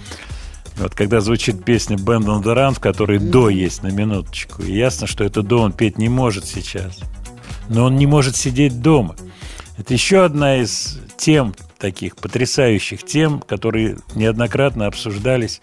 Вот 0.77 0.95
когда 0.95 1.21
звучит 1.21 1.65
песня 1.65 1.97
Band 1.97 2.25
on 2.25 2.43
the 2.43 2.55
Run, 2.55 2.75
в 2.75 2.81
которой 2.81 3.19
до 3.19 3.49
есть 3.49 3.83
на 3.83 3.89
минуточку, 3.89 4.63
и 4.63 4.73
ясно, 4.73 5.07
что 5.07 5.25
это 5.25 5.43
до 5.43 5.59
он 5.59 5.73
петь 5.73 5.99
не 5.99 6.09
может 6.09 6.47
сейчас. 6.47 6.99
Но 7.69 7.85
он 7.85 7.97
не 7.97 8.07
может 8.07 8.37
сидеть 8.37 8.81
дома. 8.81 9.17
Это 9.79 9.93
еще 9.93 10.25
одна 10.25 10.57
из 10.57 10.99
тем, 11.17 11.55
таких 11.79 12.17
потрясающих 12.17 13.05
тем, 13.05 13.41
которые 13.41 13.99
неоднократно 14.15 14.87
обсуждались 14.87 15.61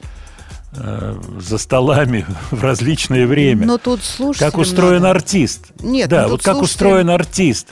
за 0.71 1.57
столами 1.57 2.25
в 2.51 2.63
различное 2.63 3.25
время. 3.27 3.65
Но 3.65 3.77
тут 3.77 4.03
слушателям 4.03 4.51
Как 4.51 4.59
устроен 4.59 5.01
надо. 5.01 5.11
артист. 5.11 5.71
Нет, 5.81 6.09
да, 6.09 6.23
ну 6.23 6.29
вот 6.29 6.43
как 6.43 6.55
слушателям- 6.57 6.61
устроен 6.63 7.09
артист. 7.09 7.69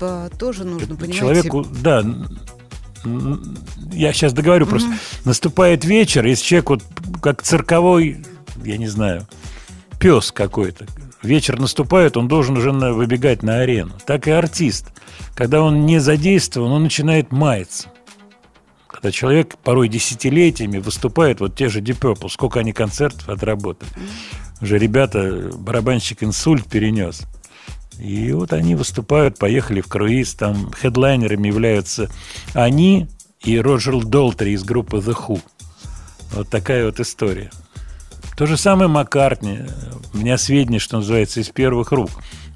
По- 0.00 0.28
Тоже 0.38 0.64
нужно, 0.64 0.96
понимаете... 0.96 1.18
Человеку, 1.18 1.64
да, 1.64 2.04
я 3.92 4.12
сейчас 4.12 4.32
договорю 4.32 4.66
просто. 4.66 4.90
Наступает 5.24 5.84
вечер, 5.84 6.24
если 6.26 6.44
человек 6.44 6.70
вот 6.70 6.82
как 7.22 7.42
цирковой, 7.42 8.24
я 8.64 8.76
не 8.78 8.88
знаю, 8.88 9.26
пес 10.00 10.32
какой-то, 10.32 10.86
вечер 11.22 11.60
наступает, 11.60 12.16
он 12.16 12.28
должен 12.28 12.56
уже 12.56 12.72
выбегать 12.72 13.42
на 13.42 13.60
арену. 13.60 13.92
Так 14.06 14.26
и 14.26 14.30
артист. 14.30 14.86
Когда 15.34 15.60
он 15.62 15.84
не 15.86 15.98
задействован, 15.98 16.72
он 16.72 16.82
начинает 16.82 17.30
маяться. 17.30 17.88
Когда 18.94 19.10
человек 19.10 19.56
порой 19.58 19.88
десятилетиями 19.88 20.78
выступает, 20.78 21.40
вот 21.40 21.56
те 21.56 21.68
же 21.68 21.80
Deep 21.80 21.98
Purple, 21.98 22.28
сколько 22.28 22.60
они 22.60 22.72
концертов 22.72 23.28
отработали. 23.28 23.90
Уже 24.60 24.78
ребята, 24.78 25.50
барабанщик 25.52 26.22
инсульт 26.22 26.64
перенес. 26.66 27.22
И 27.98 28.30
вот 28.30 28.52
они 28.52 28.76
выступают, 28.76 29.36
поехали 29.36 29.80
в 29.80 29.88
круиз, 29.88 30.34
там 30.34 30.70
хедлайнерами 30.70 31.48
являются 31.48 32.08
они 32.52 33.08
и 33.40 33.58
Роджер 33.58 34.04
Долтри 34.04 34.52
из 34.52 34.62
группы 34.62 34.98
The 34.98 35.16
Who. 35.26 35.40
Вот 36.30 36.48
такая 36.48 36.84
вот 36.84 37.00
история. 37.00 37.50
То 38.36 38.46
же 38.46 38.56
самое 38.56 38.88
Маккартни. 38.88 39.58
У 40.12 40.18
меня 40.18 40.38
сведения, 40.38 40.78
что 40.78 40.98
называется, 40.98 41.40
из 41.40 41.48
первых 41.48 41.90
рук. 41.90 42.10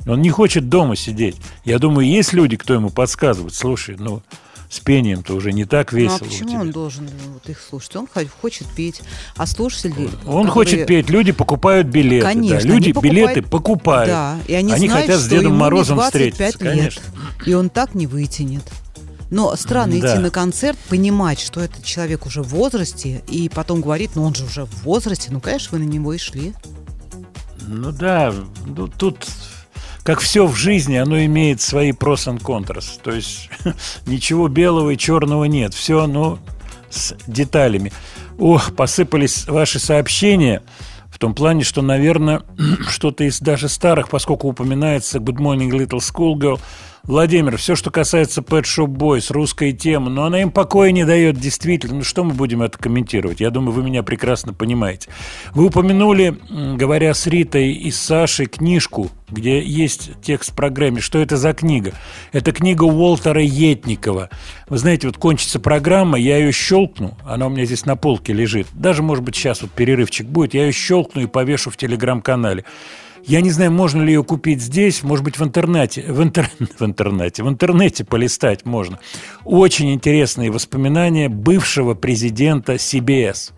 Он 0.07 0.23
не 0.23 0.31
хочет 0.31 0.69
дома 0.69 0.95
сидеть. 0.95 1.37
Я 1.65 1.81
думаю, 1.81 2.07
есть 2.07 2.33
люди, 2.33 2.57
кто 2.57 2.75
ему 2.75 2.91
подсказывает. 2.91 3.55
Слушай, 3.55 3.97
ну, 3.99 4.23
с 4.71 4.81
пением-то 4.81 5.35
уже 5.35 5.53
не 5.53 5.65
так 5.65 5.93
Ну 5.93 5.99
весело 5.99 6.19
а 6.21 6.25
у 6.25 6.29
почему 6.29 6.49
тебя». 6.51 6.61
он 6.61 6.71
должен 6.73 7.07
э, 7.07 7.11
вот 7.33 7.49
их 7.49 7.59
слушать? 7.61 7.97
Он 7.97 8.07
хо- 8.07 8.21
хочет 8.43 8.67
петь. 8.69 9.01
А 9.37 9.47
слушатели... 9.47 9.93
Он 9.93 10.09
которые- 10.47 10.51
хочет 10.51 10.87
петь, 10.87 11.09
люди 11.09 11.33
покупают 11.33 11.87
билеты. 11.87 12.25
да. 12.27 12.33
Конечно, 12.33 12.67
Люди 12.69 12.85
они 12.85 12.93
покупают- 12.93 13.15
билеты 13.15 13.43
покупают. 13.43 14.09
Да, 14.11 14.39
и 14.47 14.55
они, 14.55 14.77
знают, 14.77 14.93
хотят 14.93 15.21
с 15.21 15.27
Дедом 15.29 15.57
Морозом 15.57 15.97
25 15.97 16.35
встретиться. 16.35 16.65
лет, 16.65 16.75
Конечно. 16.77 17.03
и 17.47 17.55
он 17.55 17.71
так 17.71 17.95
не 17.95 18.07
вытянет. 18.07 18.63
Но 19.31 19.55
странно 19.57 19.99
Да. 20.01 20.13
идти 20.15 20.19
на 20.21 20.31
концерт, 20.31 20.79
понимать, 20.89 21.39
что 21.41 21.61
этот 21.61 21.85
человек 21.85 22.25
уже 22.27 22.43
в 22.43 22.49
возрасте, 22.49 23.23
и 23.29 23.49
потом 23.49 23.81
говорит, 23.83 24.13
ну 24.17 24.23
он 24.25 24.35
же 24.35 24.45
уже 24.45 24.65
в 24.65 24.83
возрасте, 24.85 25.29
ну, 25.31 25.41
конечно, 25.41 25.79
вы 25.79 25.85
на 25.85 25.89
него 25.89 26.13
и 26.15 26.19
шли. 26.19 26.55
Ну 27.67 27.93
да, 27.93 28.33
ну, 28.67 28.89
тут, 28.89 29.27
как 30.09 30.21
все 30.21 30.47
в 30.47 30.57
жизни, 30.57 30.97
оно 30.97 31.23
имеет 31.27 31.61
свои 31.61 31.91
pros 31.91 32.33
and 32.33 32.41
contras. 32.41 32.99
То 33.03 33.11
есть 33.11 33.51
ничего 34.07 34.49
белого 34.49 34.89
и 34.89 34.97
черного 34.97 35.45
нет. 35.45 35.75
Все 35.75 36.03
оно 36.03 36.39
с 36.89 37.15
деталями. 37.27 37.93
Ох, 38.39 38.75
посыпались 38.75 39.47
ваши 39.47 39.79
сообщения 39.79 40.63
В 41.11 41.19
том 41.19 41.35
плане, 41.35 41.63
что, 41.63 41.83
наверное, 41.83 42.41
что-то 42.89 43.25
из 43.25 43.39
даже 43.41 43.69
старых, 43.69 44.09
поскольку 44.09 44.49
упоминается 44.49 45.19
Good 45.19 45.41
Morning 45.41 45.69
Little 45.69 45.99
Schoolgirl, 45.99 46.59
Владимир, 47.05 47.57
все, 47.57 47.75
что 47.75 47.91
касается 47.91 48.43
Pet 48.43 48.65
Shop 48.65 48.87
Boys, 48.87 49.33
русская 49.33 49.73
тема, 49.73 50.11
но 50.11 50.25
она 50.25 50.43
им 50.43 50.51
покоя 50.51 50.91
не 50.91 51.05
дает 51.05 51.39
действительно. 51.39 51.97
Ну, 51.97 52.03
что 52.03 52.25
мы 52.25 52.35
будем 52.35 52.63
это 52.63 52.77
комментировать? 52.79 53.41
Я 53.41 53.51
думаю, 53.51 53.73
вы 53.73 53.83
меня 53.83 54.03
прекрасно 54.03 54.53
понимаете. 54.53 55.11
Вы 55.55 55.67
упомянули, 55.67 56.37
говоря 56.77 57.15
с 57.15 57.27
Ритой 57.27 57.73
и 57.73 57.91
Сашей, 57.91 58.47
книжку, 58.47 59.11
где 59.31 59.63
есть 59.63 60.11
текст 60.23 60.53
в 60.53 60.55
программе. 60.55 61.01
Что 61.01 61.19
это 61.19 61.37
за 61.37 61.55
книга? 61.55 61.93
Это 62.33 62.53
книга 62.53 62.85
Уолтера 62.85 63.43
Етникова. 63.43 64.31
Вы 64.69 64.79
знаете, 64.79 65.07
вот 65.07 65.17
кончится 65.17 65.61
программа, 65.61 66.19
я 66.19 66.37
ее 66.39 66.53
щелкну, 66.53 67.17
она 67.25 67.47
у 67.47 67.51
меня 67.51 67.65
здесь 67.65 67.87
на 67.87 67.97
полке 67.97 68.33
лежит. 68.33 68.67
Даже, 68.75 69.03
может 69.03 69.25
быть, 69.25 69.35
сейчас 69.37 69.63
вот 69.63 69.71
перерывчик 69.71 70.27
будет, 70.27 70.55
я 70.55 70.67
ее 70.67 70.73
щелкну 70.73 71.23
и 71.23 71.27
повешу 71.27 71.71
в 71.71 71.77
телеграм-канале. 71.77 72.65
Я 73.29 73.43
не 73.43 73.51
знаю, 73.51 73.71
можно 73.71 74.03
ли 74.03 74.15
ее 74.15 74.25
купить 74.25 74.63
здесь, 74.63 75.03
может 75.03 75.23
быть, 75.23 75.39
в 75.39 75.45
интернете. 75.45 76.03
В, 76.11 76.23
интер... 76.23 76.51
в 76.79 76.83
интернете. 76.83 77.43
В 77.43 77.49
интернете 77.49 78.03
полистать 78.03 78.65
можно. 78.65 78.99
Очень 79.45 79.93
интересные 79.93 80.51
воспоминания 80.51 81.29
бывшего 81.29 81.93
президента 81.93 82.77
CBS. 82.77 83.53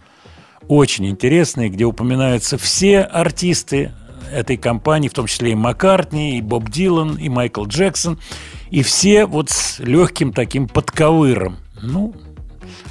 Очень 0.67 1.09
интересные, 1.09 1.69
где 1.69 1.85
упоминаются 1.85 2.59
все 2.59 3.03
артисты 3.03 3.93
этой 4.33 4.57
компании, 4.57 5.09
в 5.09 5.13
том 5.13 5.29
числе 5.29 5.53
и 5.53 5.55
Маккартни, 5.55 6.39
и 6.39 6.41
Боб 6.41 6.69
Дилан, 6.69 7.15
и 7.15 7.29
Майкл 7.29 7.65
Джексон, 7.65 8.19
и 8.71 8.83
все 8.83 9.25
вот 9.25 9.51
с 9.51 9.79
легким 9.79 10.33
таким 10.33 10.67
подковыром. 10.67 11.59
Ну, 11.81 12.13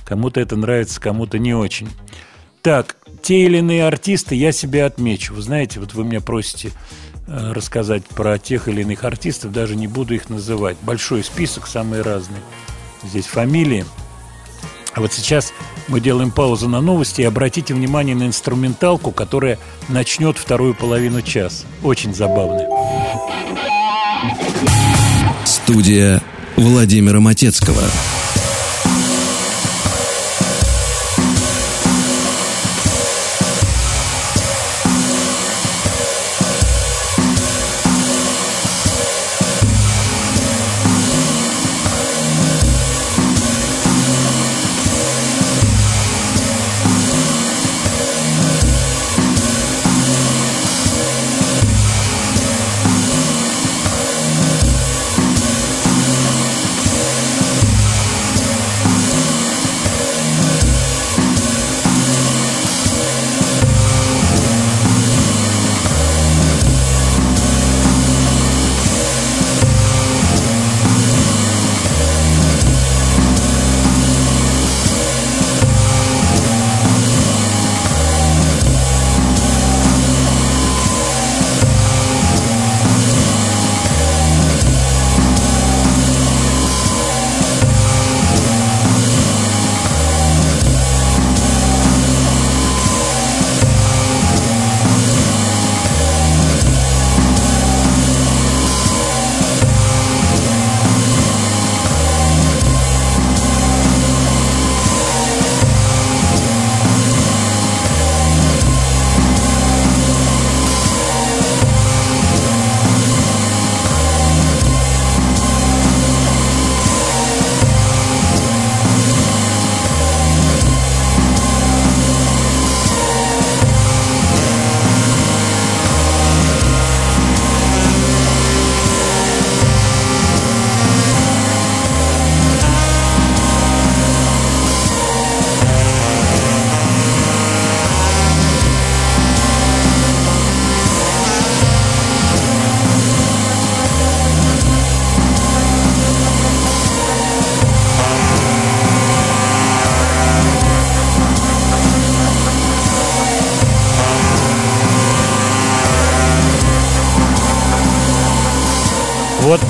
кому-то 0.06 0.40
это 0.40 0.56
нравится, 0.56 1.02
кому-то 1.02 1.40
не 1.40 1.54
очень. 1.54 1.90
Так, 2.62 2.96
те 3.22 3.46
или 3.46 3.58
иные 3.58 3.86
артисты 3.86 4.36
я 4.36 4.52
себе 4.52 4.86
отмечу. 4.86 5.34
Вы 5.34 5.42
знаете, 5.42 5.80
вот 5.80 5.94
вы 5.94 6.04
меня 6.04 6.22
просите 6.22 6.72
э, 7.28 7.52
рассказать 7.54 8.06
про 8.06 8.38
тех 8.38 8.68
или 8.68 8.82
иных 8.82 9.04
артистов, 9.04 9.52
даже 9.52 9.76
не 9.76 9.88
буду 9.88 10.16
их 10.16 10.30
называть. 10.30 10.78
Большой 10.82 11.24
список, 11.24 11.68
самые 11.68 12.02
разные. 12.02 12.42
Здесь 13.04 13.26
фамилии. 13.26 13.86
А 14.94 15.02
вот 15.02 15.14
сейчас 15.14 15.54
мы 15.88 16.02
делаем 16.02 16.32
паузу 16.32 16.68
на 16.68 16.82
новости 16.82 17.22
и 17.22 17.26
обратите 17.26 17.74
внимание 17.74 18.16
на 18.16 18.28
инструменталку, 18.28 19.12
которая 19.12 19.58
начнет 19.88 20.38
вторую 20.38 20.74
половину 20.74 21.22
часа. 21.22 21.66
Очень 21.84 22.14
забавная. 22.14 22.68
Студия 25.46 26.22
Владимира 26.56 27.20
Матецкого. 27.20 27.82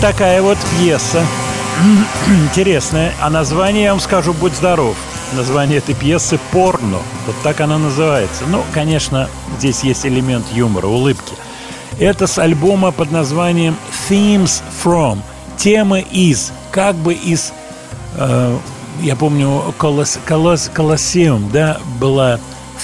Такая 0.02 0.42
вот 0.42 0.58
пьеса. 0.78 1.26
Интересная. 2.28 3.14
А 3.22 3.30
название, 3.30 3.84
я 3.84 3.92
вам 3.92 4.00
скажу, 4.00 4.34
будь 4.34 4.56
здоров. 4.56 4.96
Название 5.34 5.80
этой 5.80 5.94
пьесы 5.94 6.40
«Порно». 6.52 7.00
Вот 7.28 7.36
так 7.44 7.60
она 7.62 7.78
называется. 7.78 8.46
Ну, 8.48 8.64
конечно, 8.74 9.30
здесь 9.58 9.84
есть 9.84 10.06
элемент 10.06 10.46
юмора, 10.54 10.88
улыбки. 10.88 11.34
Это 12.00 12.28
с 12.28 12.38
альбома 12.40 12.92
под 12.92 13.12
названием 13.12 13.76
«Themes 14.10 14.64
from». 14.84 15.20
Темы 15.58 16.00
из, 16.00 16.54
как 16.72 16.96
бы 16.96 17.14
из, 17.14 17.52
э, 18.16 18.58
я 19.02 19.16
помню, 19.18 19.74
Колос, 19.78 20.18
Колос, 20.26 20.72
Colosseum, 20.74 21.52
да, 21.52 21.78
была 22.00 22.40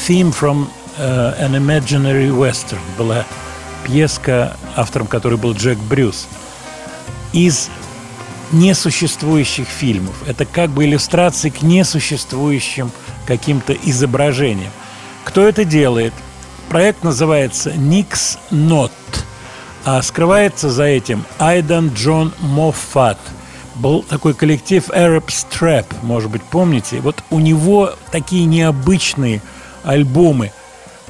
«Theme 0.07 0.35
from 0.37 0.67
э, 0.97 1.33
an 1.39 1.55
Imaginary 1.55 2.29
Western». 2.29 2.79
Была 2.97 3.23
пьеска, 3.85 4.57
автором 4.75 5.07
которой 5.07 5.37
был 5.37 5.53
Джек 5.53 5.77
Брюс 5.77 6.27
из 7.35 7.69
несуществующих 8.51 9.67
фильмов. 9.67 10.15
Это 10.25 10.45
как 10.45 10.69
бы 10.71 10.85
иллюстрации 10.85 11.49
к 11.49 11.61
несуществующим 11.61 12.91
каким-то 13.27 13.73
изображениям. 13.73 14.71
Кто 15.25 15.43
это 15.45 15.65
делает? 15.65 16.13
Проект 16.69 17.03
называется 17.03 17.71
Nix 17.71 18.37
Not, 18.51 18.91
а 19.83 20.01
скрывается 20.01 20.69
за 20.69 20.85
этим 20.85 21.25
Айдан 21.37 21.91
Джон 21.93 22.33
Моффат. 22.39 23.19
Был 23.75 24.03
такой 24.03 24.33
коллектив 24.33 24.87
Arab 24.89 25.25
Strap, 25.27 25.85
может 26.01 26.31
быть, 26.31 26.41
помните? 26.43 27.01
Вот 27.01 27.21
у 27.29 27.39
него 27.39 27.93
такие 28.11 28.45
необычные 28.45 29.41
альбомы, 29.83 30.53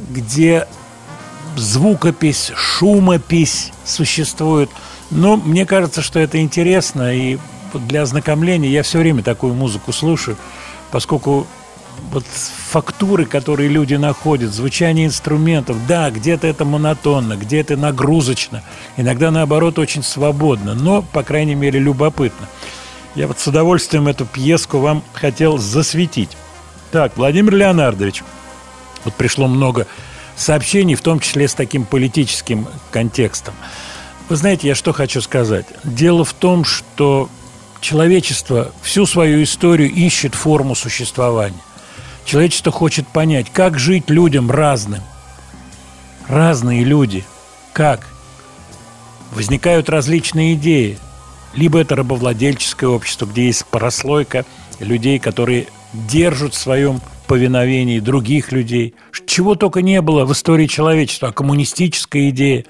где 0.09 0.67
звукопись, 1.55 2.51
шумопись 2.55 3.71
существует– 3.85 4.71
но 5.11 5.37
мне 5.37 5.65
кажется, 5.65 6.01
что 6.01 6.19
это 6.19 6.41
интересно, 6.41 7.15
и 7.15 7.37
для 7.73 8.03
ознакомления 8.03 8.69
я 8.69 8.83
все 8.83 8.99
время 8.99 9.23
такую 9.23 9.53
музыку 9.53 9.91
слушаю, 9.91 10.37
поскольку 10.91 11.47
вот 12.11 12.25
фактуры, 12.25 13.25
которые 13.25 13.69
люди 13.69 13.95
находят, 13.95 14.53
звучание 14.53 15.05
инструментов, 15.05 15.77
да, 15.87 16.09
где-то 16.09 16.47
это 16.47 16.65
монотонно, 16.65 17.35
где-то 17.35 17.77
нагрузочно, 17.77 18.63
иногда, 18.97 19.31
наоборот, 19.31 19.79
очень 19.79 20.03
свободно, 20.03 20.73
но, 20.73 21.01
по 21.01 21.23
крайней 21.23 21.55
мере, 21.55 21.79
любопытно. 21.79 22.47
Я 23.15 23.27
вот 23.27 23.39
с 23.39 23.47
удовольствием 23.47 24.07
эту 24.07 24.25
пьеску 24.25 24.79
вам 24.79 25.03
хотел 25.13 25.57
засветить. 25.57 26.35
Так, 26.91 27.15
Владимир 27.15 27.55
Леонардович, 27.55 28.23
вот 29.05 29.13
пришло 29.13 29.47
много 29.47 29.87
сообщений, 30.35 30.95
в 30.95 31.01
том 31.01 31.19
числе 31.19 31.47
с 31.47 31.53
таким 31.53 31.85
политическим 31.85 32.67
контекстом. 32.91 33.53
Вы 34.27 34.37
знаете, 34.37 34.67
я 34.67 34.75
что 34.75 34.91
хочу 34.91 35.21
сказать? 35.21 35.67
Дело 35.83 36.25
в 36.25 36.33
том, 36.33 36.65
что 36.65 37.29
человечество 37.79 38.71
всю 38.81 39.05
свою 39.05 39.43
историю 39.43 39.91
ищет 39.91 40.33
форму 40.33 40.73
существования. 40.73 41.61
Человечество 42.25 42.71
хочет 42.71 43.07
понять, 43.07 43.51
как 43.53 43.77
жить 43.77 44.09
людям 44.09 44.49
разным. 44.49 45.01
Разные 46.27 46.83
люди. 46.83 47.23
Как? 47.71 48.07
Возникают 49.31 49.89
различные 49.89 50.55
идеи. 50.55 50.97
Либо 51.53 51.79
это 51.79 51.95
рабовладельческое 51.95 52.89
общество, 52.89 53.27
где 53.27 53.45
есть 53.45 53.65
прослойка 53.67 54.43
людей, 54.79 55.19
которые 55.19 55.67
держат 55.93 56.55
в 56.55 56.57
своем 56.57 56.99
повиновении 57.27 57.99
других 57.99 58.51
людей. 58.51 58.95
Чего 59.27 59.53
только 59.53 59.83
не 59.83 60.01
было 60.01 60.25
в 60.25 60.33
истории 60.33 60.65
человечества. 60.65 61.29
А 61.29 61.31
коммунистическая 61.31 62.29
идея, 62.29 62.65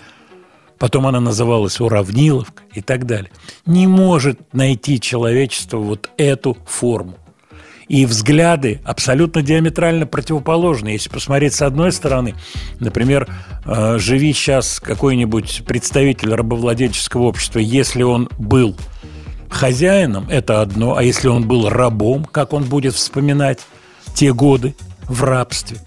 потом 0.78 1.08
она 1.08 1.20
называлась 1.20 1.80
уравниловка 1.80 2.64
и 2.74 2.82
так 2.82 3.06
далее. 3.06 3.32
Не 3.66 3.88
может 3.88 4.54
найти 4.54 5.00
человечество 5.00 5.78
вот 5.78 6.10
эту 6.18 6.58
форму. 6.68 7.16
И 7.88 8.06
взгляды 8.08 8.82
абсолютно 8.84 9.44
диаметрально 9.44 10.08
противоположны. 10.08 10.90
Если 10.90 11.10
посмотреть 11.10 11.54
с 11.54 11.62
одной 11.62 11.92
стороны, 11.92 12.34
например, 12.80 13.30
э, 13.64 13.98
живи 14.00 14.34
сейчас 14.34 14.80
какой-нибудь 14.80 15.64
представитель 15.68 16.34
рабовладельческого 16.34 17.24
общества, 17.24 17.60
если 17.60 18.02
он 18.02 18.28
был 18.40 18.76
хозяином, 19.50 20.28
это 20.30 20.62
одно, 20.62 20.98
а 20.98 21.04
если 21.04 21.28
он 21.28 21.48
был 21.48 21.70
рабом, 21.70 22.26
как 22.26 22.54
он 22.54 22.64
будет 22.64 22.96
вспоминать 22.96 23.60
те 24.16 24.34
годы 24.34 24.76
в 25.04 25.24
рабстве? 25.24 25.78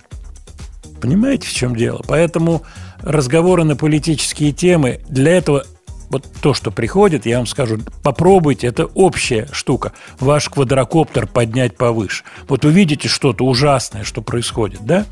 Понимаете, 1.01 1.49
в 1.49 1.53
чем 1.53 1.75
дело? 1.75 2.03
Поэтому 2.07 2.63
разговоры 3.09 3.65
на 3.65 3.75
политические 3.75 4.53
темы 4.53 5.01
для 5.09 5.33
этого 5.33 5.65
вот 6.11 6.27
то, 6.41 6.55
что 6.55 6.71
приходит, 6.71 7.27
я 7.27 7.39
вам 7.39 7.47
скажу, 7.47 7.79
попробуйте, 8.03 8.67
это 8.67 8.85
общая 8.87 9.49
штука. 9.53 9.93
Ваш 10.21 10.49
квадрокоптер 10.49 11.27
поднять 11.27 11.77
повыше. 11.77 12.25
Вот 12.49 12.65
увидите 12.65 13.09
что-то 13.09 13.45
ужасное, 13.45 14.05
что 14.05 14.23
происходит, 14.23 14.81
да? 14.85 15.07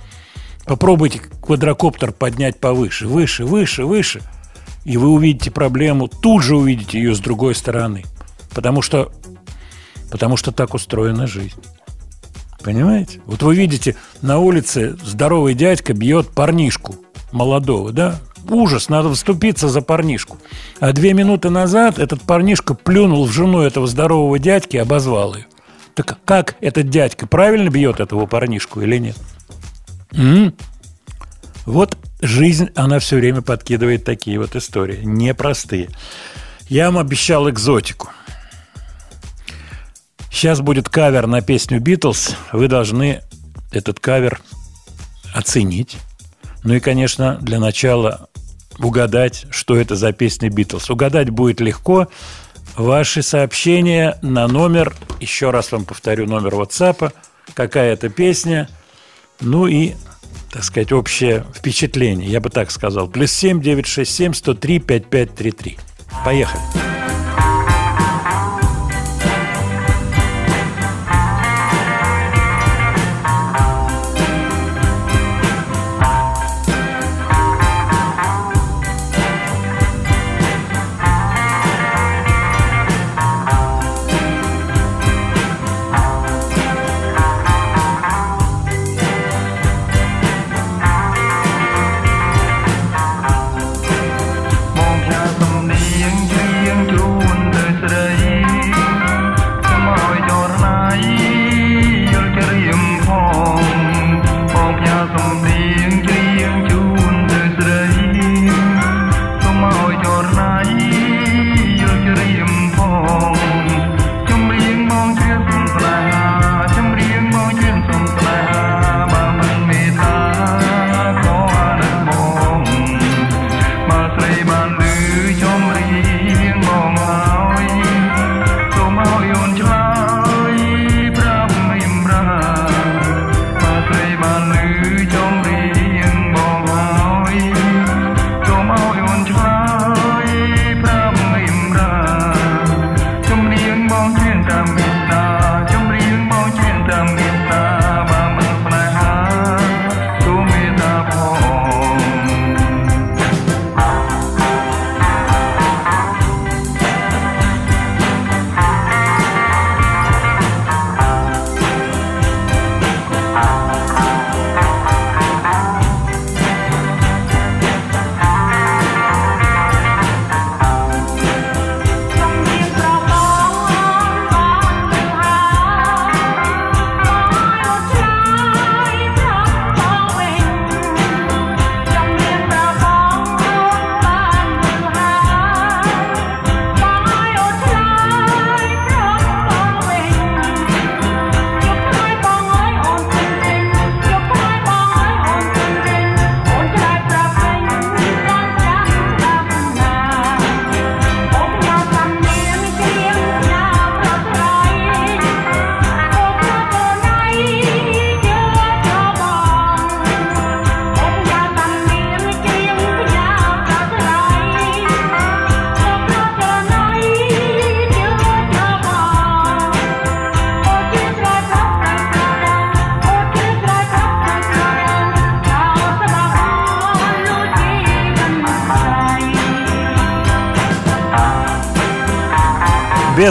Попробуйте 0.65 1.21
квадрокоптер 1.43 2.13
поднять 2.13 2.61
повыше, 2.61 3.07
выше, 3.07 3.45
выше, 3.45 3.85
выше. 3.85 4.21
И 4.85 4.97
вы 4.97 5.09
увидите 5.09 5.51
проблему, 5.51 6.09
тут 6.09 6.43
же 6.43 6.57
увидите 6.57 6.99
ее 6.99 7.15
с 7.15 7.19
другой 7.19 7.55
стороны. 7.55 8.05
Потому 8.55 8.83
что, 8.83 9.13
потому 10.11 10.37
что 10.37 10.53
так 10.53 10.75
устроена 10.75 11.27
жизнь. 11.27 11.61
Понимаете? 12.63 13.21
Вот 13.27 13.43
вы 13.43 13.55
видите, 13.55 13.97
на 14.23 14.39
улице 14.39 14.97
здоровый 15.03 15.55
дядька 15.55 15.93
бьет 15.93 16.29
парнишку 16.29 16.95
молодого, 17.37 17.93
да? 17.93 18.19
Ужас, 18.49 18.89
надо 18.89 19.13
вступиться 19.13 19.69
за 19.69 19.83
парнишку. 19.83 20.39
А 20.81 20.93
две 20.93 21.13
минуты 21.13 21.51
назад 21.51 21.99
этот 21.99 22.23
парнишка 22.23 22.75
плюнул 22.75 23.27
в 23.27 23.33
жену 23.33 23.61
этого 23.61 23.87
здорового 23.87 24.39
дядьки 24.39 24.77
и 24.77 24.81
обозвал 24.81 25.35
ее. 25.35 25.47
Так 25.95 26.19
как 26.25 26.57
этот 26.61 26.91
дядька 26.91 27.27
правильно 27.27 27.71
бьет 27.71 28.01
этого 28.01 28.27
парнишку 28.27 28.81
или 28.83 28.99
нет? 28.99 29.17
М? 30.13 30.55
Вот 31.65 31.97
жизнь, 32.21 32.71
она 32.75 32.99
все 32.99 33.17
время 33.17 33.43
подкидывает 33.43 34.05
такие 34.05 34.39
вот 34.39 34.55
истории, 34.55 35.01
непростые. 35.03 35.89
Я 36.69 36.87
вам 36.91 36.99
обещал 36.99 37.51
экзотику. 37.51 38.11
Сейчас 40.31 40.61
будет 40.61 40.89
кавер 40.89 41.27
на 41.27 41.41
песню 41.41 41.81
«Битлз». 41.81 42.37
Вы 42.53 42.69
должны 42.69 43.23
этот 43.73 44.01
кавер 44.01 44.41
оценить. 45.35 45.97
Ну 46.67 46.75
и, 46.75 46.81
конечно, 46.81 47.39
для 47.41 47.61
начала 47.61 48.29
угадать, 48.81 49.47
что 49.51 49.77
это 49.77 49.95
за 49.95 50.13
песня 50.13 50.51
«Битлз». 50.51 50.91
Угадать 50.91 51.31
будет 51.31 51.61
легко. 51.61 52.09
Ваши 52.75 53.23
сообщения 53.23 54.19
на 54.21 54.49
номер, 54.49 54.93
еще 55.21 55.51
раз 55.51 55.71
вам 55.71 55.85
повторю 55.85 56.27
номер 56.27 56.55
WhatsApp, 56.55 57.13
какая 57.55 57.93
это 57.93 58.09
песня, 58.09 58.69
ну 59.41 59.69
и, 59.69 59.93
так 60.53 60.65
сказать, 60.65 60.91
общее 60.91 61.47
впечатление, 61.55 62.29
я 62.29 62.41
бы 62.41 62.51
так 62.51 62.73
сказал. 62.73 63.07
Плюс 63.07 63.31
7 63.31 63.61
967 63.61 64.35
103 64.35 64.81
5533. 64.81 65.79
Поехали. 66.25 66.63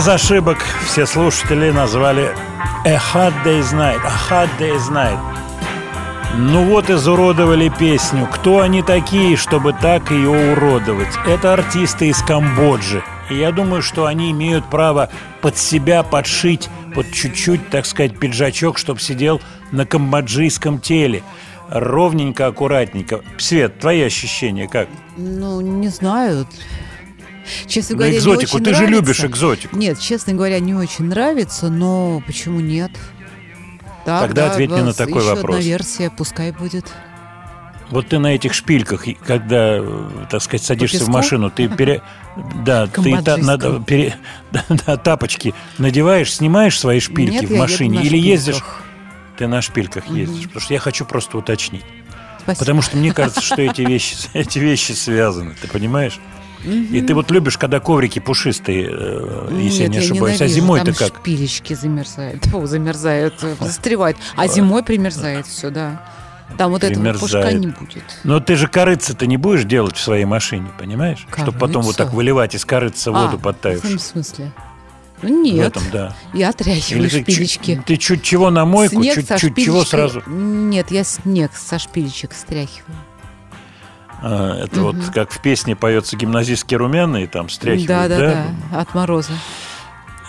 Без 0.06 0.10
ошибок 0.10 0.60
все 0.86 1.07
слушатели 1.07 1.72
назвали 1.72 2.30
A 2.86 2.94
Hard 2.94 3.34
Day's 3.44 3.73
Night. 3.73 3.99
A 4.06 4.11
Hard 4.30 4.49
Day's 4.60 4.91
Night. 4.91 5.18
Ну 6.38 6.64
вот 6.65 6.91
изуродовали 6.91 7.69
песню. 7.69 8.27
Кто 8.32 8.60
они 8.60 8.84
такие, 8.84 9.36
чтобы 9.36 9.73
так 9.73 10.11
ее 10.11 10.30
уродовать? 10.30 11.11
Это 11.26 11.53
артисты 11.53 12.10
из 12.10 12.22
Камбоджи. 12.22 13.02
И 13.32 13.38
я 13.38 13.52
думаю, 13.52 13.82
что 13.82 14.06
они 14.06 14.30
имеют 14.30 14.69
право 14.69 15.10
под 15.41 15.57
себя 15.57 16.03
подшить 16.03 16.69
под 16.94 17.11
чуть-чуть, 17.11 17.72
так 17.72 17.88
сказать, 17.88 18.19
пиджачок, 18.19 18.77
чтобы 18.77 18.99
сидел 18.99 19.41
на 19.72 19.88
камбоджийском 19.88 20.82
теле. 20.82 21.23
Ровненько, 21.68 22.45
аккуратненько. 22.45 23.22
Свет, 23.40 23.80
твои 23.80 24.03
ощущения 24.03 24.68
как? 24.68 24.88
Ну, 25.18 25.61
не 25.61 25.88
знаю. 25.88 26.45
Честно 27.76 27.95
говоря, 27.97 28.11
не 28.14 28.18
экзотику. 28.19 28.57
Ты 28.60 28.65
же 28.65 28.72
нравится. 28.72 28.91
любишь 28.91 29.23
экзотику. 29.26 29.76
Нет, 29.77 29.99
честно 29.99 30.34
говоря, 30.34 30.60
не 30.61 30.73
очень 30.73 31.06
нравится, 31.06 31.69
но 31.69 32.23
почему 32.26 32.61
нет? 32.61 32.91
Так, 34.06 34.22
Тогда 34.22 34.45
да, 34.47 34.52
ответь 34.53 34.69
мне 34.69 34.84
на 34.84 34.93
такой 34.93 35.22
еще 35.22 35.35
вопрос. 35.35 35.57
одна 35.57 35.68
версия, 35.68 36.10
пускай 36.10 36.52
будет. 36.53 36.85
Вот 37.89 38.07
ты 38.07 38.18
на 38.18 38.27
этих 38.34 38.53
шпильках, 38.53 39.03
когда, 39.27 39.84
так 40.30 40.41
сказать, 40.41 40.64
садишься 40.65 41.03
в 41.03 41.10
машину, 41.10 41.52
ты 41.52 41.68
пере... 41.68 42.02
Да, 42.65 42.88
ты 42.88 43.22
та- 43.22 43.38
надо 43.38 43.81
пере- 43.85 44.15
да, 44.52 44.95
тапочки 44.97 45.53
надеваешь, 45.77 46.34
снимаешь 46.34 46.80
свои 46.80 47.02
шпильки 47.02 47.41
Нет, 47.41 47.49
в 47.49 47.57
машине 47.57 47.99
на 47.99 48.03
или 48.03 48.18
ездишь... 48.18 48.56
шпильках. 48.56 48.84
Ты 49.38 49.47
на 49.47 49.61
шпильках 49.61 50.07
ездишь, 50.07 50.43
потому 50.45 50.61
что 50.61 50.73
я 50.73 50.80
хочу 50.80 51.03
просто 51.06 51.38
уточнить. 51.38 51.84
Спасибо. 52.39 52.60
Потому 52.60 52.81
что 52.81 52.97
мне 52.97 53.14
кажется, 53.14 53.41
что 53.41 53.61
эти 53.61 53.81
вещи, 53.81 54.15
эти 54.34 54.60
вещи 54.60 54.93
связаны, 54.93 55.56
ты 55.60 55.68
понимаешь? 55.68 56.19
И 56.65 57.01
ты 57.01 57.13
вот 57.13 57.31
любишь, 57.31 57.57
когда 57.57 57.79
коврики 57.79 58.19
пушистые, 58.19 58.89
э, 58.91 59.49
если 59.61 59.83
я 59.83 59.87
Нет, 59.87 59.91
не 59.91 59.97
ошибаюсь. 59.99 60.41
А 60.41 60.45
ненавижу, 60.45 60.61
зимой-то 60.61 60.85
там 60.85 60.95
как? 60.95 61.17
шпилечки 61.19 61.73
замерзают. 61.73 62.45
Фу, 62.47 62.65
замерзают, 62.65 63.35
э, 63.43 63.55
застревают. 63.59 64.17
А 64.35 64.47
зимой 64.47 64.83
примерзает 64.83 65.45
все, 65.47 65.69
да. 65.69 66.03
Там 66.57 66.71
вот 66.71 66.83
этого 66.83 67.13
пушка 67.13 67.51
не 67.53 67.67
будет. 67.67 68.03
Но 68.23 68.39
ты 68.39 68.55
же 68.55 68.67
корыца-то 68.67 69.25
не 69.25 69.37
будешь 69.37 69.63
делать 69.63 69.95
в 69.97 70.01
своей 70.01 70.25
машине, 70.25 70.67
понимаешь? 70.77 71.25
Чтобы 71.35 71.57
потом 71.57 71.83
вот 71.83 71.97
так 71.97 72.13
выливать 72.13 72.55
из 72.55 72.65
корыца 72.65 73.11
воду 73.11 73.31
А, 73.33 73.37
в 73.37 73.41
подтаявшую. 73.41 73.95
этом 73.95 73.99
смысле? 73.99 74.51
Ну, 75.21 75.41
нет. 75.43 75.55
В 75.75 75.77
этом, 75.79 75.83
да. 75.91 76.15
Я 76.33 76.49
отряхиваю 76.49 77.05
Или 77.05 77.09
ты, 77.23 77.31
шпилечки. 77.31 77.75
чуть, 77.75 77.85
ты 77.85 77.97
чуть 77.97 78.21
чего 78.21 78.49
на 78.51 78.65
мойку, 78.65 79.01
Снег 79.01 79.25
со 79.25 79.39
чуть-чуть 79.39 79.65
чего 79.65 79.83
сразу. 79.85 80.21
Нет, 80.27 80.91
я 80.91 81.03
снег 81.03 81.51
со 81.55 81.79
шпилечек 81.79 82.33
стряхиваю. 82.33 82.95
А, 84.27 84.57
это 84.64 84.81
вот 84.81 84.95
как 85.14 85.30
в 85.31 85.39
песне 85.39 85.76
поется 85.76 86.18
гимназистский 86.18 86.77
румяный, 86.77 87.27
там 87.27 87.47
стряхивают, 87.47 87.88
Да, 87.88 88.07
да? 88.07 88.45
да, 88.72 88.80
от 88.81 88.95
мороза. 88.95 89.34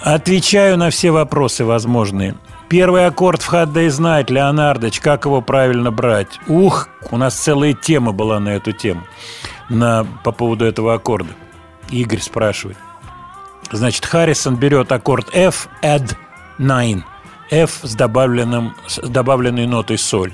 Отвечаю 0.03 0.77
на 0.77 0.91
все 0.91 1.11
вопросы 1.11 1.65
возможные. 1.65 2.35
Первый 2.69 3.07
аккорд 3.07 3.41
в 3.41 3.51
Day's 3.55 3.99
Night, 3.99 4.31
Леонардович, 4.31 5.01
как 5.01 5.25
его 5.25 5.41
правильно 5.41 5.91
брать? 5.91 6.39
Ух, 6.47 6.91
у 7.11 7.17
нас 7.17 7.37
целая 7.37 7.73
тема 7.73 8.13
была 8.13 8.39
на 8.39 8.51
эту 8.51 8.73
тему, 8.73 9.03
на, 9.71 10.07
по 10.25 10.31
поводу 10.31 10.67
этого 10.67 10.93
аккорда. 10.93 11.31
Игорь 11.89 12.21
спрашивает. 12.21 12.77
Значит, 13.71 14.05
Харрисон 14.05 14.57
берет 14.57 14.93
аккорд 14.93 15.35
F, 15.35 15.69
add 15.83 16.15
9. 16.59 17.03
F 17.51 17.81
с, 17.83 17.95
добавленным, 17.95 18.75
с 18.87 18.99
добавленной 18.99 19.67
нотой 19.67 19.97
соль. 19.97 20.33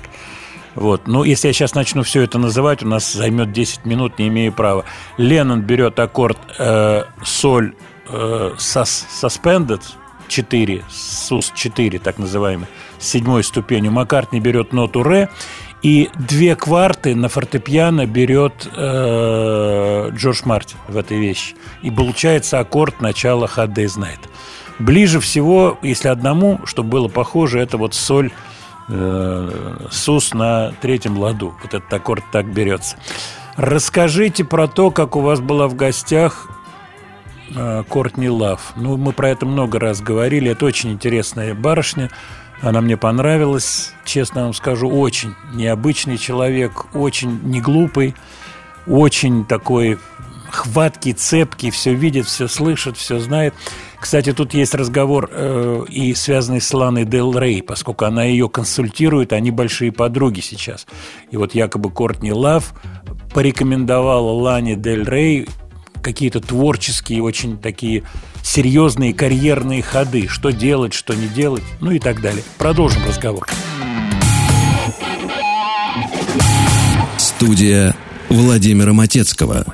Вот. 0.75 1.07
Ну, 1.07 1.23
если 1.23 1.47
я 1.47 1.53
сейчас 1.53 1.75
начну 1.75 2.03
все 2.03 2.21
это 2.21 2.39
называть, 2.39 2.83
у 2.83 2.87
нас 2.87 3.11
займет 3.13 3.51
10 3.51 3.85
минут, 3.85 4.19
не 4.19 4.27
имею 4.27 4.51
права. 4.51 4.85
Леннон 5.17 5.61
берет 5.61 5.99
аккорд 5.99 6.37
э, 6.57 7.03
соль 7.23 7.75
э, 8.09 8.51
suspended 8.57 9.81
4, 10.27 10.83
сус 10.89 11.51
4, 11.53 11.99
так 11.99 12.17
называемый, 12.17 12.67
с 12.97 13.07
седьмой 13.07 13.43
ступенью. 13.43 13.91
Маккартни 13.91 14.39
берет 14.39 14.73
ноту 14.73 15.03
ре, 15.03 15.29
и 15.83 16.09
две 16.15 16.55
кварты 16.55 17.13
на 17.13 17.29
фортепиано 17.29 18.05
берет 18.05 18.67
э, 18.75 20.09
Джордж 20.13 20.41
Мартин 20.45 20.77
в 20.87 20.97
этой 20.97 21.19
вещи. 21.19 21.55
И 21.81 21.91
получается 21.91 22.59
аккорд 22.59 23.01
начала 23.01 23.45
Hard 23.45 23.75
Day's. 23.75 23.99
Ближе 24.79 25.19
всего, 25.19 25.77
если 25.83 26.07
одному, 26.07 26.61
чтобы 26.65 26.89
было 26.89 27.07
похоже, 27.09 27.59
это 27.59 27.77
вот 27.77 27.93
соль 27.93 28.31
э, 28.89 29.87
сус 29.91 30.33
на 30.33 30.71
третьем 30.81 31.17
ладу. 31.17 31.53
Вот 31.61 31.73
этот 31.73 31.93
аккорд 31.93 32.23
так 32.31 32.45
берется. 32.45 32.97
Расскажите 33.55 34.43
про 34.43 34.67
то, 34.67 34.91
как 34.91 35.15
у 35.15 35.21
вас 35.21 35.39
была 35.39 35.67
в 35.67 35.75
гостях 35.75 36.47
э, 37.55 37.83
Кортни 37.87 38.29
Лав. 38.29 38.73
Ну, 38.75 38.97
мы 38.97 39.13
про 39.13 39.29
это 39.29 39.45
много 39.45 39.79
раз 39.79 40.01
говорили. 40.01 40.51
Это 40.51 40.65
очень 40.65 40.91
интересная 40.91 41.53
барышня. 41.53 42.09
Она 42.61 42.79
мне 42.81 42.95
понравилась, 42.95 43.93
честно 44.05 44.43
вам 44.43 44.53
скажу, 44.53 44.89
очень 44.89 45.35
необычный 45.53 46.17
человек, 46.17 46.95
очень 46.95 47.41
неглупый, 47.43 48.15
очень 48.87 49.43
такой 49.43 49.99
хваткий, 50.53 51.13
цепкий, 51.13 51.71
все 51.71 51.93
видит, 51.93 52.27
все 52.27 52.47
слышит, 52.47 52.97
все 52.97 53.19
знает. 53.19 53.53
Кстати, 53.99 54.33
тут 54.33 54.53
есть 54.53 54.75
разговор 54.75 55.29
э, 55.31 55.85
и 55.89 56.13
связанный 56.13 56.61
с 56.61 56.73
Ланой 56.73 57.05
Дел 57.05 57.37
Рей, 57.37 57.63
поскольку 57.63 58.05
она 58.05 58.23
ее 58.23 58.49
консультирует, 58.49 59.33
они 59.33 59.49
большие 59.49 59.91
подруги 59.91 60.41
сейчас. 60.41 60.85
И 61.31 61.37
вот 61.37 61.55
якобы 61.55 61.89
Кортни 61.89 62.31
Лав 62.31 62.73
порекомендовала 63.33 64.31
Лане 64.31 64.75
Дель 64.75 65.05
Рей 65.05 65.47
какие-то 66.01 66.41
творческие, 66.41 67.23
очень 67.23 67.57
такие 67.57 68.03
серьезные 68.43 69.13
карьерные 69.13 69.81
ходы. 69.81 70.27
Что 70.27 70.51
делать, 70.51 70.93
что 70.93 71.15
не 71.15 71.27
делать, 71.27 71.63
ну 71.79 71.91
и 71.91 71.99
так 71.99 72.21
далее. 72.21 72.43
Продолжим 72.57 73.01
разговор. 73.07 73.47
Студия 77.17 77.95
Владимира 78.29 78.93
Матецкого. 78.93 79.65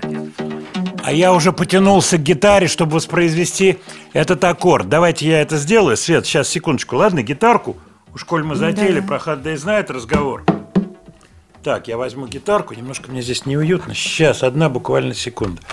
А 1.10 1.12
я 1.12 1.34
уже 1.34 1.52
потянулся 1.52 2.20
к 2.20 2.22
гитаре, 2.22 2.68
чтобы 2.68 2.98
воспроизвести 2.98 3.80
этот 4.14 4.44
аккорд. 4.44 4.90
Давайте 4.90 5.28
я 5.28 5.42
это 5.42 5.58
сделаю. 5.58 5.98
Свет, 5.98 6.28
сейчас, 6.28 6.50
секундочку. 6.50 6.98
Ладно, 6.98 7.24
гитарку. 7.24 7.78
Уж 8.14 8.24
коль 8.26 8.44
мы 8.44 8.54
затеяли, 8.54 9.00
про 9.00 9.18
Hard 9.18 9.42
Day 9.42 9.58
знает 9.58 9.90
разговор. 9.90 10.46
Так, 11.64 11.88
я 11.88 11.98
возьму 11.98 12.28
гитарку. 12.28 12.76
Немножко 12.76 13.10
мне 13.10 13.24
здесь 13.24 13.48
неуютно. 13.48 13.96
Сейчас, 13.96 14.44
одна 14.44 14.70
буквально 14.70 15.16
секунда. 15.16 15.64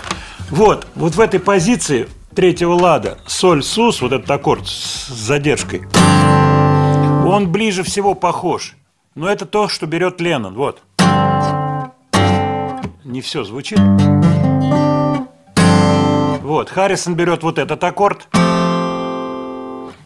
Вот, 0.49 0.87
вот 0.95 1.13
в 1.13 1.19
этой 1.19 1.39
позиции 1.39 2.09
третьего 2.33 2.73
лада 2.73 3.19
соль 3.27 3.61
сус, 3.61 4.01
вот 4.01 4.13
этот 4.13 4.31
аккорд 4.31 4.67
с 4.67 5.07
задержкой, 5.09 5.83
он 7.27 7.51
ближе 7.51 7.83
всего 7.83 8.15
похож. 8.15 8.73
Но 9.13 9.29
это 9.29 9.45
то, 9.45 9.67
что 9.67 9.85
берет 9.85 10.19
Леннон. 10.19 10.55
Вот. 10.55 10.81
Не 13.05 13.21
все 13.21 13.43
звучит. 13.43 13.77
Вот, 16.47 16.69
Харрисон 16.69 17.15
берет 17.15 17.43
вот 17.43 17.59
этот 17.59 17.83
аккорд, 17.83 18.29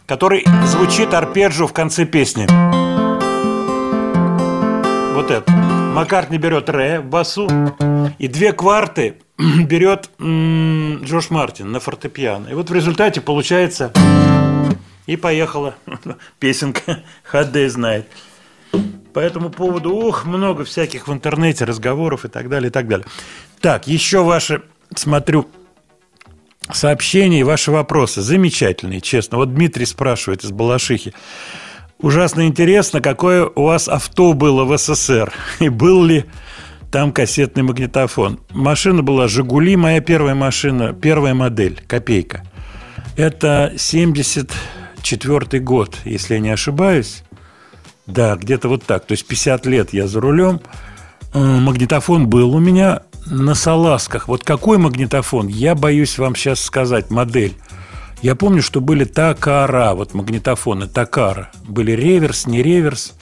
который 0.06 0.44
звучит 0.66 1.14
арпеджио 1.14 1.68
в 1.68 1.72
конце 1.72 2.04
песни. 2.04 2.48
Вот 5.14 5.30
это. 5.30 5.48
Маккартни 5.94 6.38
берет 6.38 6.68
ре 6.68 6.98
в 6.98 7.04
басу, 7.04 7.48
и 8.18 8.26
две 8.26 8.52
кварты 8.52 9.18
берет 9.38 10.10
Джош 10.20 11.30
Мартин 11.30 11.70
на 11.70 11.78
фортепиано. 11.78 12.48
И 12.48 12.54
вот 12.54 12.70
в 12.70 12.74
результате 12.74 13.20
получается 13.20 13.92
и 15.06 15.14
поехала 15.14 15.76
песенка 16.40 17.04
Day 17.32 17.68
знает. 17.68 18.08
По 19.14 19.20
этому 19.20 19.48
поводу, 19.50 19.94
ух, 19.94 20.24
много 20.24 20.64
всяких 20.64 21.06
в 21.06 21.12
интернете 21.12 21.64
разговоров 21.66 22.24
и 22.24 22.28
так 22.28 22.48
далее, 22.48 22.70
и 22.70 22.72
так 22.72 22.88
далее. 22.88 23.06
Так, 23.60 23.86
еще 23.86 24.24
ваши, 24.24 24.62
смотрю, 24.96 25.48
сообщения 26.74 27.40
и 27.40 27.44
ваши 27.44 27.70
вопросы. 27.70 28.22
Замечательные, 28.22 29.00
честно. 29.00 29.38
Вот 29.38 29.54
Дмитрий 29.54 29.86
спрашивает 29.86 30.44
из 30.44 30.50
Балашихи. 30.50 31.14
Ужасно 31.98 32.46
интересно, 32.46 33.00
какое 33.00 33.46
у 33.46 33.64
вас 33.64 33.88
авто 33.88 34.32
было 34.32 34.64
в 34.64 34.76
СССР? 34.76 35.32
И 35.60 35.68
был 35.68 36.04
ли 36.04 36.24
там 36.90 37.12
кассетный 37.12 37.62
магнитофон? 37.62 38.40
Машина 38.50 39.02
была 39.02 39.28
«Жигули», 39.28 39.76
моя 39.76 40.00
первая 40.00 40.34
машина, 40.34 40.92
первая 40.92 41.34
модель, 41.34 41.80
копейка. 41.86 42.42
Это 43.16 43.72
74 43.76 45.60
год, 45.60 45.96
если 46.04 46.34
я 46.34 46.40
не 46.40 46.50
ошибаюсь. 46.50 47.22
Да, 48.06 48.34
где-то 48.36 48.68
вот 48.68 48.84
так. 48.84 49.06
То 49.06 49.12
есть 49.12 49.26
50 49.26 49.66
лет 49.66 49.92
я 49.92 50.08
за 50.08 50.20
рулем. 50.20 50.60
Э, 51.34 51.38
Магнитофон 51.38 52.26
был 52.26 52.54
у 52.54 52.58
меня 52.58 53.02
на 53.32 53.54
салазках. 53.54 54.28
Вот 54.28 54.44
какой 54.44 54.78
магнитофон, 54.78 55.48
я 55.48 55.74
боюсь 55.74 56.18
вам 56.18 56.36
сейчас 56.36 56.60
сказать, 56.60 57.10
модель. 57.10 57.54
Я 58.20 58.36
помню, 58.36 58.62
что 58.62 58.80
были 58.80 59.04
Такара, 59.04 59.94
вот 59.94 60.14
магнитофоны 60.14 60.86
Такара. 60.86 61.50
Были 61.66 61.92
реверс, 61.92 62.46
не 62.46 62.62
реверс. 62.62 63.14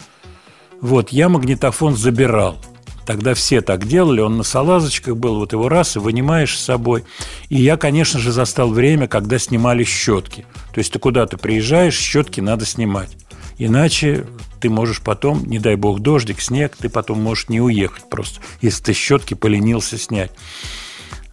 Вот, 0.81 1.11
я 1.11 1.29
магнитофон 1.29 1.97
забирал. 1.97 2.59
Тогда 3.07 3.35
все 3.35 3.61
так 3.61 3.87
делали, 3.87 4.21
он 4.21 4.37
на 4.37 4.43
салазочках 4.43 5.17
был, 5.17 5.37
вот 5.37 5.53
его 5.53 5.69
раз 5.69 5.97
и 5.97 6.01
вынимаешь 6.01 6.59
с 6.59 6.65
собой. 6.65 7.05
И 7.49 7.61
я, 7.61 7.77
конечно 7.77 8.21
же, 8.21 8.31
застал 8.31 8.71
время, 8.71 9.09
когда 9.09 9.39
снимали 9.39 9.85
щетки. 9.85 10.45
То 10.75 10.79
есть 10.79 10.93
ты 10.93 10.99
куда-то 10.99 11.39
приезжаешь, 11.39 11.97
щетки 11.97 12.41
надо 12.41 12.67
снимать. 12.67 13.17
Иначе 13.59 14.27
ты 14.61 14.71
можешь 14.71 15.01
потом, 15.01 15.45
не 15.47 15.59
дай 15.59 15.77
бог, 15.77 16.01
дождик, 16.01 16.41
снег, 16.41 16.77
ты 16.77 16.89
потом 16.89 17.23
можешь 17.23 17.49
не 17.49 17.61
уехать 17.61 18.09
просто, 18.09 18.41
если 18.61 18.85
ты 18.85 18.93
щетки 18.93 19.35
поленился 19.35 19.99
снять. 19.99 20.31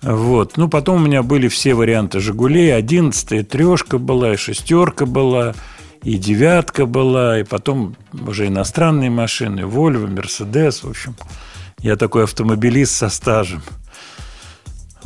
Вот. 0.02 0.58
Ну, 0.58 0.70
потом 0.70 1.02
у 1.02 1.06
меня 1.06 1.24
были 1.24 1.48
все 1.48 1.74
варианты 1.74 2.20
«Жигулей». 2.20 2.74
Одиннадцатая, 2.76 3.44
трешка 3.44 3.98
была, 3.98 4.34
и 4.34 4.38
шестерка 4.38 5.06
была, 5.06 5.56
и 6.04 6.18
девятка 6.18 6.86
была, 6.86 7.40
и 7.40 7.44
потом 7.44 7.96
уже 8.14 8.48
иностранные 8.48 9.10
машины, 9.10 9.66
Вольво, 9.66 10.08
Мерседес, 10.08 10.84
в 10.84 10.90
общем. 10.90 11.16
Я 11.80 11.96
такой 11.96 12.24
автомобилист 12.24 12.96
со 12.96 13.10
стажем. 13.10 13.62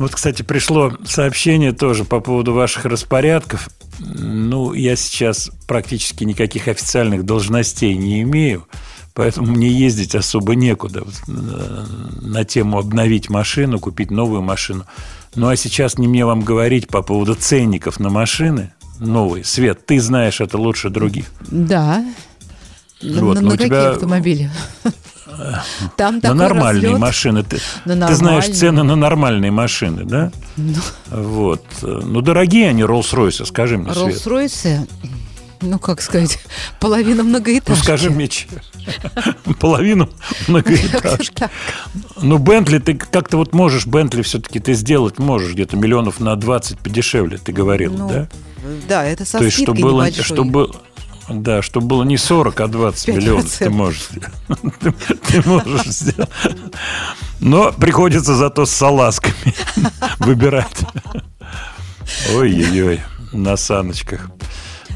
Вот, 0.02 0.16
кстати, 0.16 0.42
пришло 0.42 0.92
сообщение 1.04 1.72
тоже 1.72 2.02
по 2.04 2.18
поводу 2.18 2.52
ваших 2.52 2.86
распорядков. 2.86 3.68
Ну, 4.00 4.72
я 4.72 4.96
сейчас 4.96 5.48
практически 5.68 6.24
никаких 6.24 6.66
официальных 6.66 7.24
должностей 7.24 7.94
не 7.94 8.22
имею, 8.22 8.66
поэтому 9.14 9.52
мне 9.52 9.68
ездить 9.68 10.16
особо 10.16 10.56
некуда 10.56 11.04
Вот, 11.04 11.14
э, 11.28 11.84
на 12.20 12.44
тему 12.44 12.78
обновить 12.80 13.30
машину, 13.30 13.78
купить 13.78 14.10
новую 14.10 14.42
машину. 14.42 14.86
Ну, 15.36 15.48
а 15.48 15.54
сейчас 15.54 15.98
не 15.98 16.08
мне 16.08 16.26
вам 16.26 16.40
говорить 16.42 16.88
по 16.88 17.02
поводу 17.02 17.36
ценников 17.36 18.00
на 18.00 18.10
машины 18.10 18.72
новые. 18.98 19.44
Свет, 19.44 19.86
ты 19.86 20.00
знаешь 20.00 20.40
это 20.40 20.58
лучше 20.58 20.90
других. 20.90 21.26
Да. 21.48 22.04
На- 23.00 23.24
Вот, 23.24 23.34
на, 23.36 23.40
на 23.42 23.48
у 23.48 23.50
какие 23.52 23.66
тебя- 23.68 23.90
автомобили? 23.90 24.50
Там 25.96 26.18
на 26.22 26.34
нормальные 26.34 26.82
разлет. 26.84 26.98
машины. 27.00 27.42
Ты, 27.44 27.58
На 27.84 28.08
ты 28.08 28.14
знаешь 28.14 28.48
цены 28.48 28.82
на 28.82 28.96
нормальные 28.96 29.50
машины, 29.50 30.04
да? 30.04 30.32
Ну. 30.56 30.74
Вот. 31.10 31.64
Ну, 31.82 32.20
дорогие 32.20 32.68
они, 32.70 32.82
Роллс-Ройсы, 32.82 33.44
скажи 33.46 33.78
мне. 33.78 33.90
Роллс-Ройсы, 33.92 34.88
ну, 35.60 35.78
как 35.78 36.02
сказать, 36.02 36.38
половина 36.80 37.22
Ну, 37.22 37.28
многоэтажки. 37.30 37.82
скажи 37.82 38.10
мне, 38.10 38.28
половину 39.60 40.10
многоэтажки. 40.48 41.48
Ну, 42.20 42.38
Бентли, 42.38 42.78
ты 42.78 42.94
как-то 42.94 43.36
вот 43.36 43.54
можешь, 43.54 43.86
Бентли 43.86 44.22
все-таки 44.22 44.58
ты 44.58 44.74
сделать 44.74 45.18
можешь, 45.18 45.52
где-то 45.52 45.76
миллионов 45.76 46.18
на 46.20 46.34
20 46.36 46.78
подешевле, 46.78 47.38
ты 47.38 47.52
говорил, 47.52 47.92
Ну, 47.94 48.08
да? 48.08 48.28
Да, 48.88 49.04
это 49.04 49.24
со 49.24 49.38
То 49.38 49.44
есть, 49.44 49.60
чтобы 49.60 49.80
было, 49.82 50.02
небольшой. 50.02 50.24
чтобы, 50.24 50.70
да, 51.32 51.62
чтобы 51.62 51.86
было 51.86 52.02
не 52.04 52.16
40, 52.16 52.60
а 52.60 52.68
20 52.68 53.08
5%. 53.08 53.12
миллионов 53.16 53.50
ты 53.58 53.70
можешь. 53.70 54.08
Ты, 54.80 54.92
ты 54.92 55.48
можешь 55.48 55.86
сделать. 55.86 56.30
Но 57.40 57.72
приходится 57.72 58.34
зато 58.36 58.66
с 58.66 58.70
салазками 58.70 59.54
выбирать. 60.18 60.80
Ой-ой-ой, 62.34 63.00
на 63.32 63.56
саночках. 63.56 64.30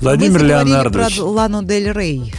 Владимир 0.01 0.41
Мы 0.41 0.49
Леонардович. 0.49 1.17
про 1.17 1.25
Лану 1.25 1.63
Дель 1.63 1.93
Рей. 1.93 2.35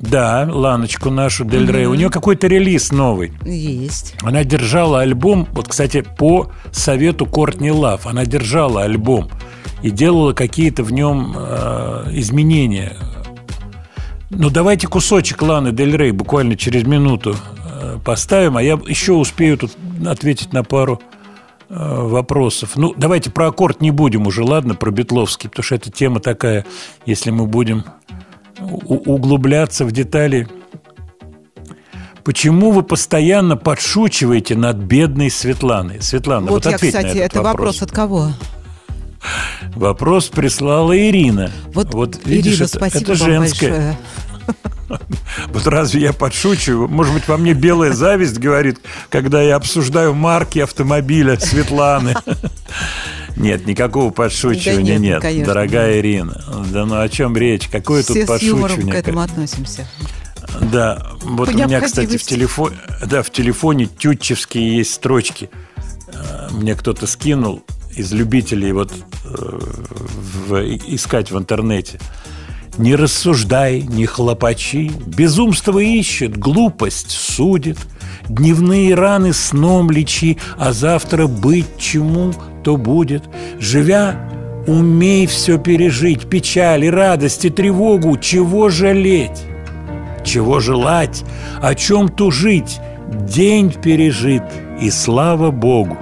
Да, 0.00 0.48
Ланочку 0.50 1.10
нашу 1.10 1.44
Дель 1.44 1.70
Рей. 1.70 1.86
У 1.86 1.94
нее 1.94 2.10
какой-то 2.10 2.46
релиз 2.48 2.90
новый. 2.90 3.32
Есть. 3.44 4.14
Она 4.22 4.42
держала 4.42 5.00
альбом, 5.00 5.46
вот, 5.52 5.68
кстати, 5.68 6.00
по 6.00 6.50
совету 6.72 7.26
Кортни 7.26 7.70
Лав, 7.70 8.06
она 8.06 8.24
держала 8.24 8.82
альбом 8.82 9.30
и 9.82 9.90
делала 9.90 10.32
какие-то 10.32 10.84
в 10.84 10.92
нем 10.92 11.34
э, 11.36 12.10
изменения. 12.12 12.96
Ну, 14.30 14.48
давайте 14.48 14.86
кусочек 14.86 15.42
Ланы 15.42 15.72
Дель 15.72 15.96
Рей 15.96 16.12
буквально 16.12 16.56
через 16.56 16.84
минуту 16.84 17.36
э, 17.64 17.98
поставим, 18.04 18.56
а 18.56 18.62
я 18.62 18.80
еще 18.86 19.12
успею 19.12 19.58
тут 19.58 19.72
ответить 20.06 20.52
на 20.52 20.62
пару 20.64 21.02
э, 21.68 21.74
вопросов. 21.74 22.76
Ну, 22.76 22.94
давайте 22.96 23.30
про 23.30 23.48
аккорд 23.48 23.80
не 23.80 23.90
будем 23.90 24.26
уже, 24.26 24.44
ладно, 24.44 24.74
про 24.74 24.90
Бетловский, 24.90 25.50
потому 25.50 25.64
что 25.64 25.74
эта 25.74 25.90
тема 25.90 26.20
такая, 26.20 26.64
если 27.04 27.30
мы 27.30 27.46
будем 27.46 27.84
углубляться 28.60 29.84
в 29.84 29.92
детали. 29.92 30.48
Почему 32.22 32.70
вы 32.70 32.84
постоянно 32.84 33.56
подшучиваете 33.56 34.54
над 34.54 34.76
бедной 34.76 35.28
Светланой? 35.28 36.00
Светлана, 36.00 36.46
вот, 36.46 36.64
вот 36.64 36.70
я, 36.70 36.76
ответь 36.76 36.94
на 36.94 37.00
кстати, 37.00 37.16
этот 37.16 37.32
это 37.32 37.42
вопрос. 37.42 37.80
вопрос 37.80 37.82
от 37.82 37.90
кого? 37.90 38.28
Вопрос 39.74 40.28
прислала 40.28 40.96
Ирина. 40.96 41.50
Вот, 41.74 42.18
видишь, 42.24 42.54
Ирина, 42.54 42.64
это, 42.64 42.76
спасибо 42.76 43.12
это 43.12 43.14
вам 43.22 43.30
женское. 43.30 43.70
большое. 43.70 43.98
Вот 45.48 45.66
разве 45.66 46.02
я 46.02 46.12
подшучиваю? 46.12 46.88
Может 46.88 47.14
быть, 47.14 47.26
во 47.26 47.38
мне 47.38 47.54
белая 47.54 47.92
зависть 47.92 48.38
говорит, 48.38 48.78
когда 49.08 49.40
я 49.40 49.56
обсуждаю 49.56 50.12
марки 50.14 50.58
автомобиля 50.58 51.38
Светланы. 51.38 52.14
Нет, 53.36 53.66
никакого 53.66 54.10
подшучивания 54.10 54.94
Да 54.94 54.98
нет, 54.98 55.00
нет, 55.00 55.22
конечно. 55.22 55.46
дорогая 55.46 55.98
Ирина. 56.00 56.44
Да 56.70 56.84
ну 56.84 57.00
о 57.00 57.08
чем 57.08 57.34
речь? 57.34 57.66
Какое 57.68 58.02
Все 58.02 58.26
тут 58.26 58.38
с 58.38 58.42
юмором 58.42 58.66
к 58.66 58.68
подшучивание? 58.68 59.00
этому 59.00 59.20
относимся. 59.20 59.88
Да, 60.60 61.06
вот 61.22 61.50
По 61.50 61.54
у 61.54 61.58
меня, 61.64 61.80
кстати, 61.80 62.18
в 62.18 62.22
телефоне, 62.22 62.76
да, 63.06 63.22
в 63.22 63.30
телефоне 63.30 63.86
тютчевские 63.86 64.76
есть 64.76 64.92
строчки. 64.92 65.48
Э, 66.08 66.48
Мне 66.50 66.74
кто-то 66.74 67.06
скинул 67.06 67.64
из 67.96 68.12
любителей 68.12 68.72
вот 68.72 68.92
э, 69.24 69.58
в- 70.48 70.64
искать 70.94 71.30
в 71.30 71.38
интернете. 71.38 71.98
Не 72.78 72.94
рассуждай, 72.94 73.82
не 73.82 74.06
хлопачи, 74.06 74.90
безумство 75.06 75.78
ищет, 75.78 76.38
глупость 76.38 77.10
судит, 77.10 77.76
дневные 78.28 78.94
раны 78.94 79.34
сном 79.34 79.90
лечи, 79.90 80.38
а 80.56 80.72
завтра 80.72 81.26
быть 81.26 81.66
чему, 81.78 82.32
то 82.64 82.78
будет. 82.78 83.24
Живя, 83.60 84.16
умей 84.66 85.26
все 85.26 85.58
пережить, 85.58 86.30
печаль 86.30 86.86
и 86.86 86.90
радость 86.90 87.44
и 87.44 87.50
тревогу, 87.50 88.16
чего 88.16 88.70
жалеть? 88.70 89.42
Чего 90.24 90.60
желать, 90.60 91.24
о 91.60 91.74
чем 91.74 92.08
тужить, 92.08 92.78
день 93.28 93.70
пережит, 93.70 94.44
и 94.80 94.90
слава 94.90 95.50
Богу. 95.50 95.98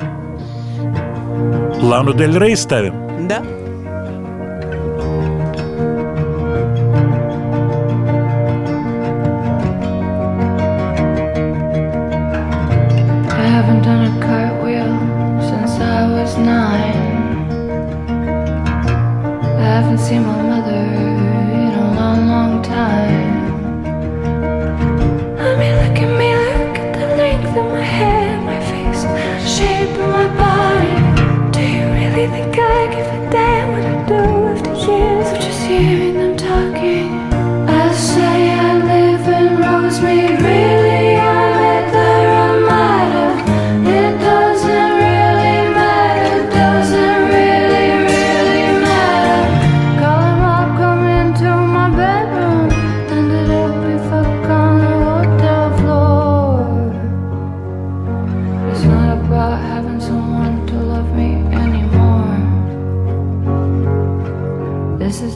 Лану 1.90 2.12
Дель 2.12 2.38
Рей 2.38 2.56
ставим? 2.56 3.26
Да. 3.26 3.42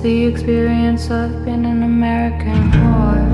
The 0.04 0.26
experience 0.26 1.10
of 1.10 1.46
being 1.46 1.64
an 1.64 1.82
American 1.82 2.70
whore. 2.72 3.33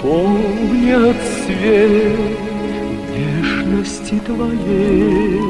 помнят 0.00 1.18
свет 1.44 2.34
нежности 3.16 4.16
твоей. 4.24 5.40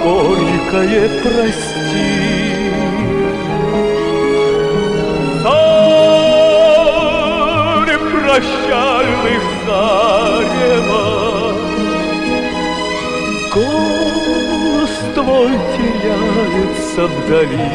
горькое 0.03 1.05
прости. 1.23 1.74
Прощальных 8.35 9.43
зарева 9.67 11.05
Голос 13.55 14.95
твой 15.15 15.53
теряется 15.77 17.03
вдали. 17.07 17.75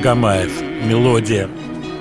Магомаев, 0.07 0.62
мелодия. 0.85 1.51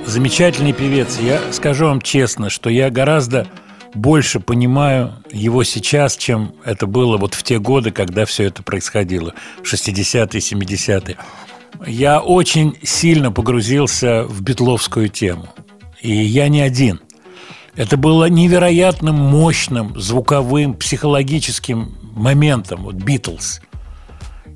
Замечательный 0.06 0.74
певец. 0.74 1.18
Я 1.20 1.42
скажу 1.52 1.86
вам 1.86 2.02
честно, 2.02 2.52
что 2.52 2.70
я 2.70 2.92
гораздо 2.92 3.48
больше 3.96 4.40
понимаю 4.40 5.16
его 5.32 5.64
сейчас, 5.64 6.16
чем 6.16 6.54
это 6.64 6.86
было 6.86 7.18
вот 7.18 7.34
в 7.34 7.42
те 7.42 7.58
годы, 7.58 7.90
когда 7.90 8.26
все 8.26 8.44
это 8.44 8.62
происходило, 8.62 9.34
в 9.58 9.74
60-е, 9.74 10.40
70-е. 10.40 11.18
Я 11.88 12.22
очень 12.22 12.78
сильно 12.84 13.32
погрузился 13.32 14.26
в 14.26 14.44
битловскую 14.44 15.10
тему. 15.10 15.48
И 16.00 16.14
я 16.14 16.48
не 16.48 16.62
один. 16.62 17.02
Это 17.76 17.98
было 17.98 18.30
невероятно 18.30 19.14
мощным 19.14 20.00
звуковым, 20.00 20.76
психологическим 20.76 21.98
моментом, 22.14 22.84
вот 22.84 22.98
Битлз. 22.98 23.62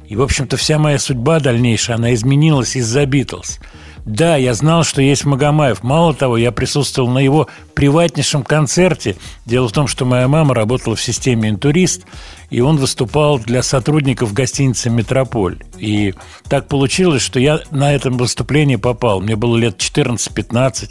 И, 0.10 0.16
в 0.16 0.24
общем-то, 0.24 0.58
вся 0.58 0.80
моя 0.80 0.98
судьба 0.98 1.40
дальнейшая, 1.40 1.98
она 1.98 2.16
изменилась 2.16 2.76
из-за 2.76 3.06
Битлз. 3.06 3.60
Да, 4.06 4.38
я 4.38 4.56
знал, 4.56 4.84
что 4.84 5.04
есть 5.04 5.24
Магомаев. 5.24 5.84
Мало 5.84 6.16
того, 6.16 6.36
я 6.36 6.52
присутствовал 6.52 7.10
на 7.10 7.20
его 7.20 7.48
приватнейшем 7.76 8.42
концерте. 8.42 9.18
Дело 9.46 9.68
в 9.68 9.72
том, 9.72 9.86
что 9.86 10.06
моя 10.06 10.28
мама 10.28 10.56
работала 10.56 10.96
в 10.96 11.02
системе 11.02 11.50
«Интурист», 11.50 12.06
и 12.50 12.60
он 12.60 12.78
выступал 12.78 13.38
для 13.38 13.62
сотрудников 13.62 14.34
гостиницы 14.34 14.90
«Метрополь». 14.90 15.60
И 15.78 16.16
так 16.48 16.68
получилось, 16.68 17.22
что 17.22 17.40
я 17.40 17.62
на 17.70 17.94
этом 17.94 18.18
выступлении 18.18 18.78
попал. 18.78 19.22
Мне 19.22 19.36
было 19.36 19.56
лет 19.58 19.78
14-15. 19.78 20.90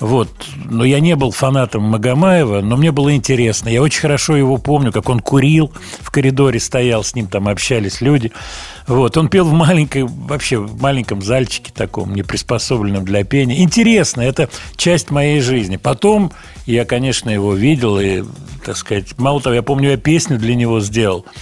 Вот. 0.00 0.30
Но 0.64 0.84
я 0.84 0.98
не 0.98 1.14
был 1.14 1.30
фанатом 1.30 1.82
Магомаева, 1.82 2.62
но 2.62 2.76
мне 2.78 2.90
было 2.90 3.14
интересно. 3.14 3.68
Я 3.68 3.82
очень 3.82 4.00
хорошо 4.00 4.34
его 4.34 4.56
помню, 4.56 4.92
как 4.92 5.10
он 5.10 5.20
курил 5.20 5.72
в 6.00 6.10
коридоре, 6.10 6.58
стоял, 6.58 7.04
с 7.04 7.14
ним 7.14 7.26
там 7.26 7.48
общались 7.48 8.00
люди. 8.00 8.32
Вот. 8.86 9.16
Он 9.18 9.28
пел 9.28 9.44
в 9.44 9.52
маленькой, 9.52 10.04
вообще 10.04 10.56
в 10.56 10.80
маленьком 10.80 11.20
зальчике 11.20 11.70
таком, 11.74 12.14
не 12.14 12.22
приспособленном 12.22 13.04
для 13.04 13.24
пения. 13.24 13.62
Интересно, 13.62 14.22
это 14.22 14.48
часть 14.76 15.10
моей 15.10 15.40
жизни. 15.40 15.76
Потом 15.76 16.32
я, 16.64 16.86
конечно, 16.86 17.28
его 17.28 17.52
видел, 17.52 18.00
и, 18.00 18.24
так 18.64 18.78
сказать, 18.78 19.18
мало 19.18 19.42
того, 19.42 19.54
я 19.54 19.62
помню, 19.62 19.90
я 19.90 19.96
песню 19.98 20.38
для 20.38 20.54
него 20.54 20.80
сделал– 20.80 21.26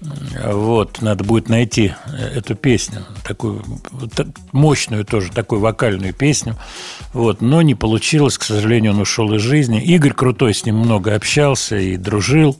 вот, 0.00 1.00
надо 1.00 1.24
будет 1.24 1.48
найти 1.48 1.92
эту 2.34 2.54
песню, 2.54 3.04
такую 3.24 3.64
мощную 4.52 5.04
тоже, 5.04 5.32
такую 5.32 5.60
вокальную 5.60 6.12
песню. 6.12 6.56
Вот, 7.12 7.40
но 7.40 7.62
не 7.62 7.74
получилось, 7.74 8.36
к 8.36 8.42
сожалению, 8.42 8.92
он 8.92 9.00
ушел 9.00 9.32
из 9.34 9.40
жизни. 9.40 9.82
Игорь 9.82 10.12
Крутой 10.12 10.54
с 10.54 10.64
ним 10.66 10.76
много 10.76 11.14
общался 11.14 11.76
и 11.76 11.96
дружил, 11.96 12.58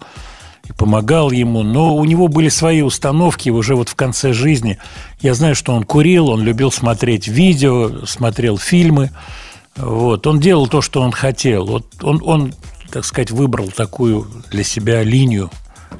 и 0.65 0.73
помогал 0.73 1.31
ему, 1.31 1.63
но 1.63 1.95
у 1.95 2.05
него 2.05 2.29
были 2.29 2.49
свои 2.49 2.81
установки 2.81 3.51
уже 3.51 3.77
вот 3.77 3.91
в 3.91 3.95
конце 3.95 4.33
жизни. 4.33 4.79
Я 5.21 5.35
знаю, 5.35 5.55
что 5.55 5.75
он 5.75 5.85
курил, 5.85 6.29
он 6.29 6.43
любил 6.43 6.73
смотреть 6.73 7.29
видео, 7.29 8.07
смотрел 8.07 8.59
фильмы. 8.59 9.11
Вот, 9.77 10.27
он 10.27 10.41
делал 10.41 10.67
то, 10.69 10.81
что 10.81 11.03
он 11.03 11.13
хотел. 11.13 11.67
Вот 11.67 12.03
он, 12.03 12.21
он, 12.25 12.55
так 12.91 13.05
сказать, 13.05 13.31
выбрал 13.31 13.69
такую 13.69 14.27
для 14.51 14.65
себя 14.65 15.03
линию 15.03 15.51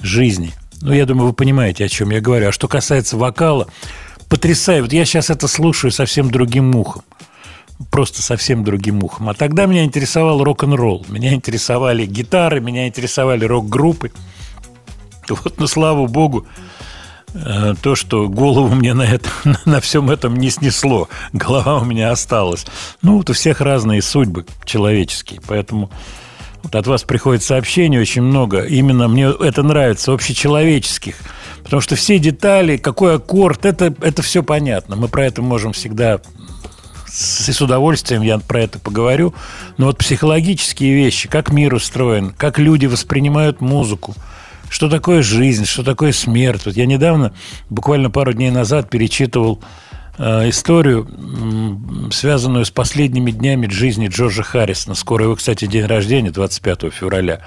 жизни– 0.01 0.53
ну, 0.81 0.93
я 0.93 1.07
думаю, 1.07 1.28
вы 1.28 1.32
понимаете, 1.32 1.85
о 1.85 1.89
чем 1.89 2.11
я 2.11 2.20
говорю. 2.20 2.48
А 2.48 2.53
что 2.53 2.69
касается 2.69 3.16
вокала, 3.16 3.69
потрясаю. 4.28 4.82
Вот 4.82 4.93
я 4.93 5.05
сейчас 5.05 5.31
это 5.31 5.48
слушаю 5.48 5.90
совсем 5.90 6.31
другим 6.31 6.74
ухом. 6.74 7.03
Просто 7.90 8.23
совсем 8.23 8.65
другим 8.65 9.03
ухом. 9.03 9.28
А 9.28 9.35
тогда 9.35 9.66
меня 9.66 9.85
интересовал 9.85 10.43
рок-н-ролл. 10.43 11.05
Меня 11.09 11.35
интересовали 11.35 12.07
гитары, 12.07 12.61
меня 12.61 12.89
интересовали 12.89 13.44
рок-группы. 13.44 14.12
Вот, 15.28 15.59
ну, 15.59 15.66
слава 15.66 16.07
богу, 16.07 16.47
э, 17.35 17.74
то, 17.82 17.97
что 17.97 18.28
голову 18.28 18.74
мне 18.74 18.94
на, 18.94 19.03
это, 19.03 19.28
на 19.65 19.81
всем 19.81 20.11
этом 20.11 20.36
не 20.36 20.51
снесло. 20.51 21.09
Голова 21.32 21.78
у 21.78 21.85
меня 21.85 22.12
осталась. 22.12 22.65
Ну, 23.03 23.19
вот 23.19 23.28
у 23.28 23.32
всех 23.32 23.61
разные 23.61 24.03
судьбы 24.03 24.47
человеческие. 24.65 25.40
Поэтому 25.47 25.90
от 26.72 26.86
вас 26.86 27.05
приходит 27.05 27.43
сообщений 27.43 27.98
очень 27.98 28.22
много. 28.22 28.62
Именно 28.62 29.09
мне 29.09 29.30
это 29.40 29.62
нравится, 29.62 30.12
общечеловеческих. 30.12 31.16
Потому 31.62 31.80
что 31.80 31.97
все 31.97 32.18
детали, 32.18 32.76
какой 32.76 33.16
аккорд, 33.16 33.64
это, 33.64 33.94
это 34.01 34.22
все 34.22 34.43
понятно. 34.43 34.97
Мы 34.97 35.09
про 35.09 35.26
это 35.26 35.43
можем 35.43 35.72
всегда 35.72 36.20
с, 37.16 37.52
с 37.52 37.60
удовольствием 37.60 38.22
я 38.22 38.38
про 38.38 38.60
это 38.60 38.78
поговорю. 38.78 39.34
Но 39.78 39.86
вот 39.86 39.98
психологические 39.98 40.94
вещи, 40.94 41.28
как 41.28 41.51
мир 41.51 41.74
устроен, 41.74 42.30
как 42.36 42.59
люди 42.59 42.86
воспринимают 42.86 43.60
музыку, 43.60 44.14
что 44.68 44.88
такое 44.88 45.22
жизнь, 45.22 45.64
что 45.64 45.82
такое 45.82 46.12
смерть. 46.12 46.66
Вот 46.66 46.76
я 46.76 46.86
недавно, 46.86 47.32
буквально 47.70 48.10
пару 48.10 48.32
дней 48.32 48.51
назад, 48.51 48.90
перечитывал 48.90 49.60
историю, 50.18 51.09
связанную 52.10 52.64
с 52.64 52.70
последними 52.70 53.30
днями 53.30 53.68
жизни 53.68 54.09
Джорджа 54.09 54.43
Харрисона. 54.43 54.94
Скоро 54.94 55.24
его, 55.24 55.36
кстати, 55.36 55.66
день 55.66 55.84
рождения, 55.84 56.30
25 56.30 56.93
февраля. 56.93 57.40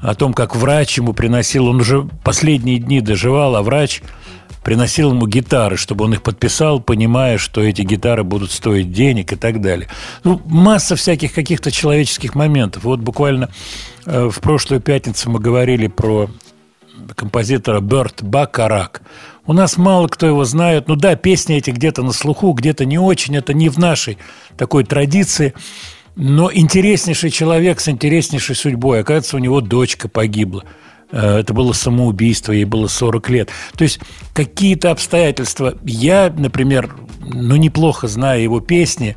О 0.00 0.14
том, 0.14 0.32
как 0.32 0.54
врач 0.54 0.96
ему 0.98 1.12
приносил, 1.12 1.66
он 1.66 1.80
уже 1.80 2.08
последние 2.22 2.78
дни 2.78 3.00
доживал, 3.00 3.56
а 3.56 3.62
врач 3.62 4.02
приносил 4.62 5.10
ему 5.12 5.26
гитары, 5.26 5.76
чтобы 5.76 6.04
он 6.04 6.14
их 6.14 6.22
подписал, 6.22 6.80
понимая, 6.80 7.38
что 7.38 7.62
эти 7.62 7.82
гитары 7.82 8.22
будут 8.22 8.50
стоить 8.50 8.92
денег 8.92 9.32
и 9.32 9.36
так 9.36 9.60
далее. 9.60 9.88
Ну, 10.24 10.40
масса 10.44 10.94
всяких 10.94 11.32
каких-то 11.32 11.70
человеческих 11.70 12.34
моментов. 12.34 12.84
Вот 12.84 13.00
буквально 13.00 13.48
э, 14.06 14.28
в 14.28 14.40
прошлую 14.40 14.80
пятницу 14.80 15.30
мы 15.30 15.40
говорили 15.40 15.86
про 15.86 16.28
композитора 17.14 17.80
Берт 17.80 18.22
Бакарак. 18.22 19.02
У 19.48 19.54
нас 19.54 19.78
мало 19.78 20.08
кто 20.08 20.26
его 20.26 20.44
знает. 20.44 20.88
Ну 20.88 20.94
да, 20.94 21.16
песни 21.16 21.56
эти 21.56 21.70
где-то 21.70 22.02
на 22.02 22.12
слуху, 22.12 22.52
где-то 22.52 22.84
не 22.84 22.98
очень. 22.98 23.34
Это 23.34 23.54
не 23.54 23.70
в 23.70 23.78
нашей 23.78 24.18
такой 24.58 24.84
традиции. 24.84 25.54
Но 26.16 26.50
интереснейший 26.52 27.30
человек 27.30 27.80
с 27.80 27.88
интереснейшей 27.88 28.54
судьбой. 28.54 29.00
Оказывается, 29.00 29.36
у 29.36 29.38
него 29.40 29.62
дочка 29.62 30.06
погибла. 30.06 30.64
Э, 31.10 31.38
это 31.38 31.54
было 31.54 31.72
самоубийство, 31.72 32.52
ей 32.52 32.66
было 32.66 32.88
40 32.88 33.30
лет. 33.30 33.48
То 33.74 33.84
есть 33.84 34.00
какие-то 34.34 34.90
обстоятельства. 34.90 35.78
Я, 35.82 36.30
например, 36.36 36.94
ну, 37.20 37.56
неплохо 37.56 38.06
знаю 38.06 38.42
его 38.42 38.60
песни, 38.60 39.16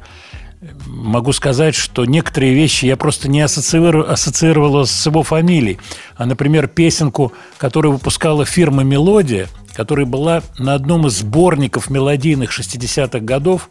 могу 0.85 1.33
сказать, 1.33 1.75
что 1.75 2.05
некоторые 2.05 2.53
вещи 2.53 2.85
я 2.85 2.95
просто 2.95 3.27
не 3.29 3.41
ассоциировала 3.41 4.85
с 4.85 5.05
его 5.05 5.23
фамилией. 5.23 5.79
А, 6.15 6.25
например, 6.25 6.67
песенку, 6.67 7.33
которую 7.57 7.93
выпускала 7.93 8.45
фирма 8.45 8.83
«Мелодия», 8.83 9.47
которая 9.73 10.05
была 10.05 10.43
на 10.59 10.75
одном 10.75 11.07
из 11.07 11.19
сборников 11.19 11.89
мелодийных 11.89 12.57
60-х 12.57 13.19
годов, 13.19 13.69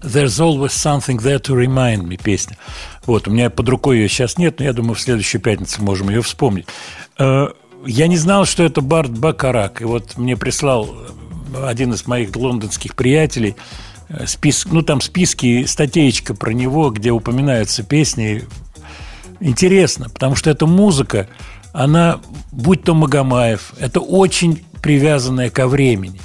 There's 0.00 0.38
always 0.38 0.68
something 0.68 1.18
there 1.18 1.40
to 1.40 1.56
remind 1.56 2.04
me 2.04 2.16
песня. 2.22 2.56
Вот, 3.04 3.26
у 3.26 3.32
меня 3.32 3.50
под 3.50 3.68
рукой 3.68 3.98
ее 3.98 4.08
сейчас 4.08 4.38
нет, 4.38 4.60
но 4.60 4.64
я 4.64 4.72
думаю, 4.72 4.94
в 4.94 5.00
следующую 5.00 5.40
пятницу 5.40 5.82
можем 5.82 6.08
ее 6.08 6.22
вспомнить. 6.22 6.68
Э, 7.18 7.48
я 7.84 8.06
не 8.06 8.16
знал, 8.16 8.44
что 8.44 8.62
это 8.62 8.80
Барт 8.80 9.10
Бакарак. 9.10 9.80
И 9.80 9.84
вот 9.84 10.16
мне 10.16 10.36
прислал 10.36 10.88
один 11.64 11.94
из 11.94 12.06
моих 12.06 12.34
лондонских 12.36 12.94
приятелей– 12.94 13.56
список, 14.26 14.72
ну 14.72 14.82
там 14.82 15.00
списки, 15.00 15.64
статейка 15.64 16.34
про 16.34 16.52
него, 16.52 16.90
где 16.90 17.10
упоминаются 17.10 17.82
песни. 17.82 18.44
Интересно, 19.40 20.08
потому 20.08 20.34
что 20.34 20.50
эта 20.50 20.66
музыка, 20.66 21.28
она, 21.72 22.20
будь 22.50 22.82
то 22.82 22.94
Магомаев, 22.94 23.74
это 23.78 24.00
очень 24.00 24.64
привязанная 24.82 25.50
ко 25.50 25.68
времени. 25.68 26.20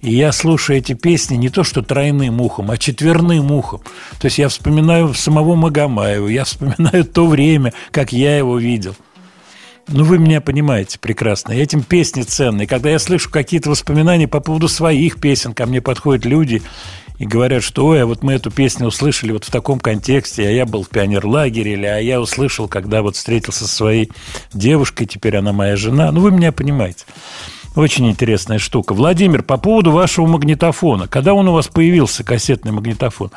И 0.00 0.14
я 0.14 0.32
слушаю 0.32 0.78
эти 0.78 0.94
песни 0.94 1.36
не 1.36 1.50
то 1.50 1.62
что 1.62 1.82
тройным 1.82 2.40
ухом, 2.40 2.70
а 2.70 2.78
четверным 2.78 3.52
ухом. 3.52 3.82
То 4.18 4.26
есть 4.26 4.38
я 4.38 4.48
вспоминаю 4.48 5.12
самого 5.12 5.54
Магомаева, 5.56 6.26
я 6.28 6.44
вспоминаю 6.44 7.04
то 7.04 7.26
время, 7.26 7.74
как 7.90 8.12
я 8.12 8.38
его 8.38 8.58
видел– 8.58 8.96
ну, 9.92 10.04
вы 10.04 10.18
меня 10.18 10.40
понимаете 10.40 10.98
прекрасно. 11.00 11.52
Этим 11.52 11.82
песни 11.82 12.22
ценные. 12.22 12.68
Когда 12.68 12.90
я 12.90 12.98
слышу 13.00 13.28
какие-то 13.28 13.70
воспоминания 13.70 14.28
по 14.28 14.38
поводу 14.40 14.68
своих 14.68 15.20
песен, 15.20 15.52
ко 15.52 15.66
мне 15.66 15.80
подходят 15.80 16.24
люди 16.24 16.62
и 17.20 17.26
говорят, 17.26 17.62
что 17.62 17.84
ой, 17.84 18.02
а 18.02 18.06
вот 18.06 18.22
мы 18.22 18.32
эту 18.32 18.50
песню 18.50 18.86
услышали 18.86 19.32
вот 19.32 19.44
в 19.44 19.50
таком 19.50 19.78
контексте, 19.78 20.48
а 20.48 20.50
я 20.50 20.64
был 20.64 20.84
в 20.84 20.88
пионерлагере, 20.88 21.74
или 21.74 21.84
а 21.84 21.98
я 21.98 22.18
услышал, 22.18 22.66
когда 22.66 23.02
вот 23.02 23.14
встретился 23.14 23.66
со 23.66 23.68
своей 23.68 24.10
девушкой, 24.54 25.04
теперь 25.04 25.36
она 25.36 25.52
моя 25.52 25.76
жена. 25.76 26.10
Ну, 26.12 26.22
вы 26.22 26.30
меня 26.30 26.50
понимаете. 26.50 27.04
Очень 27.76 28.08
интересная 28.08 28.58
штука. 28.58 28.94
Владимир, 28.94 29.42
по 29.42 29.58
поводу 29.58 29.92
вашего 29.92 30.24
магнитофона. 30.24 31.08
Когда 31.08 31.34
он 31.34 31.46
у 31.46 31.52
вас 31.52 31.68
появился, 31.68 32.24
кассетный 32.24 32.72
магнитофон? 32.72 33.30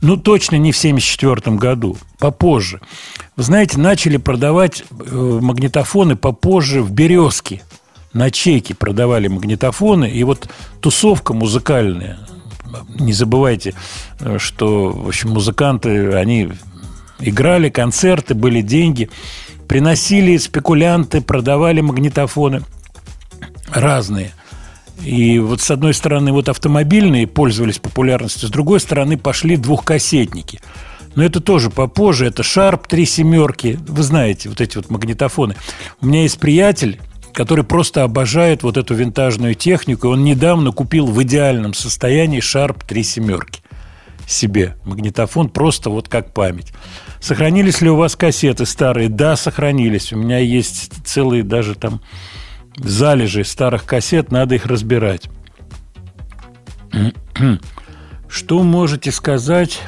Ну, 0.00 0.16
точно 0.16 0.56
не 0.56 0.72
в 0.72 0.78
1974 0.78 1.56
году, 1.58 1.98
попозже. 2.18 2.80
Вы 3.36 3.42
знаете, 3.42 3.78
начали 3.78 4.16
продавать 4.16 4.82
э, 4.90 5.38
магнитофоны 5.42 6.16
попозже 6.16 6.80
в 6.80 6.90
«Березке». 6.90 7.62
На 8.14 8.30
чеке 8.30 8.74
продавали 8.74 9.28
магнитофоны, 9.28 10.08
и 10.08 10.24
вот 10.24 10.48
тусовка 10.80 11.34
музыкальная, 11.34 12.18
не 12.88 13.12
забывайте, 13.12 13.74
э, 14.20 14.38
что, 14.38 14.90
в 14.90 15.08
общем, 15.08 15.30
музыканты, 15.30 16.12
они 16.14 16.50
играли, 17.18 17.70
концерты, 17.70 18.34
были 18.34 18.60
деньги, 18.60 19.10
приносили 19.68 20.36
спекулянты, 20.36 21.20
продавали 21.20 21.80
магнитофоны 21.80 22.62
разные. 23.68 24.32
И 25.04 25.38
вот 25.38 25.60
с 25.60 25.70
одной 25.70 25.94
стороны 25.94 26.32
вот 26.32 26.48
автомобильные 26.48 27.26
пользовались 27.26 27.78
популярностью, 27.78 28.48
с 28.48 28.50
другой 28.50 28.80
стороны 28.80 29.18
пошли 29.18 29.56
двухкассетники. 29.56 30.60
Но 31.14 31.24
это 31.24 31.40
тоже 31.40 31.70
попозже, 31.70 32.26
это 32.26 32.42
Sharp 32.42 32.82
три 32.88 33.06
семерки, 33.06 33.78
вы 33.86 34.02
знаете, 34.02 34.48
вот 34.48 34.60
эти 34.60 34.76
вот 34.76 34.90
магнитофоны. 34.90 35.56
У 36.00 36.06
меня 36.06 36.22
есть 36.22 36.38
приятель, 36.38 37.00
который 37.36 37.64
просто 37.64 38.02
обожает 38.02 38.62
вот 38.62 38.78
эту 38.78 38.94
винтажную 38.94 39.54
технику. 39.54 40.08
Он 40.08 40.24
недавно 40.24 40.72
купил 40.72 41.06
в 41.06 41.22
идеальном 41.22 41.74
состоянии 41.74 42.40
Sharp 42.40 42.82
три 42.86 43.02
семерки 43.02 43.60
себе 44.26 44.74
магнитофон 44.84 45.50
просто 45.50 45.90
вот 45.90 46.08
как 46.08 46.32
память. 46.32 46.72
Сохранились 47.20 47.82
ли 47.82 47.90
у 47.90 47.96
вас 47.96 48.16
кассеты 48.16 48.64
старые? 48.64 49.10
Да, 49.10 49.36
сохранились. 49.36 50.14
У 50.14 50.16
меня 50.16 50.38
есть 50.38 50.92
целые 51.04 51.42
даже 51.42 51.74
там 51.74 52.00
залежи 52.78 53.44
старых 53.44 53.84
кассет, 53.84 54.32
надо 54.32 54.54
их 54.54 54.64
разбирать. 54.64 55.28
Что 58.28 58.62
можете 58.62 59.12
сказать 59.12 59.82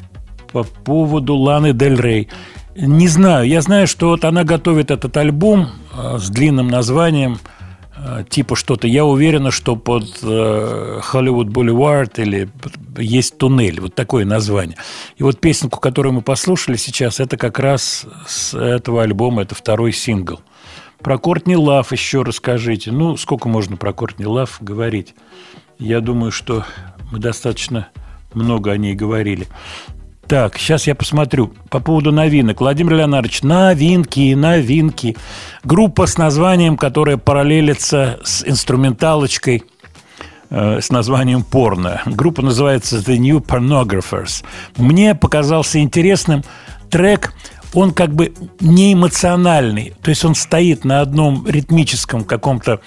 по 0.52 0.64
поводу 0.64 1.34
Ланы 1.34 1.72
Дель 1.72 1.98
Рей? 1.98 2.28
Не 2.76 3.08
знаю. 3.08 3.48
Я 3.48 3.62
знаю, 3.62 3.88
что 3.88 4.10
вот 4.10 4.24
она 4.24 4.44
готовит 4.44 4.90
этот 4.90 5.16
альбом 5.16 5.70
с 6.18 6.30
длинным 6.30 6.68
названием 6.68 7.38
э, 7.96 8.24
типа 8.28 8.56
что-то. 8.56 8.86
Я 8.86 9.04
уверена, 9.04 9.50
что 9.50 9.76
под 9.76 10.04
Холливуд 11.02 11.48
Boulevard 11.48 12.12
или 12.16 12.48
есть 12.96 13.38
туннель, 13.38 13.80
вот 13.80 13.94
такое 13.94 14.24
название. 14.24 14.76
И 15.16 15.22
вот 15.22 15.40
песенку, 15.40 15.80
которую 15.80 16.12
мы 16.12 16.22
послушали 16.22 16.76
сейчас, 16.76 17.20
это 17.20 17.36
как 17.36 17.58
раз 17.58 18.06
с 18.26 18.54
этого 18.54 19.02
альбома, 19.02 19.42
это 19.42 19.54
второй 19.54 19.92
сингл. 19.92 20.40
Про 20.98 21.18
Кортни 21.18 21.56
Лав 21.56 21.92
еще 21.92 22.22
расскажите. 22.22 22.90
Ну, 22.90 23.16
сколько 23.16 23.48
можно 23.48 23.76
про 23.76 23.92
Кортни 23.92 24.26
Лав 24.26 24.58
говорить? 24.60 25.14
Я 25.78 26.00
думаю, 26.00 26.32
что 26.32 26.64
мы 27.12 27.20
достаточно 27.20 27.88
много 28.34 28.72
о 28.72 28.76
ней 28.76 28.94
говорили. 28.94 29.46
Так, 30.28 30.58
сейчас 30.58 30.86
я 30.86 30.94
посмотрю 30.94 31.54
по 31.70 31.80
поводу 31.80 32.12
новинок. 32.12 32.60
Владимир 32.60 32.96
Леонардович, 32.96 33.42
новинки, 33.42 34.34
новинки. 34.34 35.16
Группа 35.64 36.06
с 36.06 36.18
названием, 36.18 36.76
которая 36.76 37.16
параллелится 37.16 38.20
с 38.22 38.44
инструменталочкой 38.46 39.62
э, 40.50 40.80
с 40.82 40.90
названием 40.90 41.42
«Порно». 41.42 42.02
Группа 42.04 42.42
называется 42.42 42.98
«The 42.98 43.16
New 43.16 43.38
Pornographers». 43.38 44.44
Мне 44.76 45.14
показался 45.14 45.80
интересным 45.80 46.44
трек 46.90 47.32
он 47.74 47.92
как 47.92 48.14
бы 48.14 48.34
не 48.60 48.94
эмоциональный, 48.94 49.94
то 50.02 50.10
есть 50.10 50.24
он 50.24 50.34
стоит 50.34 50.84
на 50.84 51.00
одном 51.00 51.46
ритмическом 51.46 52.24
каком-то 52.24 52.80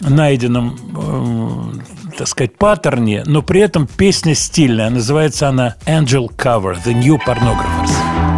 найденном, 0.00 0.76
э, 0.96 2.16
так 2.18 2.28
сказать, 2.28 2.56
паттерне, 2.56 3.22
но 3.26 3.42
при 3.42 3.60
этом 3.60 3.86
песня 3.86 4.34
стильная. 4.34 4.90
Называется 4.90 5.48
она 5.48 5.76
Angel 5.86 6.28
Cover, 6.36 6.76
The 6.84 6.92
New 6.94 7.18
Pornographers. 7.18 8.33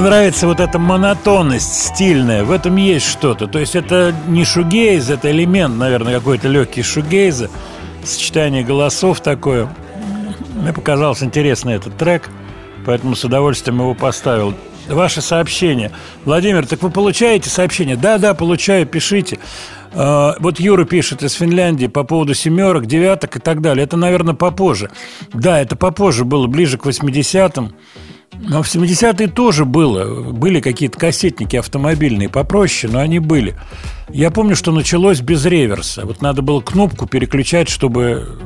Нравится 0.00 0.46
вот 0.46 0.60
эта 0.60 0.78
монотонность 0.78 1.86
стильная, 1.88 2.42
в 2.42 2.50
этом 2.50 2.76
есть 2.76 3.06
что-то. 3.06 3.46
То 3.46 3.58
есть 3.58 3.76
это 3.76 4.14
не 4.28 4.44
шугейз, 4.46 5.10
это 5.10 5.30
элемент, 5.30 5.76
наверное, 5.76 6.14
какой-то 6.14 6.48
легкий 6.48 6.82
шугейза, 6.82 7.50
сочетание 8.02 8.64
голосов 8.64 9.20
такое. 9.20 9.68
Мне 10.54 10.72
показался 10.72 11.26
интересный 11.26 11.74
этот 11.74 11.98
трек, 11.98 12.30
поэтому 12.86 13.14
с 13.14 13.24
удовольствием 13.24 13.78
его 13.78 13.94
поставил. 13.94 14.54
Ваше 14.88 15.20
сообщение. 15.20 15.92
Владимир, 16.24 16.66
так 16.66 16.82
вы 16.82 16.90
получаете 16.90 17.48
сообщение? 17.50 17.94
Да, 17.94 18.18
да, 18.18 18.34
получаю, 18.34 18.86
пишите. 18.86 19.38
Э, 19.92 20.32
Вот 20.40 20.58
Юра 20.58 20.84
пишет 20.84 21.22
из 21.22 21.34
Финляндии 21.34 21.86
по 21.86 22.02
поводу 22.02 22.34
семерок, 22.34 22.86
девяток 22.86 23.36
и 23.36 23.38
так 23.38 23.60
далее. 23.60 23.84
Это, 23.84 23.96
наверное, 23.96 24.34
попозже. 24.34 24.90
Да, 25.32 25.60
это 25.60 25.76
попозже 25.76 26.24
было, 26.24 26.46
ближе 26.46 26.78
к 26.78 26.86
80-м. 26.86 27.74
Но 28.50 28.64
в 28.64 28.66
70-е 28.66 29.28
тоже 29.28 29.64
было. 29.64 30.32
Были 30.32 30.60
какие-то 30.60 30.98
кассетники 30.98 31.54
автомобильные 31.54 32.28
попроще, 32.28 32.92
но 32.92 32.98
они 32.98 33.20
были. 33.20 33.54
Я 34.08 34.32
помню, 34.32 34.56
что 34.56 34.72
началось 34.72 35.20
без 35.20 35.44
реверса. 35.46 36.04
Вот 36.04 36.20
надо 36.20 36.42
было 36.42 36.60
кнопку 36.60 37.06
переключать, 37.06 37.68
чтобы 37.68 38.36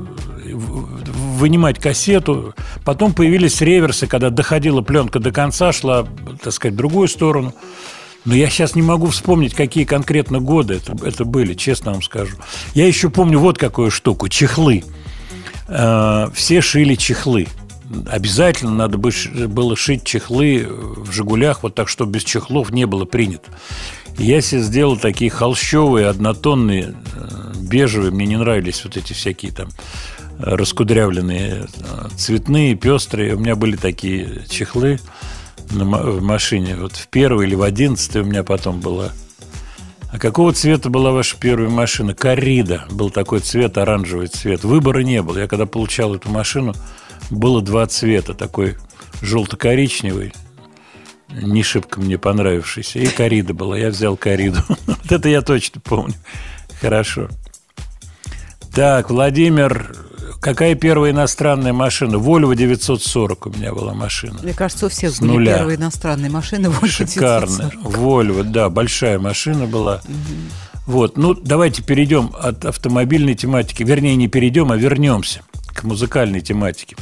в- 0.45 1.39
вынимать 1.39 1.79
кассету. 1.79 2.55
Потом 2.85 3.15
появились 3.15 3.63
реверсы, 3.63 4.07
когда 4.07 4.29
доходила 4.29 4.83
пленка 4.83 5.21
до 5.21 5.33
конца, 5.33 5.73
шла, 5.73 6.07
так 6.43 6.53
сказать, 6.53 6.75
в 6.75 6.77
другую 6.77 7.09
сторону. 7.09 7.55
Но 8.27 8.35
я 8.35 8.51
сейчас 8.51 8.75
не 8.75 8.83
могу 8.83 9.07
вспомнить, 9.07 9.55
какие 9.55 9.85
конкретно 9.85 10.39
годы 10.39 10.75
это, 10.75 10.95
это 11.07 11.25
были, 11.25 11.55
честно 11.55 11.93
вам 11.93 12.03
скажу. 12.03 12.37
Я 12.75 12.87
еще 12.87 13.09
помню 13.09 13.39
вот 13.39 13.57
какую 13.57 13.91
штуку– 13.91 14.29
чехлы. 14.31 14.85
Э, 15.69 16.29
Все 16.35 16.61
шили 16.61 16.95
чехлы. 16.95 17.47
Обязательно 18.07 18.73
надо 18.73 18.99
было 18.99 19.77
шить 19.77 20.05
чехлы 20.05 20.67
в 20.69 21.13
«Жигулях», 21.13 21.63
вот 21.63 21.75
так, 21.75 21.89
что 21.89 22.07
без 22.07 22.25
чехлов 22.25 22.71
не 22.71 22.87
было 22.87 23.05
принято. 23.05 23.51
Я 24.19 24.41
себе 24.41 24.63
сделал 24.63 24.97
такие 24.97 25.31
холщовые, 25.31 26.07
однотонные, 26.07 26.95
э, 27.15 27.53
бежевые. 27.59 28.13
Мне 28.13 28.27
не 28.27 28.37
нравились 28.37 28.85
вот 28.85 28.97
эти 28.97 29.13
всякие 29.13 29.53
там 29.53 29.69
раскудрявленные, 30.39 31.67
э, 31.67 32.09
цветные, 32.17 32.75
пестрые. 32.75 33.35
У 33.35 33.39
меня 33.39 33.57
были 33.57 33.77
такие 33.77 34.45
чехлы 34.49 35.01
в 35.69 36.23
машине. 36.23 36.77
Вот 36.77 36.93
в 36.93 37.09
первой 37.09 37.47
или 37.47 37.55
в 37.55 37.63
одиннадцатой 37.63 38.23
у 38.23 38.25
меня 38.25 38.45
потом 38.45 38.81
была. 38.81 39.11
А 40.13 40.19
какого 40.19 40.53
цвета 40.53 40.91
была 40.91 41.11
ваша 41.11 41.37
первая 41.37 41.69
машина? 41.69 42.15
Коррида. 42.15 42.85
Был 42.91 43.11
такой 43.11 43.41
цвет, 43.41 43.77
оранжевый 43.79 44.29
цвет. 44.29 44.63
Выбора 44.63 45.01
не 45.01 45.21
было. 45.23 45.39
Я 45.39 45.49
когда 45.49 45.67
получал 45.67 46.15
эту 46.15 46.31
машину, 46.31 46.73
было 47.31 47.63
два 47.63 47.87
цвета. 47.87 48.35
Такой 48.35 48.77
желто-коричневый, 49.23 50.33
не 51.31 51.63
шибко 51.63 52.01
мне 52.01 52.19
понравившийся. 52.19 52.99
И 52.99 53.07
коррида 53.07 53.55
была. 53.55 53.77
Я 53.79 53.91
взял 53.91 54.17
корриду. 54.17 54.61
Вот 54.87 55.13
это 55.13 55.29
я 55.29 55.43
точно 55.43 55.81
помню. 55.81 56.15
Хорошо. 56.81 57.29
Так, 58.75 59.11
Владимир, 59.11 59.97
какая 60.41 60.75
первая 60.75 61.13
иностранная 61.13 61.73
машина? 61.73 62.17
Volvo 62.17 62.55
940 62.57 63.47
у 63.47 63.51
меня 63.51 63.73
была 63.73 63.95
машина. 63.95 64.41
Мне 64.43 64.53
кажется, 64.53 64.87
у 64.87 64.89
всех 64.89 65.13
С 65.13 65.21
были 65.21 65.31
нуля. 65.31 65.59
первые 65.59 65.77
иностранные 65.77 66.31
машины. 66.31 66.67
Volvo 66.69 66.89
Шикарная. 66.89 67.71
940. 67.71 67.97
Volvo, 67.97 68.43
да, 68.43 68.69
большая 68.71 69.19
машина 69.19 69.67
была. 69.67 70.01
Вот, 70.87 71.17
ну, 71.17 71.35
давайте 71.35 71.83
перейдем 71.83 72.33
от 72.39 72.65
автомобильной 72.65 73.35
тематики. 73.35 73.83
Вернее, 73.83 74.17
не 74.17 74.29
перейдем, 74.29 74.71
а 74.73 74.77
вернемся 74.77 75.43
к 75.73 75.83
музыкальной 75.85 76.41
тематике. 76.41 76.97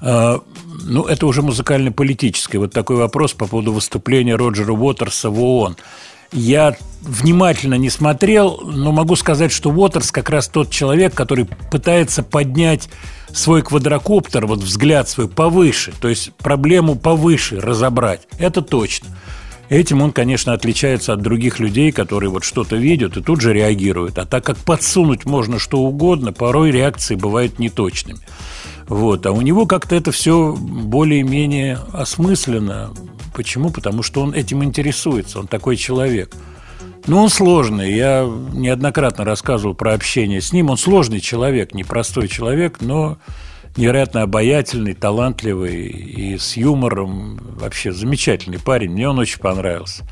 А, 0.00 0.40
ну, 0.84 1.04
это 1.04 1.26
уже 1.26 1.42
музыкально-политическое. 1.42 2.58
Вот 2.58 2.72
такой 2.72 2.96
вопрос 2.96 3.32
по 3.34 3.46
поводу 3.46 3.72
выступления 3.72 4.36
Роджера 4.36 4.72
Уотерса 4.72 5.30
в 5.30 5.42
ООН. 5.42 5.76
Я 6.32 6.76
внимательно 7.02 7.74
не 7.74 7.90
смотрел, 7.90 8.60
но 8.62 8.92
могу 8.92 9.16
сказать, 9.16 9.50
что 9.50 9.70
Уотерс 9.70 10.12
как 10.12 10.30
раз 10.30 10.48
тот 10.48 10.70
человек, 10.70 11.12
который 11.12 11.46
пытается 11.70 12.22
поднять 12.22 12.88
свой 13.32 13.62
квадрокоптер, 13.62 14.46
вот 14.46 14.60
взгляд 14.60 15.08
свой 15.08 15.28
повыше, 15.28 15.92
то 16.00 16.08
есть 16.08 16.32
проблему 16.34 16.94
повыше 16.94 17.60
разобрать. 17.60 18.22
Это 18.38 18.62
точно. 18.62 19.08
Этим 19.70 20.02
он, 20.02 20.10
конечно, 20.12 20.52
отличается 20.52 21.12
от 21.12 21.22
других 21.22 21.60
людей, 21.60 21.92
которые 21.92 22.28
вот 22.28 22.42
что-то 22.42 22.74
видят 22.74 23.16
и 23.16 23.22
тут 23.22 23.40
же 23.40 23.52
реагируют. 23.52 24.18
А 24.18 24.26
так 24.26 24.44
как 24.44 24.56
подсунуть 24.56 25.24
можно 25.26 25.60
что 25.60 25.78
угодно, 25.78 26.32
порой 26.32 26.72
реакции 26.72 27.14
бывают 27.14 27.60
неточными. 27.60 28.18
Вот. 28.90 29.24
А 29.24 29.30
у 29.30 29.40
него 29.40 29.66
как-то 29.66 29.94
это 29.94 30.10
все 30.10 30.52
более-менее 30.52 31.78
осмысленно. 31.92 32.90
Почему? 33.32 33.70
Потому 33.70 34.02
что 34.02 34.20
он 34.20 34.34
этим 34.34 34.64
интересуется, 34.64 35.38
он 35.38 35.46
такой 35.46 35.76
человек. 35.76 36.34
Ну, 37.06 37.22
он 37.22 37.28
сложный. 37.28 37.94
Я 37.94 38.28
неоднократно 38.52 39.24
рассказывал 39.24 39.74
про 39.74 39.94
общение 39.94 40.40
с 40.40 40.52
ним. 40.52 40.70
Он 40.70 40.76
сложный 40.76 41.20
человек, 41.20 41.72
непростой 41.72 42.26
человек, 42.26 42.78
но 42.80 43.18
невероятно 43.76 44.22
обаятельный, 44.22 44.94
талантливый 44.94 45.86
и 45.86 46.36
с 46.36 46.56
юмором. 46.56 47.38
Вообще 47.60 47.92
замечательный 47.92 48.58
парень. 48.58 48.90
Мне 48.90 49.08
он 49.08 49.20
очень 49.20 49.38
понравился. 49.38 50.02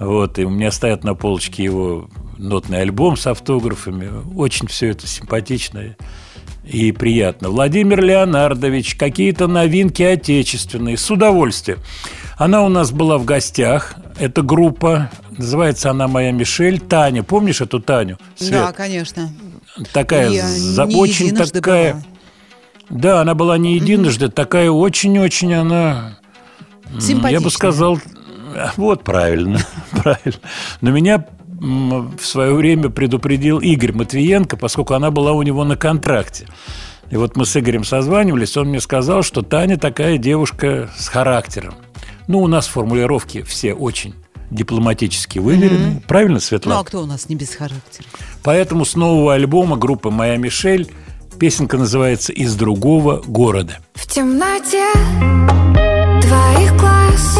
Вот, 0.00 0.40
и 0.40 0.44
у 0.44 0.50
меня 0.50 0.72
стоят 0.72 1.04
на 1.04 1.14
полочке 1.14 1.62
его 1.62 2.10
нотный 2.36 2.82
альбом 2.82 3.16
с 3.16 3.28
автографами. 3.28 4.10
Очень 4.34 4.66
все 4.66 4.88
это 4.88 5.06
симпатично 5.06 5.94
и 6.70 6.92
приятно. 6.92 7.48
Владимир 7.50 8.02
Леонардович, 8.02 8.94
какие-то 8.96 9.46
новинки 9.46 10.02
отечественные. 10.02 10.96
С 10.96 11.10
удовольствием. 11.10 11.78
Она 12.36 12.62
у 12.62 12.68
нас 12.68 12.90
была 12.92 13.18
в 13.18 13.24
гостях. 13.24 13.94
Это 14.18 14.42
группа, 14.42 15.10
называется 15.30 15.90
она 15.90 16.08
«Моя 16.08 16.30
Мишель». 16.32 16.78
Таня, 16.80 17.22
помнишь 17.22 17.60
эту 17.60 17.80
Таню? 17.80 18.18
Свет? 18.36 18.52
Да, 18.52 18.72
конечно. 18.72 19.30
Такая, 19.92 20.30
э, 20.30 20.42
за- 20.42 20.84
очень 20.84 21.34
такая... 21.34 21.94
была. 21.94 22.02
Да, 22.90 23.20
она 23.20 23.34
была 23.34 23.58
не 23.58 23.74
единожды, 23.74 24.28
такая 24.28 24.70
очень-очень 24.70 25.52
она... 25.54 26.18
м, 26.86 26.90
Я 26.90 26.94
бы 26.96 27.00
Симпатичная. 27.00 27.50
сказал... 27.50 27.98
Вот, 28.76 29.04
правильно, 29.04 29.58
правильно. 29.90 30.40
Но 30.80 30.90
меня 30.90 31.24
в 31.60 32.24
свое 32.24 32.54
время 32.54 32.88
предупредил 32.88 33.58
Игорь 33.58 33.92
Матвиенко, 33.92 34.56
поскольку 34.56 34.94
она 34.94 35.10
была 35.10 35.32
у 35.32 35.42
него 35.42 35.64
на 35.64 35.76
контракте. 35.76 36.46
И 37.10 37.16
вот 37.16 37.36
мы 37.36 37.46
с 37.46 37.56
Игорем 37.56 37.84
созванивались, 37.84 38.56
он 38.56 38.68
мне 38.68 38.80
сказал, 38.80 39.22
что 39.22 39.42
Таня 39.42 39.78
такая 39.78 40.18
девушка 40.18 40.90
с 40.96 41.08
характером. 41.08 41.74
Ну, 42.26 42.40
у 42.40 42.46
нас 42.46 42.66
формулировки 42.66 43.42
все 43.42 43.72
очень 43.72 44.14
дипломатически 44.50 45.38
выверены. 45.38 46.02
Правильно, 46.06 46.40
Светлана? 46.40 46.76
Ну, 46.76 46.82
а 46.82 46.84
кто 46.84 47.02
у 47.02 47.06
нас 47.06 47.28
не 47.28 47.36
без 47.36 47.54
характера? 47.54 48.06
Поэтому 48.42 48.84
с 48.84 48.94
нового 48.96 49.34
альбома 49.34 49.76
группы 49.76 50.10
«Моя 50.10 50.36
Мишель» 50.36 50.90
песенка 51.38 51.76
называется 51.76 52.32
«Из 52.32 52.54
другого 52.54 53.22
города». 53.26 53.78
В 53.94 54.06
темноте 54.06 54.86
твоих 56.22 56.76
глаз, 56.76 57.38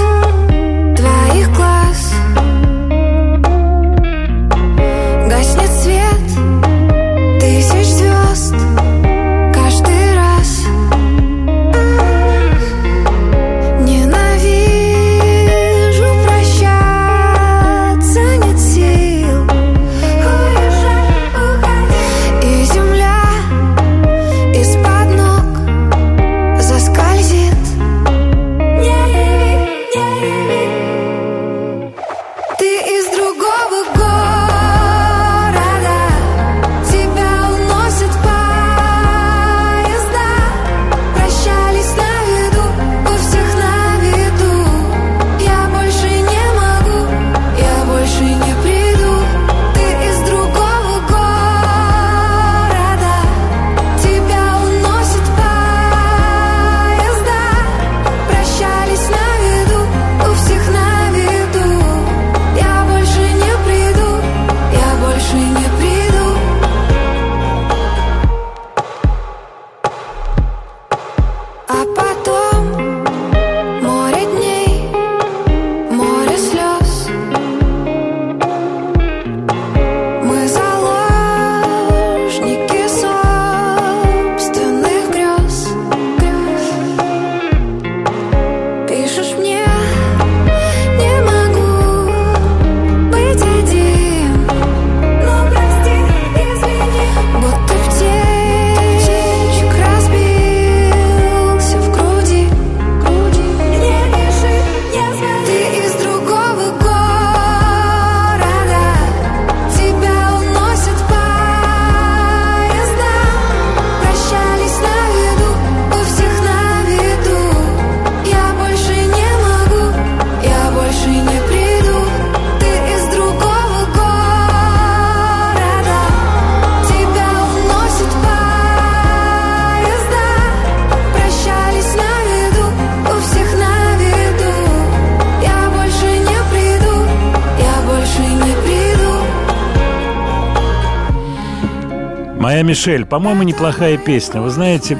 Мишель, 142.78 143.06
по-моему, 143.06 143.42
неплохая 143.42 143.96
песня. 143.96 144.40
Вы 144.40 144.50
знаете, 144.50 144.96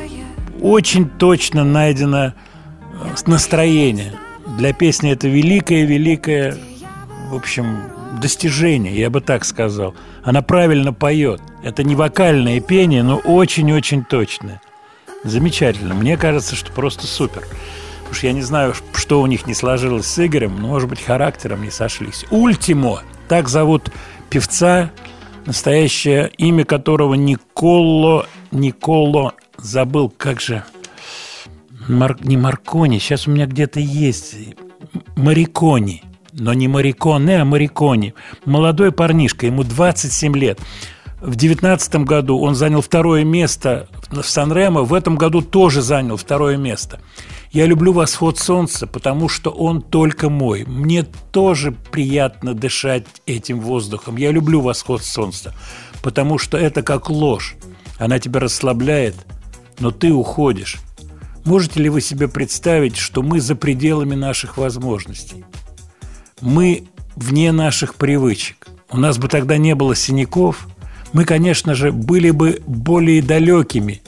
очень 0.60 1.08
точно 1.08 1.62
найдено 1.62 2.26
э, 2.26 2.32
настроение. 3.26 4.14
Для 4.58 4.72
песни 4.72 5.12
это 5.12 5.28
великое-великое, 5.28 6.58
в 7.30 7.36
общем, 7.36 7.82
достижение, 8.20 8.98
я 8.98 9.10
бы 9.10 9.20
так 9.20 9.44
сказал. 9.44 9.94
Она 10.24 10.42
правильно 10.42 10.92
поет. 10.92 11.40
Это 11.62 11.84
не 11.84 11.94
вокальное 11.94 12.58
пение, 12.58 13.04
но 13.04 13.18
очень-очень 13.18 14.04
точное. 14.04 14.60
Замечательно. 15.22 15.94
Мне 15.94 16.16
кажется, 16.16 16.56
что 16.56 16.72
просто 16.72 17.06
супер. 17.06 17.44
Что 18.10 18.26
я 18.26 18.32
не 18.32 18.42
знаю, 18.42 18.74
что 18.92 19.20
у 19.20 19.26
них 19.26 19.46
не 19.46 19.54
сложилось 19.54 20.06
с 20.06 20.26
Игорем, 20.26 20.60
но, 20.60 20.66
может 20.66 20.88
быть, 20.88 21.00
характером 21.00 21.62
не 21.62 21.70
сошлись. 21.70 22.26
Ультимо. 22.32 23.02
Так 23.28 23.48
зовут 23.48 23.92
певца, 24.30 24.90
настоящее 25.48 26.30
имя 26.36 26.64
которого 26.64 27.14
Николо... 27.14 28.26
Николо... 28.52 29.32
Забыл, 29.56 30.12
как 30.16 30.40
же... 30.40 30.62
Мар- 31.88 32.18
не 32.20 32.36
Маркони, 32.36 32.98
сейчас 32.98 33.26
у 33.26 33.30
меня 33.30 33.46
где-то 33.46 33.80
есть. 33.80 34.36
Марикони. 35.16 36.04
Но 36.32 36.52
не 36.52 36.68
Мариконе, 36.68 37.40
а 37.40 37.44
Марикони. 37.46 38.14
Молодой 38.44 38.92
парнишка, 38.92 39.46
ему 39.46 39.64
27 39.64 40.36
лет. 40.36 40.60
В 41.20 41.34
2019 41.34 41.96
году 42.04 42.38
он 42.38 42.54
занял 42.54 42.82
второе 42.82 43.24
место 43.24 43.88
в 44.10 44.22
Сан-Ремо, 44.22 44.82
в 44.82 44.92
этом 44.92 45.16
году 45.16 45.40
тоже 45.40 45.80
занял 45.80 46.16
второе 46.16 46.58
место. 46.58 47.00
Я 47.50 47.66
люблю 47.66 47.92
«Восход 47.92 48.38
солнца», 48.38 48.86
потому 48.86 49.28
что 49.28 49.50
он 49.50 49.80
только 49.80 50.28
мой. 50.28 50.64
Мне 50.66 51.04
тоже 51.32 51.72
приятно 51.72 52.54
дышать 52.54 53.06
этим 53.24 53.60
воздухом. 53.60 54.16
Я 54.16 54.32
люблю 54.32 54.60
«Восход 54.60 55.02
солнца», 55.02 55.54
потому 56.02 56.38
что 56.38 56.58
это 56.58 56.82
как 56.82 57.08
ложь. 57.08 57.56
Она 57.98 58.18
тебя 58.18 58.40
расслабляет, 58.40 59.14
но 59.78 59.90
ты 59.90 60.12
уходишь. 60.12 60.76
Можете 61.44 61.80
ли 61.80 61.88
вы 61.88 62.02
себе 62.02 62.28
представить, 62.28 62.96
что 62.96 63.22
мы 63.22 63.40
за 63.40 63.54
пределами 63.54 64.14
наших 64.14 64.58
возможностей? 64.58 65.44
Мы 66.42 66.84
вне 67.16 67.52
наших 67.52 67.94
привычек. 67.94 68.68
У 68.90 68.98
нас 68.98 69.16
бы 69.16 69.28
тогда 69.28 69.56
не 69.56 69.74
было 69.74 69.96
синяков. 69.96 70.68
Мы, 71.14 71.24
конечно 71.24 71.74
же, 71.74 71.92
были 71.92 72.30
бы 72.30 72.62
более 72.66 73.22
далекими, 73.22 74.02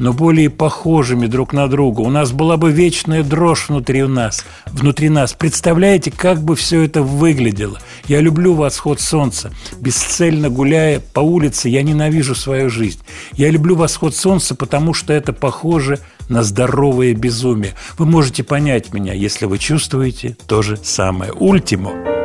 но 0.00 0.14
более 0.14 0.48
похожими 0.48 1.26
друг 1.26 1.52
на 1.52 1.68
друга. 1.68 2.00
У 2.00 2.10
нас 2.10 2.32
была 2.32 2.56
бы 2.56 2.72
вечная 2.72 3.22
дрожь 3.22 3.68
внутри 3.68 4.02
нас, 4.02 4.44
внутри 4.66 5.10
нас. 5.10 5.34
Представляете, 5.34 6.10
как 6.10 6.42
бы 6.42 6.56
все 6.56 6.80
это 6.80 7.02
выглядело? 7.02 7.78
Я 8.08 8.20
люблю 8.20 8.54
восход 8.54 8.98
солнца. 9.00 9.52
Бесцельно 9.78 10.48
гуляя 10.48 11.00
по 11.00 11.20
улице, 11.20 11.68
я 11.68 11.82
ненавижу 11.82 12.34
свою 12.34 12.70
жизнь. 12.70 13.00
Я 13.34 13.50
люблю 13.50 13.76
восход 13.76 14.16
солнца, 14.16 14.54
потому 14.54 14.94
что 14.94 15.12
это 15.12 15.34
похоже 15.34 15.98
на 16.30 16.42
здоровое 16.42 17.12
безумие. 17.14 17.74
Вы 17.98 18.06
можете 18.06 18.42
понять 18.42 18.94
меня, 18.94 19.12
если 19.12 19.44
вы 19.44 19.58
чувствуете 19.58 20.34
то 20.46 20.62
же 20.62 20.78
самое. 20.82 21.32
Ультимо. 21.32 22.19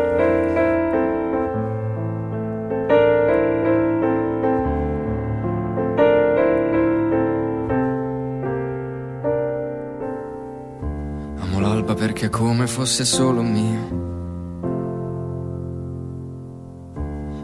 Fosse 12.85 13.03
solo 13.03 13.41
mio. 13.41 13.79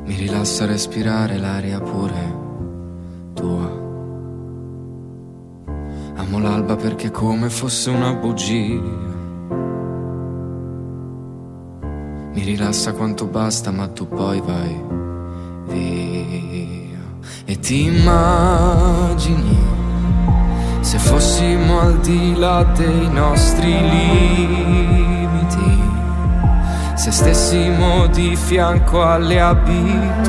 Mi 0.06 0.14
rilassa 0.14 0.68
respirare 0.68 1.40
l'aria 1.40 1.80
pure 1.80 2.38
tua. 3.34 3.80
Amo 6.18 6.38
l'alba 6.38 6.76
perché 6.76 7.10
come 7.10 7.50
fosse 7.50 7.90
una 7.90 8.14
bugia. 8.14 8.82
Mi 12.34 12.44
rilassa 12.44 12.94
quanto 12.94 13.26
basta, 13.26 13.72
ma 13.72 13.88
tu 13.88 14.08
poi 14.08 14.40
vai 14.42 14.80
via. 15.70 17.00
E 17.46 17.58
ti 17.58 17.86
immagini 17.86 19.58
se 20.82 21.00
fossimo 21.00 21.80
al 21.80 22.00
di 22.00 22.36
là 22.36 22.64
dei 22.76 23.10
nostri 23.10 23.72
limiti, 23.72 25.11
se 27.02 27.10
stessimo 27.10 28.06
di 28.06 28.36
fianco 28.36 29.02
alle 29.02 29.42
abitudini 29.42 30.28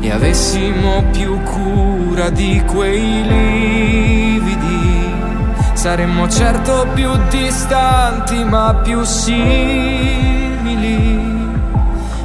e 0.00 0.10
avessimo 0.10 1.04
più 1.12 1.40
cura 1.42 2.28
di 2.30 2.60
quei 2.66 3.22
lividi, 3.22 5.08
saremmo 5.74 6.28
certo 6.28 6.88
più 6.94 7.10
distanti 7.30 8.42
ma 8.42 8.74
più 8.82 9.04
simili 9.04 9.44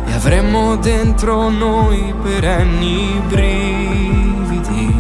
e 0.08 0.14
avremmo 0.14 0.78
dentro 0.78 1.48
noi 1.50 2.12
perenni 2.24 3.22
brividi. 3.28 5.00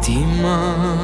Ti 0.00 0.18
immagini 0.20 1.03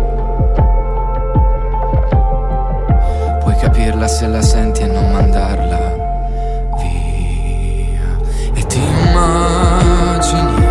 Puoi 3.90 3.90
capirla 3.90 4.06
se 4.06 4.26
la 4.28 4.42
senti 4.42 4.82
e 4.82 4.86
non 4.86 5.10
mandarla 5.10 5.94
via. 6.78 8.18
E 8.54 8.66
ti 8.66 8.78
immagini 8.78 10.62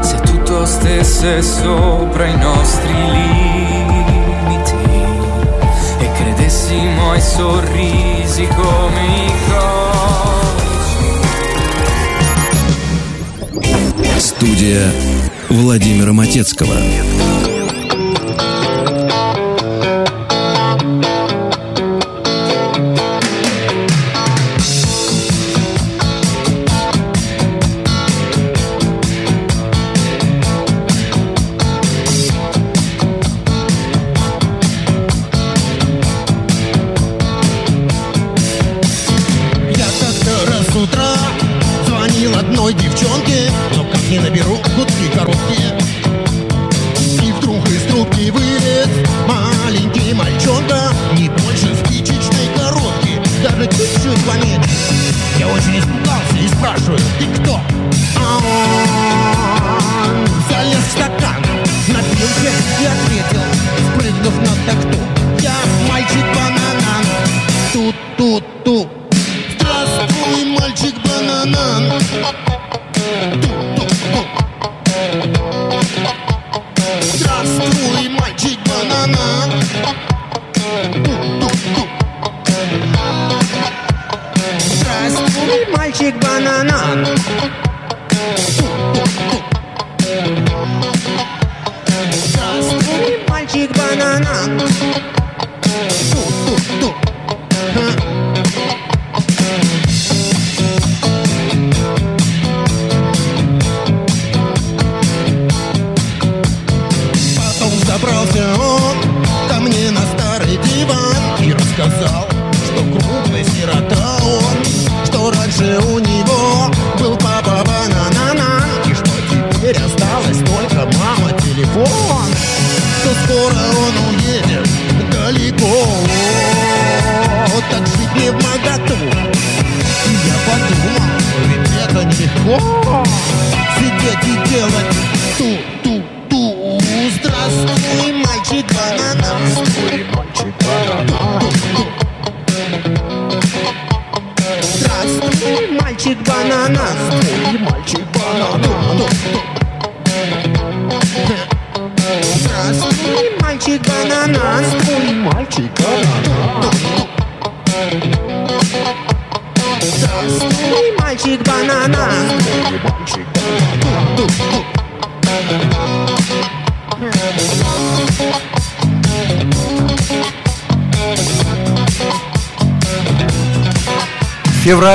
se 0.00 0.16
tutto 0.22 0.64
stesse 0.64 1.40
sopra 1.40 2.26
i 2.26 2.36
nostri 2.36 2.92
limiti 2.92 4.74
e 5.98 6.12
credessimo 6.12 7.12
ai 7.12 7.20
sorrisi 7.20 8.46
come 8.48 9.06
i 9.06 9.32
cori. 9.46 9.76
Студия 14.16 14.92
Владимира 15.48 16.12
Матецкого. 16.12 17.01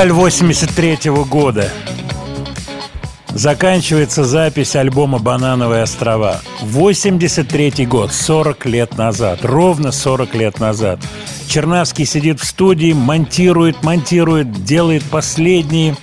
Февраль 0.09 0.23
83 0.23 1.11
года. 1.29 1.69
Заканчивается 3.27 4.23
запись 4.23 4.75
альбома 4.75 5.19
«Банановые 5.19 5.83
острова». 5.83 6.41
83 6.61 7.85
год, 7.85 8.11
40 8.11 8.65
лет 8.65 8.97
назад, 8.97 9.39
ровно 9.43 9.91
40 9.91 10.33
лет 10.33 10.59
назад. 10.59 10.99
Чернавский 11.47 12.05
сидит 12.05 12.39
в 12.39 12.45
студии, 12.45 12.91
монтирует, 12.91 13.83
монтирует, 13.83 14.63
делает 14.63 15.03
последние 15.03 15.95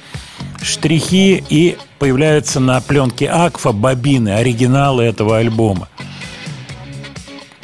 штрихи 0.62 1.42
и 1.48 1.76
появляются 1.98 2.60
на 2.60 2.80
пленке 2.80 3.28
Акфа 3.28 3.72
бобины, 3.72 4.28
оригиналы 4.28 5.02
этого 5.02 5.38
альбома. 5.38 5.88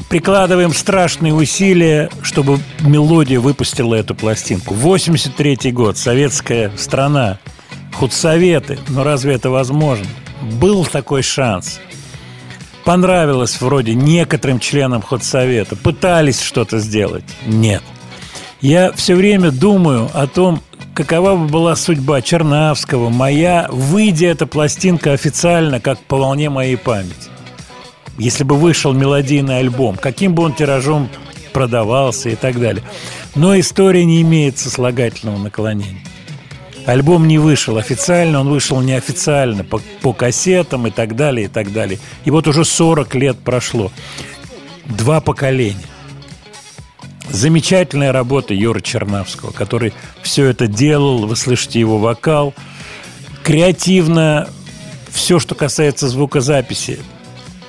Прикладываем 0.09 0.75
страшные 0.75 1.33
усилия, 1.33 2.11
чтобы 2.33 2.59
мелодия 2.81 3.39
выпустила 3.39 3.95
эту 3.95 4.15
пластинку. 4.15 4.73
83 4.73 5.71
год, 5.71 5.99
советская 5.99 6.73
страна, 6.79 7.39
худсоветы, 7.93 8.79
но 8.89 9.05
разве 9.05 9.35
это 9.35 9.51
возможно? 9.51 10.07
Был 10.41 10.87
такой 10.87 11.23
шанс. 11.23 11.79
Понравилось 12.87 13.61
вроде 13.61 13.95
некоторым 13.95 14.61
членам 14.61 15.03
худсовета, 15.03 15.77
пытались 15.77 16.41
что-то 16.41 16.79
сделать. 16.79 17.25
Нет. 17.45 17.83
Я 18.63 18.93
все 18.93 19.15
время 19.15 19.51
думаю 19.51 20.09
о 20.15 20.27
том, 20.27 20.63
какова 20.95 21.37
бы 21.37 21.49
была 21.49 21.77
судьба 21.77 22.23
Чернавского, 22.23 23.11
моя, 23.11 23.69
выйдя 23.71 24.29
эта 24.29 24.47
пластинка 24.47 25.13
официально, 25.13 25.81
как 25.81 25.99
по 26.01 26.17
волне 26.17 26.49
моей 26.49 26.79
памяти. 26.79 27.29
Если 28.17 28.43
бы 28.43 28.57
вышел 28.57 28.95
мелодийный 28.95 29.59
альбом, 29.59 29.97
каким 29.97 30.35
бы 30.35 30.45
он 30.45 30.55
тиражом 30.55 31.11
продавался 31.53 32.31
и 32.31 32.35
так 32.35 32.61
далее. 32.61 32.83
Но 33.35 33.59
история 33.59 34.05
не 34.05 34.23
имеет 34.23 34.59
сослагательного 34.59 35.39
наклонения. 35.39 36.03
Альбом 36.85 37.29
не 37.29 37.39
вышел 37.39 37.77
официально, 37.77 38.41
он 38.41 38.49
вышел 38.49 38.81
неофициально, 38.81 39.63
по, 39.63 39.81
по 40.01 40.13
кассетам 40.13 40.89
и 40.89 40.91
так 40.91 41.15
далее, 41.15 41.47
и 41.47 41.49
так 41.49 41.73
далее. 41.73 41.99
И 42.25 42.31
вот 42.31 42.49
уже 42.49 42.65
40 42.65 43.15
лет 43.15 43.39
прошло. 43.39 43.93
Два 44.87 45.21
поколения. 45.21 45.87
Замечательная 47.31 48.13
работа 48.13 48.53
Юры 48.53 48.81
Чернавского, 48.81 49.53
который 49.53 49.95
все 50.23 50.47
это 50.47 50.67
делал, 50.67 51.27
вы 51.27 51.37
слышите 51.37 51.79
его 51.79 51.99
вокал. 51.99 52.53
Креативно 53.45 54.49
все, 55.09 55.39
что 55.39 55.55
касается 55.55 56.09
звукозаписи. 56.09 56.99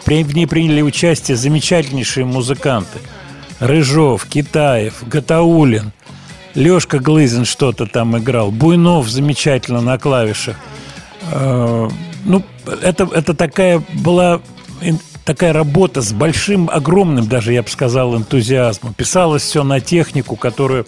В 0.06 0.10
ней 0.10 0.48
приняли 0.48 0.82
участие 0.82 1.38
замечательнейшие 1.38 2.26
музыканты. 2.26 3.00
Рыжов, 3.64 4.26
Китаев, 4.26 5.08
Гатаулин, 5.08 5.94
Лешка 6.54 7.00
Глызин 7.00 7.46
что-то 7.46 7.86
там 7.86 8.18
играл, 8.18 8.52
Буйнов 8.52 9.08
замечательно 9.08 9.82
на 9.82 9.98
клавишах. 9.98 10.58
Э, 11.32 11.90
Ну, 12.26 12.44
это, 12.82 13.04
это 13.04 13.34
такая 13.34 13.84
была 13.94 14.42
такая 15.26 15.54
работа 15.54 16.02
с 16.02 16.12
большим, 16.12 16.70
огромным 16.70 17.28
даже, 17.28 17.54
я 17.54 17.64
бы 17.64 17.70
сказал, 17.70 18.16
энтузиазмом. 18.16 18.94
Писалось 18.94 19.44
все 19.44 19.64
на 19.64 19.80
технику, 19.80 20.36
которую 20.36 20.86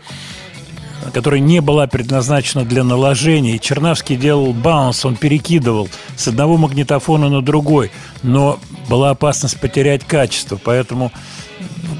которая 1.14 1.40
не 1.40 1.62
была 1.62 1.88
предназначена 1.88 2.66
для 2.66 2.84
наложения. 2.84 3.60
Чернавский 3.60 4.16
делал 4.16 4.54
баунс, 4.54 5.06
он 5.06 5.16
перекидывал 5.16 5.88
с 6.16 6.28
одного 6.28 6.58
магнитофона 6.58 7.30
на 7.30 7.42
другой, 7.42 7.92
но 8.24 8.60
была 8.90 9.12
опасность 9.12 9.60
потерять 9.60 10.04
качество, 10.04 10.60
поэтому 10.62 11.12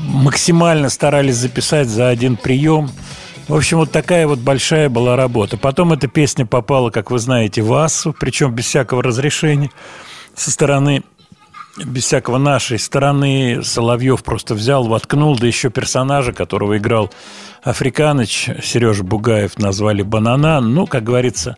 максимально 0.08 0.90
старались 0.90 1.36
записать 1.36 1.88
за 1.88 2.10
один 2.10 2.38
прием. 2.38 2.90
В 3.48 3.56
общем, 3.56 3.78
вот 3.78 3.92
такая 3.92 4.28
вот 4.28 4.40
большая 4.40 4.90
была 4.90 5.16
работа. 5.16 5.58
Потом 5.58 5.94
эта 5.94 6.08
песня 6.08 6.46
попала, 6.46 6.90
как 6.90 7.12
вы 7.12 7.20
знаете, 7.20 7.62
в 7.62 7.74
Ассу, 7.74 8.16
причем 8.20 8.54
без 8.54 8.66
всякого 8.66 9.04
разрешения 9.04 9.70
со 10.34 10.52
стороны 10.52 11.04
без 11.84 12.06
всякого 12.06 12.38
нашей 12.38 12.80
стороны 12.80 13.62
Соловьев 13.62 14.24
просто 14.24 14.56
взял, 14.56 14.86
воткнул, 14.86 15.38
да 15.38 15.46
еще 15.46 15.70
персонажа, 15.70 16.32
которого 16.32 16.78
играл 16.78 17.12
Африканыч, 17.64 18.50
Сережа 18.64 19.04
Бугаев, 19.04 19.58
назвали 19.58 20.02
Банана. 20.02 20.62
Ну, 20.62 20.88
как 20.88 21.04
говорится, 21.04 21.58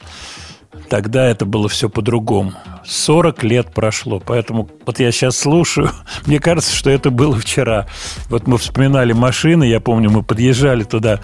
тогда 0.89 1.25
это 1.25 1.45
было 1.45 1.69
все 1.69 1.89
по-другому. 1.89 2.53
40 2.85 3.43
лет 3.43 3.73
прошло, 3.73 4.21
поэтому 4.25 4.69
вот 4.85 4.99
я 4.99 5.11
сейчас 5.11 5.37
слушаю, 5.37 5.91
мне 6.25 6.39
кажется, 6.39 6.73
что 6.73 6.89
это 6.89 7.11
было 7.11 7.35
вчера. 7.37 7.87
Вот 8.29 8.47
мы 8.47 8.57
вспоминали 8.57 9.13
машины, 9.13 9.65
я 9.65 9.79
помню, 9.79 10.09
мы 10.09 10.23
подъезжали 10.23 10.83
туда, 10.83 11.19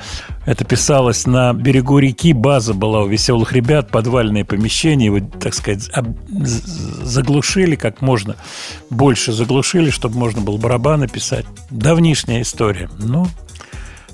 это 0.46 0.66
писалось 0.66 1.26
на 1.26 1.54
берегу 1.54 2.00
реки, 2.00 2.34
база 2.34 2.74
была 2.74 3.02
у 3.02 3.08
веселых 3.08 3.54
ребят, 3.54 3.90
подвальное 3.92 4.44
помещение, 4.44 5.06
его, 5.06 5.20
так 5.20 5.54
сказать, 5.54 5.90
заглушили 6.30 7.76
как 7.76 8.02
можно 8.02 8.36
больше 8.90 9.32
заглушили, 9.34 9.90
чтобы 9.90 10.18
можно 10.18 10.42
было 10.42 10.58
барабаны 10.58 11.08
писать. 11.08 11.46
Давнишняя 11.70 12.42
история. 12.42 12.90
Ну, 13.00 13.28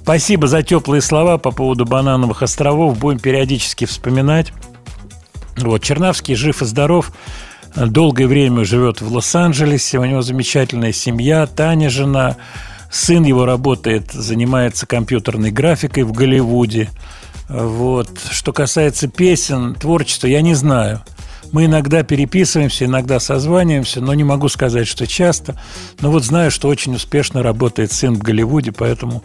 спасибо 0.01 0.47
за 0.47 0.63
теплые 0.63 1.01
слова 1.01 1.37
по 1.37 1.51
поводу 1.51 1.85
банановых 1.85 2.41
островов. 2.41 2.97
Будем 2.97 3.19
периодически 3.19 3.85
вспоминать. 3.85 4.53
Вот, 5.59 5.83
Чернавский 5.83 6.35
жив 6.35 6.61
и 6.61 6.65
здоров. 6.65 7.11
Долгое 7.75 8.27
время 8.27 8.65
живет 8.65 9.01
в 9.01 9.11
Лос-Анджелесе. 9.13 9.99
У 9.99 10.05
него 10.05 10.21
замечательная 10.21 10.91
семья, 10.91 11.45
Таня 11.45 11.89
жена. 11.89 12.37
Сын 12.91 13.23
его 13.23 13.45
работает, 13.45 14.11
занимается 14.11 14.87
компьютерной 14.87 15.51
графикой 15.51 16.03
в 16.03 16.11
Голливуде. 16.11 16.89
Вот. 17.47 18.09
Что 18.31 18.53
касается 18.53 19.07
песен, 19.07 19.75
творчества, 19.75 20.27
я 20.27 20.41
не 20.41 20.55
знаю. 20.55 21.01
Мы 21.51 21.65
иногда 21.65 22.03
переписываемся, 22.03 22.85
иногда 22.85 23.19
созваниваемся, 23.19 24.01
но 24.01 24.13
не 24.13 24.23
могу 24.23 24.49
сказать, 24.49 24.87
что 24.87 25.07
часто. 25.07 25.59
Но 25.99 26.11
вот 26.11 26.23
знаю, 26.23 26.51
что 26.51 26.67
очень 26.67 26.95
успешно 26.95 27.41
работает 27.41 27.91
сын 27.91 28.15
в 28.15 28.19
Голливуде, 28.19 28.71
поэтому 28.71 29.23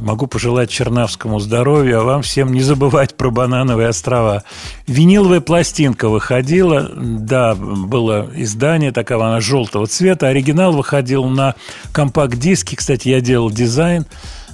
могу 0.00 0.26
пожелать 0.26 0.70
Чернавскому 0.70 1.38
здоровья, 1.40 1.98
а 1.98 2.04
вам 2.04 2.22
всем 2.22 2.52
не 2.52 2.60
забывать 2.60 3.16
про 3.16 3.30
банановые 3.30 3.88
острова. 3.88 4.44
Виниловая 4.86 5.40
пластинка 5.40 6.08
выходила, 6.08 6.90
да, 6.94 7.54
было 7.54 8.28
издание 8.34 8.92
такого, 8.92 9.28
она 9.28 9.40
желтого 9.40 9.86
цвета, 9.86 10.28
оригинал 10.28 10.72
выходил 10.72 11.24
на 11.24 11.54
компакт-диске, 11.92 12.76
кстати, 12.76 13.08
я 13.08 13.20
делал 13.20 13.50
дизайн 13.50 14.06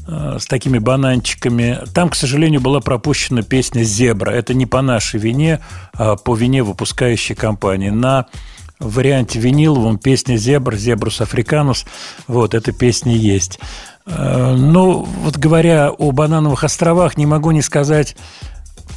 э, 0.07 0.39
с 0.41 0.47
такими 0.47 0.79
бананчиками. 0.79 1.81
Там, 1.95 2.11
к 2.11 2.15
сожалению, 2.15 2.61
была 2.61 2.81
пропущена 2.81 3.43
песня 3.43 3.83
«Зебра». 3.83 4.31
Это 4.31 4.55
не 4.55 4.67
по 4.67 4.83
нашей 4.83 5.21
вине, 5.21 5.61
а 5.95 6.17
по 6.17 6.35
вине 6.35 6.63
выпускающей 6.63 7.35
компании. 7.35 7.91
На 7.91 8.27
варианте 8.79 9.39
виниловом 9.39 9.99
песня 9.99 10.37
«Зебр», 10.37 10.77
«Зебрус 10.77 11.21
африканус», 11.21 11.87
вот, 12.27 12.55
эта 12.55 12.73
песня 12.73 13.15
есть. 13.15 13.59
Э, 14.07 14.55
Ну, 14.57 15.07
вот 15.23 15.37
говоря 15.37 15.91
о 15.91 16.13
Банановых 16.13 16.65
островах, 16.65 17.17
не 17.17 17.27
могу 17.27 17.51
не 17.51 17.63
сказать 17.63 18.17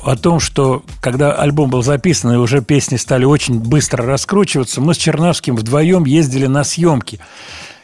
о 0.04 0.16
том, 0.16 0.40
что 0.40 0.84
когда 1.02 1.34
альбом 1.34 1.70
был 1.70 1.84
записан, 1.84 2.32
и 2.34 2.38
уже 2.38 2.62
песни 2.62 2.96
стали 2.96 3.26
очень 3.26 3.60
быстро 3.60 4.06
раскручиваться, 4.06 4.82
мы 4.82 4.94
с 4.94 4.98
Чернавским 4.98 5.56
вдвоем 5.56 6.06
ездили 6.06 6.46
на 6.46 6.64
съемки. 6.64 7.20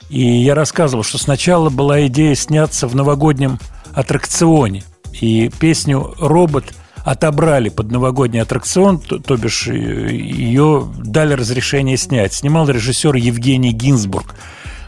И 0.09 0.21
я 0.21 0.55
рассказывал, 0.55 1.03
что 1.03 1.17
сначала 1.17 1.69
была 1.69 2.05
идея 2.07 2.35
сняться 2.35 2.87
в 2.87 2.95
новогоднем 2.95 3.59
аттракционе. 3.93 4.83
И 5.19 5.49
песню 5.59 6.13
«Робот» 6.19 6.73
отобрали 7.03 7.69
под 7.69 7.91
новогодний 7.91 8.41
аттракцион, 8.41 8.99
то, 8.99 9.19
то 9.19 9.37
бишь 9.37 9.67
э, 9.67 9.73
ее 9.73 10.87
дали 10.97 11.33
разрешение 11.33 11.97
снять. 11.97 12.33
Снимал 12.33 12.67
режиссер 12.67 13.15
Евгений 13.15 13.71
Гинзбург, 13.71 14.35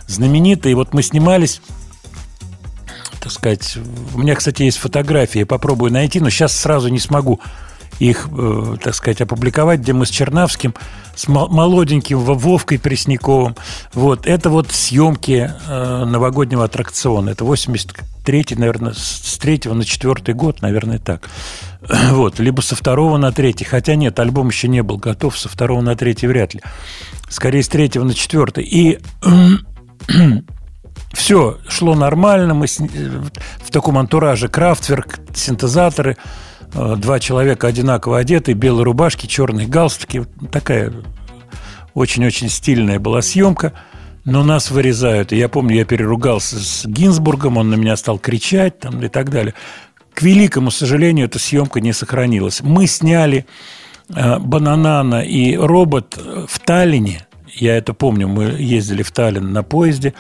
знаменитый. 0.07 0.71
И 0.71 0.75
вот 0.75 0.93
мы 0.93 1.03
снимались 1.03 1.61
так 3.27 3.33
сказать. 3.33 3.77
У 4.15 4.19
меня, 4.19 4.35
кстати, 4.35 4.63
есть 4.63 4.77
фотографии, 4.77 5.43
попробую 5.43 5.91
найти, 5.91 6.21
но 6.21 6.29
сейчас 6.29 6.57
сразу 6.57 6.87
не 6.87 6.99
смогу 6.99 7.41
их, 7.99 8.29
э, 8.31 8.75
так 8.81 8.95
сказать, 8.95 9.19
опубликовать, 9.21 9.81
где 9.81 9.91
мы 9.91 10.05
с 10.05 10.09
Чернавским, 10.09 10.73
с 11.15 11.27
мо- 11.27 11.47
молоденьким 11.47 12.19
Во- 12.19 12.35
Вовкой 12.35 12.79
Пресняковым. 12.79 13.55
Вот, 13.93 14.25
это 14.25 14.49
вот 14.49 14.71
съемки 14.71 15.51
э, 15.67 16.05
новогоднего 16.05 16.63
аттракциона. 16.63 17.31
Это 17.31 17.43
83-й, 17.43 18.55
наверное, 18.55 18.93
с 18.93 19.27
с 19.27 19.37
третьего 19.39 19.73
на 19.73 19.83
четвертый 19.83 20.33
год, 20.33 20.61
наверное, 20.61 20.99
так. 20.99 21.29
Вот, 22.11 22.39
либо 22.39 22.61
со 22.61 22.75
второго 22.75 23.17
на 23.17 23.31
третий. 23.31 23.65
Хотя 23.65 23.95
нет, 23.95 24.19
альбом 24.19 24.47
еще 24.47 24.67
не 24.67 24.83
был 24.83 24.97
готов, 24.97 25.37
со 25.37 25.49
второго 25.49 25.81
на 25.81 25.95
третий 25.95 26.27
вряд 26.27 26.53
ли. 26.53 26.61
Скорее, 27.29 27.61
с 27.61 27.67
третьего 27.67 28.03
на 28.05 28.13
четвертый. 28.13 28.63
И 28.63 28.99
все 31.13 31.57
шло 31.67 31.95
нормально, 31.95 32.53
мы 32.53 32.65
э, 32.65 33.21
в 33.57 33.71
таком 33.71 33.97
антураже 33.97 34.49
крафтверк, 34.49 35.19
синтезаторы, 35.33 36.17
э, 36.73 36.95
два 36.97 37.19
человека 37.19 37.67
одинаково 37.67 38.19
одеты, 38.19 38.53
белые 38.53 38.83
рубашки, 38.83 39.25
черные 39.25 39.67
галстуки, 39.67 40.25
такая 40.51 40.93
очень-очень 41.93 42.49
стильная 42.49 42.99
была 42.99 43.21
съемка, 43.21 43.73
но 44.25 44.43
нас 44.43 44.69
вырезают. 44.69 45.31
И 45.31 45.37
я 45.37 45.49
помню, 45.49 45.77
я 45.77 45.85
переругался 45.85 46.59
с 46.59 46.85
Гинзбургом, 46.85 47.57
он 47.57 47.69
на 47.69 47.75
меня 47.75 47.95
стал 47.95 48.19
кричать 48.19 48.79
там, 48.79 49.01
и 49.01 49.07
так 49.07 49.29
далее. 49.29 49.53
К 50.13 50.21
великому 50.21 50.71
сожалению, 50.71 51.27
эта 51.27 51.39
съемка 51.39 51.79
не 51.79 51.93
сохранилась. 51.93 52.61
Мы 52.61 52.87
сняли 52.87 53.45
э, 54.13 54.39
Бананана 54.39 55.21
и 55.21 55.55
робот 55.55 56.19
в 56.47 56.59
Таллине. 56.59 57.25
Я 57.53 57.77
это 57.77 57.93
помню, 57.93 58.27
мы 58.27 58.43
ездили 58.59 59.03
в 59.03 59.11
Таллин 59.11 59.53
на 59.53 59.63
поезде. 59.63 60.13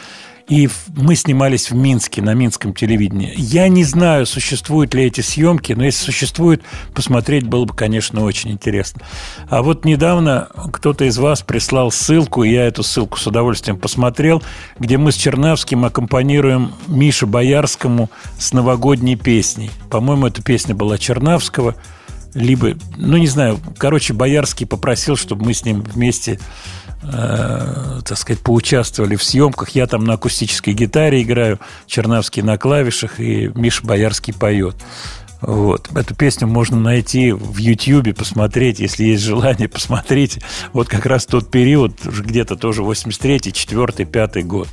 И 0.47 0.69
мы 0.95 1.15
снимались 1.15 1.71
в 1.71 1.75
Минске, 1.75 2.21
на 2.21 2.33
минском 2.33 2.73
телевидении. 2.73 3.33
Я 3.35 3.67
не 3.67 3.83
знаю, 3.83 4.25
существуют 4.25 4.93
ли 4.93 5.03
эти 5.03 5.19
съемки, 5.19 5.73
но 5.73 5.83
если 5.83 6.05
существуют, 6.05 6.63
посмотреть 6.93 7.45
было 7.45 7.65
бы, 7.65 7.73
конечно, 7.73 8.23
очень 8.23 8.51
интересно. 8.51 9.01
А 9.49 9.61
вот 9.61 9.83
недавно 9.83 10.47
кто-то 10.71 11.03
из 11.03 11.17
вас 11.17 11.41
прислал 11.41 11.91
ссылку, 11.91 12.43
и 12.43 12.51
я 12.51 12.65
эту 12.65 12.81
ссылку 12.83 13.17
с 13.17 13.27
удовольствием 13.27 13.77
посмотрел, 13.77 14.41
где 14.79 14.97
мы 14.97 15.11
с 15.11 15.15
Чернавским 15.15 15.83
аккомпанируем 15.83 16.71
Мише 16.87 17.25
Боярскому 17.25 18.09
с 18.39 18.53
новогодней 18.53 19.17
песней. 19.17 19.69
По-моему, 19.89 20.27
эта 20.27 20.41
песня 20.41 20.73
была 20.73 20.97
Чернавского, 20.97 21.75
либо, 22.33 22.75
ну, 22.95 23.17
не 23.17 23.27
знаю, 23.27 23.59
короче, 23.77 24.13
Боярский 24.13 24.65
попросил, 24.65 25.17
чтобы 25.17 25.45
мы 25.45 25.53
с 25.53 25.65
ним 25.65 25.81
вместе 25.81 26.39
э, 27.03 28.01
так 28.05 28.17
сказать, 28.17 28.41
поучаствовали 28.41 29.15
в 29.15 29.23
съемках. 29.23 29.69
Я 29.69 29.87
там 29.87 30.03
на 30.03 30.13
акустической 30.13 30.73
гитаре 30.73 31.21
играю, 31.21 31.59
Чернавский 31.85 32.41
на 32.41 32.57
клавишах, 32.57 33.19
и 33.19 33.51
Миша 33.55 33.85
Боярский 33.85 34.33
поет. 34.33 34.75
Вот. 35.41 35.89
Эту 35.95 36.15
песню 36.15 36.47
можно 36.47 36.79
найти 36.79 37.31
в 37.31 37.57
Ютьюбе, 37.57 38.13
посмотреть, 38.13 38.79
если 38.79 39.03
есть 39.03 39.23
желание, 39.23 39.67
посмотрите. 39.67 40.41
Вот 40.73 40.87
как 40.87 41.05
раз 41.05 41.25
тот 41.25 41.51
период, 41.51 42.03
где-то 42.03 42.55
тоже 42.55 42.81
83-й, 42.81 43.51
4-й, 43.51 44.05
5 44.05 44.47
год. 44.47 44.67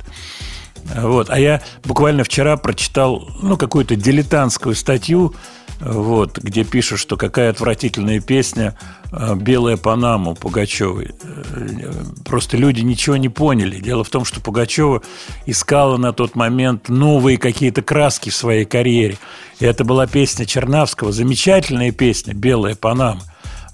Вот. 0.95 1.29
А 1.29 1.39
я 1.39 1.61
буквально 1.83 2.23
вчера 2.23 2.57
прочитал 2.57 3.29
ну, 3.41 3.57
какую-то 3.57 3.95
дилетантскую 3.95 4.75
статью, 4.75 5.35
вот, 5.79 6.37
где 6.37 6.63
пишут, 6.63 6.99
что 6.99 7.17
какая 7.17 7.49
отвратительная 7.49 8.19
песня 8.19 8.77
э, 9.11 9.35
«Белая 9.35 9.77
Панама» 9.77 10.33
Пугачевой. 10.33 11.11
Э, 11.21 12.03
Просто 12.23 12.57
люди 12.57 12.81
ничего 12.81 13.17
не 13.17 13.29
поняли. 13.29 13.79
Дело 13.79 14.03
в 14.03 14.09
том, 14.09 14.25
что 14.25 14.39
Пугачева 14.41 15.01
искала 15.45 15.97
на 15.97 16.13
тот 16.13 16.35
момент 16.35 16.89
новые 16.89 17.37
какие-то 17.37 17.81
краски 17.81 18.29
в 18.29 18.35
своей 18.35 18.65
карьере. 18.65 19.17
И 19.59 19.65
это 19.65 19.83
была 19.83 20.07
песня 20.07 20.45
Чернавского, 20.45 21.11
замечательная 21.11 21.91
песня 21.91 22.33
«Белая 22.33 22.75
Панама». 22.75 23.21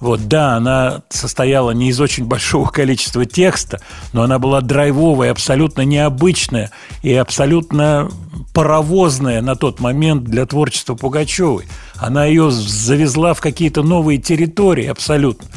Вот, 0.01 0.27
да, 0.27 0.55
она 0.55 1.03
состояла 1.09 1.71
не 1.71 1.89
из 1.89 2.01
очень 2.01 2.25
большого 2.25 2.67
количества 2.71 3.25
текста, 3.25 3.79
но 4.11 4.23
она 4.23 4.39
была 4.39 4.59
драйвовая, 4.59 5.31
абсолютно 5.31 5.81
необычная 5.81 6.71
и 7.03 7.13
абсолютно 7.13 8.09
паровозная 8.53 9.41
на 9.41 9.55
тот 9.55 9.79
момент 9.79 10.23
для 10.25 10.45
творчества 10.45 10.95
Пугачевой. 10.95 11.67
Она 11.95 12.25
ее 12.25 12.51
завезла 12.51 13.33
в 13.33 13.41
какие-то 13.41 13.83
новые 13.83 14.17
территории 14.17 14.87
абсолютно. 14.87 15.47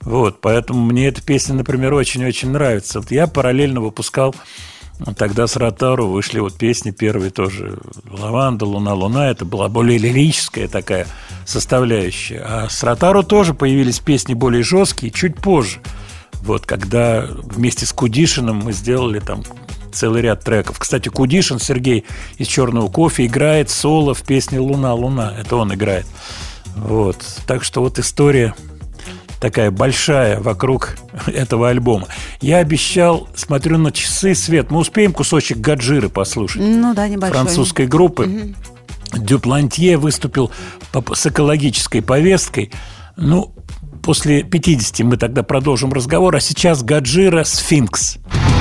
Вот, 0.00 0.40
поэтому 0.40 0.82
мне 0.82 1.08
эта 1.08 1.20
песня, 1.20 1.54
например, 1.54 1.92
очень-очень 1.92 2.50
нравится. 2.50 3.00
Вот 3.00 3.10
я 3.10 3.26
параллельно 3.26 3.82
выпускал 3.82 4.34
Тогда 5.16 5.46
с 5.46 5.56
Ротару 5.56 6.08
вышли 6.08 6.40
вот 6.40 6.54
песни 6.54 6.90
первые 6.90 7.30
тоже 7.30 7.78
«Лаванда», 8.10 8.66
«Луна», 8.66 8.94
«Луна». 8.94 9.30
Это 9.30 9.44
была 9.44 9.68
более 9.68 9.98
лирическая 9.98 10.68
такая 10.68 11.06
составляющая. 11.46 12.42
А 12.46 12.68
с 12.68 12.82
Ротару 12.82 13.22
тоже 13.22 13.54
появились 13.54 13.98
песни 13.98 14.34
более 14.34 14.62
жесткие 14.62 15.10
чуть 15.10 15.36
позже. 15.36 15.80
Вот 16.42 16.66
когда 16.66 17.26
вместе 17.28 17.86
с 17.86 17.92
Кудишиным 17.92 18.56
мы 18.56 18.72
сделали 18.72 19.20
там 19.20 19.42
целый 19.92 20.22
ряд 20.22 20.44
треков. 20.44 20.78
Кстати, 20.78 21.08
Кудишин 21.08 21.58
Сергей 21.58 22.04
из 22.38 22.46
«Черного 22.46 22.88
кофе» 22.88 23.26
играет 23.26 23.70
соло 23.70 24.14
в 24.14 24.22
песне 24.22 24.58
«Луна, 24.58 24.94
луна». 24.94 25.34
Это 25.38 25.56
он 25.56 25.74
играет. 25.74 26.06
Вот. 26.76 27.16
Так 27.46 27.64
что 27.64 27.80
вот 27.80 27.98
история 27.98 28.54
такая 29.40 29.70
большая 29.70 30.38
вокруг 30.38 30.96
этого 31.26 31.70
альбома. 31.70 32.06
Я 32.40 32.58
обещал, 32.58 33.28
смотрю 33.34 33.78
на 33.78 33.90
часы, 33.90 34.34
Свет, 34.34 34.70
мы 34.70 34.78
успеем 34.80 35.12
кусочек 35.12 35.58
Гаджиры 35.58 36.08
послушать? 36.08 36.62
Ну 36.62 36.94
да, 36.94 37.08
небольшой. 37.08 37.36
Французской 37.36 37.86
группы. 37.86 38.54
Дюплантье 39.12 39.96
выступил 39.96 40.52
с 41.14 41.26
экологической 41.26 42.00
повесткой. 42.00 42.70
Ну, 43.16 43.52
после 44.02 44.44
50 44.44 45.00
мы 45.00 45.16
тогда 45.16 45.42
продолжим 45.42 45.92
разговор, 45.92 46.36
а 46.36 46.40
сейчас 46.40 46.84
Гаджира 46.84 47.42
«Сфинкс». 47.42 48.18
Thank 48.32 48.59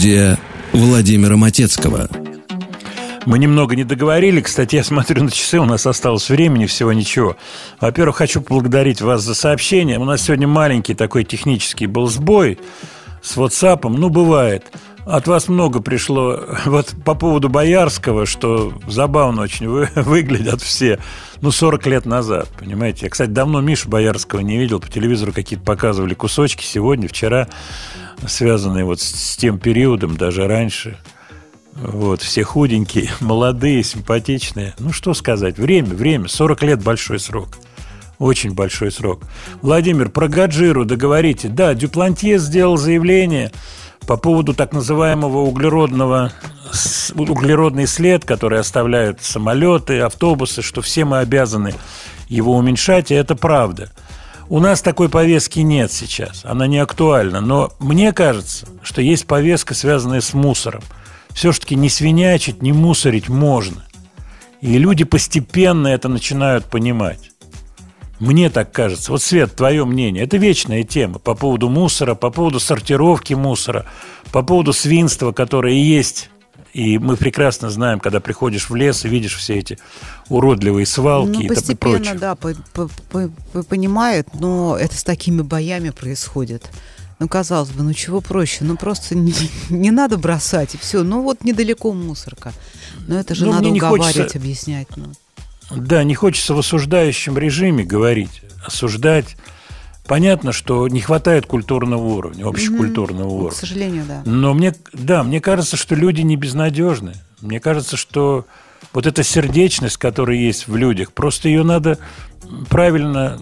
Студия 0.00 0.38
Владимира 0.72 1.36
Матецкого. 1.36 2.08
Мы 3.26 3.38
немного 3.38 3.76
не 3.76 3.84
договорили. 3.84 4.40
Кстати, 4.40 4.76
я 4.76 4.82
смотрю 4.82 5.24
на 5.24 5.30
часы, 5.30 5.58
у 5.58 5.66
нас 5.66 5.86
осталось 5.86 6.30
времени 6.30 6.64
всего 6.64 6.94
ничего. 6.94 7.36
Во-первых, 7.82 8.16
хочу 8.16 8.40
поблагодарить 8.40 9.02
вас 9.02 9.22
за 9.22 9.34
сообщение. 9.34 9.98
У 9.98 10.06
нас 10.06 10.22
сегодня 10.22 10.48
маленький 10.48 10.94
такой 10.94 11.24
технический 11.24 11.86
был 11.86 12.06
сбой 12.06 12.58
с 13.20 13.36
WhatsApp. 13.36 13.86
Ну, 13.90 14.08
бывает. 14.08 14.72
От 15.10 15.26
вас 15.26 15.48
много 15.48 15.80
пришло. 15.80 16.40
Вот 16.66 16.94
по 17.04 17.14
поводу 17.14 17.48
Боярского, 17.48 18.26
что 18.26 18.72
забавно 18.86 19.42
очень 19.42 19.68
вы, 19.68 19.88
выглядят 19.96 20.62
все. 20.62 21.00
Ну, 21.40 21.50
40 21.50 21.86
лет 21.86 22.06
назад, 22.06 22.48
понимаете. 22.58 23.06
Я, 23.06 23.10
кстати, 23.10 23.30
давно 23.30 23.60
Мишу 23.60 23.88
Боярского 23.88 24.40
не 24.40 24.56
видел. 24.58 24.78
По 24.78 24.88
телевизору 24.88 25.32
какие-то 25.32 25.64
показывали 25.64 26.14
кусочки 26.14 26.62
сегодня, 26.62 27.08
вчера, 27.08 27.48
связанные 28.26 28.84
вот 28.84 29.00
с, 29.00 29.32
с 29.32 29.36
тем 29.36 29.58
периодом, 29.58 30.16
даже 30.16 30.46
раньше. 30.46 30.96
Вот, 31.74 32.22
все 32.22 32.44
худенькие, 32.44 33.10
молодые, 33.20 33.82
симпатичные. 33.82 34.74
Ну, 34.78 34.92
что 34.92 35.14
сказать, 35.14 35.58
время, 35.58 35.88
время, 35.88 36.28
40 36.28 36.62
лет 36.62 36.82
большой 36.84 37.18
срок. 37.18 37.58
Очень 38.20 38.52
большой 38.52 38.92
срок. 38.92 39.22
Владимир, 39.62 40.10
про 40.10 40.28
Гаджиру 40.28 40.84
договорите. 40.84 41.48
Да, 41.48 41.74
Дюплантье 41.74 42.38
сделал 42.38 42.76
заявление 42.76 43.50
по 44.06 44.16
поводу 44.16 44.54
так 44.54 44.72
называемого 44.72 45.38
углеродного 45.38 46.32
углеродный 47.14 47.86
след, 47.86 48.24
который 48.24 48.60
оставляют 48.60 49.22
самолеты, 49.22 50.00
автобусы, 50.00 50.62
что 50.62 50.82
все 50.82 51.04
мы 51.04 51.18
обязаны 51.18 51.74
его 52.28 52.56
уменьшать, 52.56 53.10
и 53.10 53.14
это 53.14 53.34
правда. 53.34 53.90
У 54.48 54.58
нас 54.58 54.82
такой 54.82 55.08
повестки 55.08 55.60
нет 55.60 55.92
сейчас, 55.92 56.44
она 56.44 56.66
не 56.66 56.78
актуальна, 56.78 57.40
но 57.40 57.72
мне 57.78 58.12
кажется, 58.12 58.66
что 58.82 59.00
есть 59.00 59.26
повестка, 59.26 59.74
связанная 59.74 60.20
с 60.20 60.34
мусором. 60.34 60.82
Все-таки 61.30 61.76
не 61.76 61.88
свинячить, 61.88 62.60
не 62.60 62.72
мусорить 62.72 63.28
можно. 63.28 63.84
И 64.60 64.76
люди 64.76 65.04
постепенно 65.04 65.88
это 65.88 66.08
начинают 66.08 66.64
понимать. 66.64 67.29
Мне 68.20 68.50
так 68.50 68.70
кажется. 68.70 69.10
Вот, 69.12 69.22
Свет, 69.22 69.56
твое 69.56 69.84
мнение. 69.84 70.24
Это 70.24 70.36
вечная 70.36 70.82
тема 70.84 71.18
по 71.18 71.34
поводу 71.34 71.68
мусора, 71.68 72.14
по 72.14 72.30
поводу 72.30 72.60
сортировки 72.60 73.34
мусора, 73.34 73.86
по 74.30 74.42
поводу 74.42 74.72
свинства, 74.72 75.32
которое 75.32 75.74
есть. 75.74 76.30
И 76.72 76.98
мы 76.98 77.16
прекрасно 77.16 77.68
знаем, 77.70 77.98
когда 77.98 78.20
приходишь 78.20 78.70
в 78.70 78.74
лес 78.76 79.04
и 79.04 79.08
видишь 79.08 79.34
все 79.36 79.54
эти 79.58 79.78
уродливые 80.28 80.86
свалки 80.86 81.30
Ну, 81.32 81.40
и 81.40 81.48
так- 81.48 81.56
и 81.56 81.60
постепенно, 81.60 81.96
прочее. 81.96 82.14
да, 82.18 82.34
по- 82.36 82.54
по- 82.74 82.90
по- 83.10 83.30
по- 83.52 83.62
понимают, 83.64 84.28
но 84.38 84.76
это 84.78 84.94
с 84.96 85.02
такими 85.02 85.42
боями 85.42 85.90
происходит. 85.90 86.70
Ну, 87.18 87.28
казалось 87.28 87.70
бы, 87.70 87.82
ну 87.82 87.92
чего 87.92 88.20
проще? 88.20 88.58
Ну, 88.60 88.76
просто 88.76 89.16
не, 89.16 89.34
не 89.70 89.90
надо 89.90 90.16
бросать, 90.16 90.74
и 90.74 90.78
все. 90.78 91.02
Ну, 91.02 91.22
вот 91.22 91.42
недалеко 91.42 91.92
мусорка. 91.92 92.52
Но 93.08 93.18
это 93.18 93.34
же 93.34 93.46
Ну, 93.46 93.52
надо 93.52 93.68
уговаривать, 93.68 94.14
хочется- 94.16 94.38
объяснять. 94.38 94.88
Ну. 94.96 95.06
Да, 95.70 96.02
не 96.04 96.14
хочется 96.14 96.54
в 96.54 96.58
осуждающем 96.58 97.38
режиме 97.38 97.84
говорить, 97.84 98.42
осуждать. 98.64 99.36
Понятно, 100.06 100.50
что 100.52 100.88
не 100.88 101.00
хватает 101.00 101.46
культурного 101.46 102.02
уровня, 102.02 102.46
общекультурного 102.48 103.28
К 103.28 103.32
уровня. 103.32 103.56
сожалению, 103.56 104.04
да. 104.08 104.22
Но 104.24 104.54
мне, 104.54 104.74
да, 104.92 105.22
мне 105.22 105.40
кажется, 105.40 105.76
что 105.76 105.94
люди 105.94 106.22
не 106.22 106.36
безнадежны. 106.36 107.14
Мне 107.40 107.60
кажется, 107.60 107.96
что 107.96 108.44
вот 108.92 109.06
эта 109.06 109.22
сердечность, 109.22 109.98
которая 109.98 110.36
есть 110.36 110.66
в 110.66 110.76
людях, 110.76 111.12
просто 111.12 111.48
ее 111.48 111.62
надо 111.62 111.98
правильно 112.68 113.40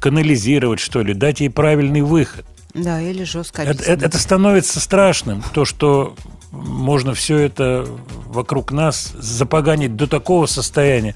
канализировать, 0.00 0.80
что 0.80 1.02
ли, 1.02 1.14
дать 1.14 1.40
ей 1.40 1.48
правильный 1.48 2.00
выход. 2.02 2.44
Да, 2.74 3.00
или 3.00 3.22
жестко 3.22 3.62
это- 3.62 3.84
это 3.84 4.18
становится 4.18 4.80
страшным, 4.80 5.42
то, 5.52 5.64
что 5.64 6.16
можно 6.50 7.14
все 7.14 7.38
это 7.38 7.86
вокруг 8.26 8.72
нас 8.72 9.12
запоганить 9.16 9.94
до 9.96 10.08
такого 10.08 10.46
состояния, 10.46 11.14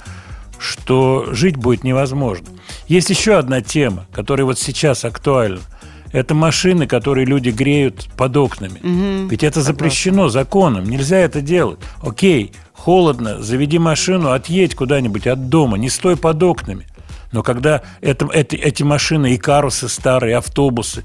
что 0.59 1.29
жить 1.33 1.57
будет 1.57 1.85
невозможно. 1.85 2.49
Есть 2.87 3.11
еще 3.11 3.37
одна 3.37 3.61
тема, 3.61 4.07
которая 4.13 4.45
вот 4.45 4.59
сейчас 4.59 5.05
актуальна. 5.05 5.61
Это 6.13 6.35
машины, 6.35 6.87
которые 6.87 7.27
люди 7.27 7.51
греют 7.51 8.09
под 8.17 8.37
окнами. 8.37 8.81
Мгм. 8.83 9.29
Ведь 9.29 9.43
это 9.43 9.61
запрещено 9.61 10.29
законом, 10.29 10.85
нельзя 10.85 11.19
это 11.19 11.43
делать. 11.43 11.79
Окей, 12.01 12.53
холодно, 12.73 13.43
заведи 13.43 13.79
машину, 13.79 14.31
отъедь 14.31 14.75
куда-нибудь 14.75 15.27
от 15.27 15.49
дома, 15.49 15.77
не 15.77 15.91
стой 15.91 16.17
под 16.17 16.43
окнами. 16.43 16.87
Но 17.33 17.43
когда 17.43 17.83
это, 18.01 18.27
эти, 18.33 18.57
эти 18.57 18.83
машины, 18.83 19.35
и 19.35 19.37
карусы 19.37 19.89
старые, 19.89 20.37
автобусы, 20.37 21.05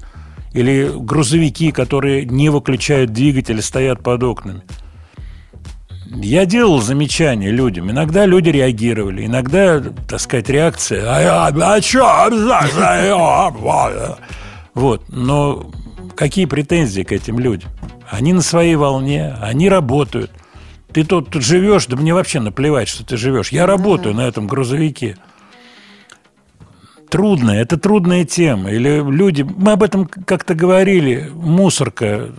или 0.54 0.90
грузовики, 0.94 1.72
которые 1.72 2.24
не 2.24 2.48
выключают 2.48 3.12
двигатель, 3.12 3.60
стоят 3.60 4.02
под 4.02 4.22
окнами. 4.22 4.62
Я 6.16 6.46
делал 6.46 6.80
замечания 6.80 7.50
людям. 7.50 7.90
Иногда 7.90 8.26
люди 8.26 8.50
реагировали, 8.50 9.26
иногда, 9.26 9.80
так 10.08 10.20
сказать, 10.20 10.48
реакция. 10.48 11.04
А, 11.06 11.20
я, 11.20 11.46
а 11.46 11.80
чё? 11.80 12.06
Вот. 14.74 15.02
Но 15.08 15.70
какие 16.14 16.44
претензии 16.44 17.02
к 17.02 17.12
этим 17.12 17.38
людям? 17.38 17.70
Они 18.08 18.32
на 18.32 18.42
своей 18.42 18.76
волне, 18.76 19.34
они 19.40 19.68
работают. 19.68 20.30
Ты 20.92 21.04
тут, 21.04 21.30
тут 21.30 21.42
живешь, 21.42 21.86
да 21.86 21.96
мне 21.96 22.14
вообще 22.14 22.38
наплевать, 22.38 22.88
что 22.88 23.04
ты 23.04 23.16
живешь. 23.16 23.48
Я 23.48 23.66
работаю 23.66 24.14
на 24.14 24.20
этом 24.20 24.46
грузовике. 24.46 25.16
Трудно, 27.10 27.50
это 27.50 27.76
трудная 27.76 28.24
тема. 28.24 28.70
Или 28.70 29.02
люди, 29.10 29.42
мы 29.42 29.72
об 29.72 29.82
этом 29.82 30.06
как-то 30.06 30.54
говорили, 30.54 31.30
мусорка, 31.34 32.30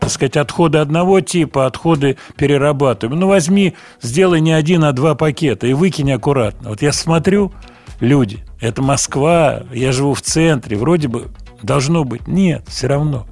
так 0.00 0.10
сказать, 0.10 0.36
отходы 0.36 0.78
одного 0.78 1.20
типа, 1.20 1.66
отходы 1.66 2.16
перерабатываем. 2.36 3.18
Ну, 3.18 3.28
возьми, 3.28 3.74
сделай 4.00 4.40
не 4.40 4.52
один, 4.52 4.84
а 4.84 4.92
два 4.92 5.14
пакета 5.14 5.66
и 5.66 5.72
выкинь 5.72 6.12
аккуратно. 6.12 6.70
Вот 6.70 6.82
я 6.82 6.92
смотрю, 6.92 7.52
люди, 8.00 8.44
это 8.60 8.82
Москва, 8.82 9.62
я 9.72 9.92
живу 9.92 10.14
в 10.14 10.22
центре, 10.22 10.76
вроде 10.76 11.08
бы 11.08 11.28
должно 11.62 12.04
быть. 12.04 12.26
Нет, 12.26 12.64
все 12.68 12.86
равно. 12.86 13.26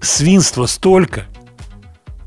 Свинства 0.00 0.66
столько, 0.66 1.26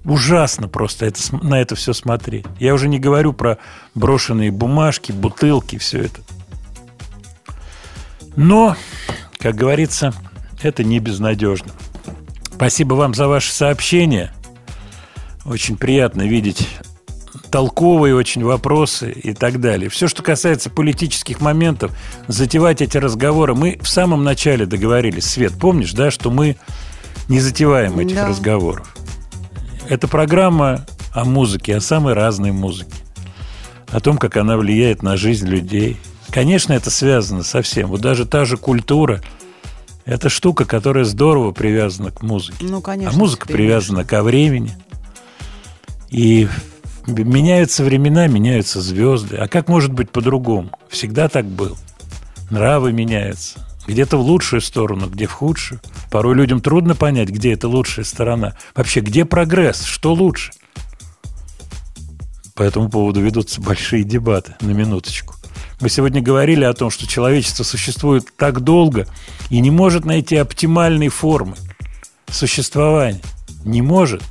ужасно 0.06 0.68
просто 0.68 1.06
это, 1.06 1.20
на 1.44 1.60
это 1.60 1.76
все 1.76 1.94
смотреть. 1.94 2.46
Я 2.60 2.74
уже 2.74 2.88
не 2.88 3.00
говорю 3.00 3.34
про 3.34 3.58
брошенные 3.94 4.52
бумажки, 4.52 5.12
бутылки, 5.12 5.78
все 5.78 6.04
это. 6.04 6.22
Но, 8.36 8.76
как 9.38 9.56
говорится, 9.56 10.14
это 10.62 10.84
не 10.84 11.00
безнадежно. 11.00 11.72
Спасибо 12.56 12.94
вам 12.94 13.14
за 13.14 13.28
ваше 13.28 13.52
сообщение. 13.52 14.32
Очень 15.44 15.76
приятно 15.76 16.22
видеть 16.22 16.70
толковые 17.52 18.16
очень 18.16 18.44
вопросы 18.46 19.12
и 19.12 19.34
так 19.34 19.60
далее. 19.60 19.90
Все, 19.90 20.08
что 20.08 20.24
касается 20.24 20.70
политических 20.70 21.42
моментов, 21.42 21.92
затевать 22.28 22.82
эти 22.82 22.98
разговоры. 22.98 23.56
Мы 23.56 23.78
в 23.82 23.90
самом 23.90 24.24
начале 24.24 24.66
договорились, 24.66 25.26
Свет, 25.26 25.54
помнишь, 25.60 25.92
да, 25.92 26.12
что 26.12 26.32
мы 26.32 26.56
не 27.28 27.42
затеваем 27.42 28.00
этих 28.00 28.16
Да. 28.16 28.28
разговоров. 28.30 28.96
Это 29.90 30.08
программа 30.08 30.86
о 31.14 31.26
музыке, 31.26 31.76
о 31.76 31.82
самой 31.82 32.14
разной 32.14 32.52
музыке. 32.52 32.94
О 33.90 34.00
том, 34.00 34.18
как 34.18 34.38
она 34.38 34.56
влияет 34.56 35.04
на 35.04 35.18
жизнь 35.18 35.48
людей. 35.48 35.98
Конечно, 36.32 36.72
это 36.72 36.90
связано 36.90 37.44
со 37.44 37.62
всем. 37.62 37.90
Вот 37.90 38.00
даже 38.00 38.26
та 38.26 38.46
же 38.46 38.56
культура– 38.56 39.22
это 40.06 40.30
штука, 40.30 40.66
которая 40.66 41.04
здорово 41.04 41.52
привязана 41.52 42.12
к 42.12 42.22
музыке. 42.22 42.58
Ну, 42.62 42.80
конечно. 42.82 43.12
А 43.14 43.18
музыка 43.18 43.48
привязана 43.48 44.06
ко 44.06 44.22
времени. 44.22 44.72
И 46.10 46.48
меняются 47.08 47.84
времена, 47.84 48.28
меняются 48.28 48.82
звезды. 48.82 49.38
А 49.38 49.48
как 49.48 49.68
может 49.68 49.92
быть 49.92 50.12
по-другому? 50.12 50.70
Всегда 50.90 51.28
так 51.28 51.46
было. 51.46 51.76
Нравы 52.52 52.94
меняются. 52.94 53.66
Где-то 53.88 54.18
в 54.18 54.22
лучшую 54.22 54.62
сторону, 54.62 55.08
где 55.08 55.26
в 55.26 55.32
худшую. 55.32 55.82
Порой 56.12 56.36
людям 56.36 56.62
трудно 56.62 56.96
понять, 56.96 57.30
где 57.30 57.54
эта 57.54 57.68
лучшая 57.68 58.06
сторона. 58.06 58.56
Вообще, 58.76 59.00
где 59.02 59.26
прогресс? 59.26 59.84
Что 59.84 60.14
лучше? 60.14 60.54
По 62.54 62.64
этому 62.64 62.90
поводу 62.90 63.22
ведутся 63.22 63.60
большие 63.62 64.04
дебаты, 64.04 64.56
на 64.62 64.72
минуточку. 64.72 65.36
Мы 65.82 65.90
сегодня 65.90 66.22
говорили 66.22 66.64
о 66.64 66.74
том, 66.74 66.90
что 66.90 67.06
человечество 67.08 67.64
существует 67.64 68.28
так 68.38 68.62
долго 68.62 69.08
и 69.50 69.60
не 69.60 69.72
может 69.72 70.06
найти 70.06 70.38
оптимальной 70.38 71.10
формы 71.10 71.56
существования. 72.30 73.22
Не 73.64 73.82
может. 73.82 74.22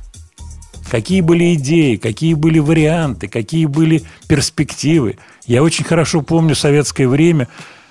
Какие 0.89 1.21
были 1.21 1.55
идеи, 1.55 1.95
какие 1.97 2.33
были 2.35 2.59
варианты, 2.59 3.27
какие 3.27 3.65
были 3.65 4.03
перспективы. 4.27 5.17
Я 5.45 5.63
очень 5.63 5.83
хорошо 5.83 6.21
помню 6.21 6.55
советское 6.55 7.07
время 7.07 7.47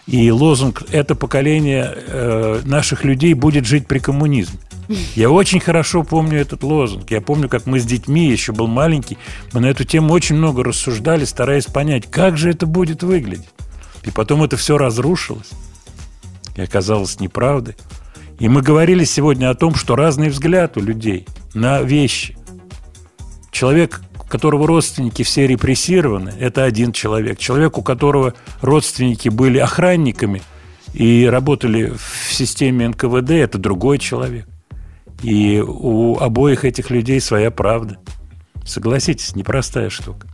и 0.07 0.31
лозунг 0.31 0.83
«Это 0.91 1.15
поколение 1.15 1.93
э, 1.95 2.61
наших 2.65 3.05
людей 3.05 3.35
будет 3.35 3.65
жить 3.65 3.87
при 3.87 3.99
коммунизме». 3.99 4.59
Я 5.15 5.31
очень 5.31 5.61
хорошо 5.61 6.03
помню 6.03 6.39
этот 6.39 6.63
лозунг. 6.63 7.11
Я 7.11 7.21
помню, 7.21 7.49
как 7.49 7.67
мы 7.67 7.81
с 7.81 7.85
детьми, 7.85 8.31
еще 8.31 8.53
был 8.53 8.67
маленький, 8.67 9.19
мы 9.53 9.61
на 9.61 9.67
эту 9.67 9.85
тему 9.85 10.13
очень 10.13 10.37
много 10.37 10.63
рассуждали, 10.63 11.25
стараясь 11.25 11.67
понять, 11.67 12.11
как 12.11 12.37
же 12.37 12.51
это 12.51 12.67
будет 12.67 13.03
выглядеть. 13.03 13.49
И 14.05 14.11
потом 14.11 14.43
это 14.43 14.57
все 14.57 14.77
разрушилось. 14.77 15.51
И 16.57 16.61
оказалось 16.61 17.21
неправдой. 17.21 17.77
И 18.39 18.49
мы 18.49 18.63
говорили 18.63 19.05
сегодня 19.05 19.51
о 19.51 19.55
том, 19.55 19.75
что 19.75 19.97
разный 19.97 20.29
взгляд 20.29 20.77
у 20.77 20.81
людей 20.81 21.27
на 21.55 21.83
вещи. 21.83 22.37
Человек, 23.51 24.03
которого 24.29 24.67
родственники 24.67 25.23
все 25.23 25.47
репрессированы, 25.47 26.33
это 26.39 26.65
один 26.65 26.93
человек. 26.93 27.39
Человек, 27.39 27.79
у 27.79 27.83
которого 27.83 28.35
родственники 28.61 29.29
были 29.29 29.59
охранниками 29.59 30.43
и 30.93 31.27
работали 31.27 31.93
в 31.97 32.33
системе 32.33 32.89
НКВД, 32.89 33.31
это 33.31 33.59
другой 33.59 33.99
человек. 33.99 34.47
И 35.23 35.61
у 35.61 36.19
обоих 36.19 36.65
этих 36.65 36.91
людей 36.91 37.21
своя 37.21 37.51
правда. 37.51 37.99
Согласитесь, 38.65 39.37
непростая 39.37 39.91
штука. 39.91 40.27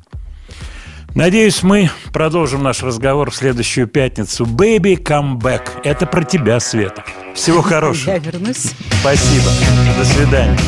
Надеюсь, 1.15 1.63
мы 1.63 1.91
продолжим 2.13 2.63
наш 2.63 2.83
разговор 2.83 3.31
в 3.31 3.35
следующую 3.35 3.89
пятницу. 3.89 4.45
Baby 4.45 5.03
come 5.03 5.39
back. 5.39 5.63
Это 5.83 6.07
про 6.07 6.23
тебя, 6.25 6.61
Света. 6.61 7.05
Всего 7.35 7.63
хорошего. 7.63 8.13
Я 8.13 8.19
вернусь. 8.19 8.73
Спасибо. 9.01 9.51
До 9.99 10.05
свидания. 10.05 10.59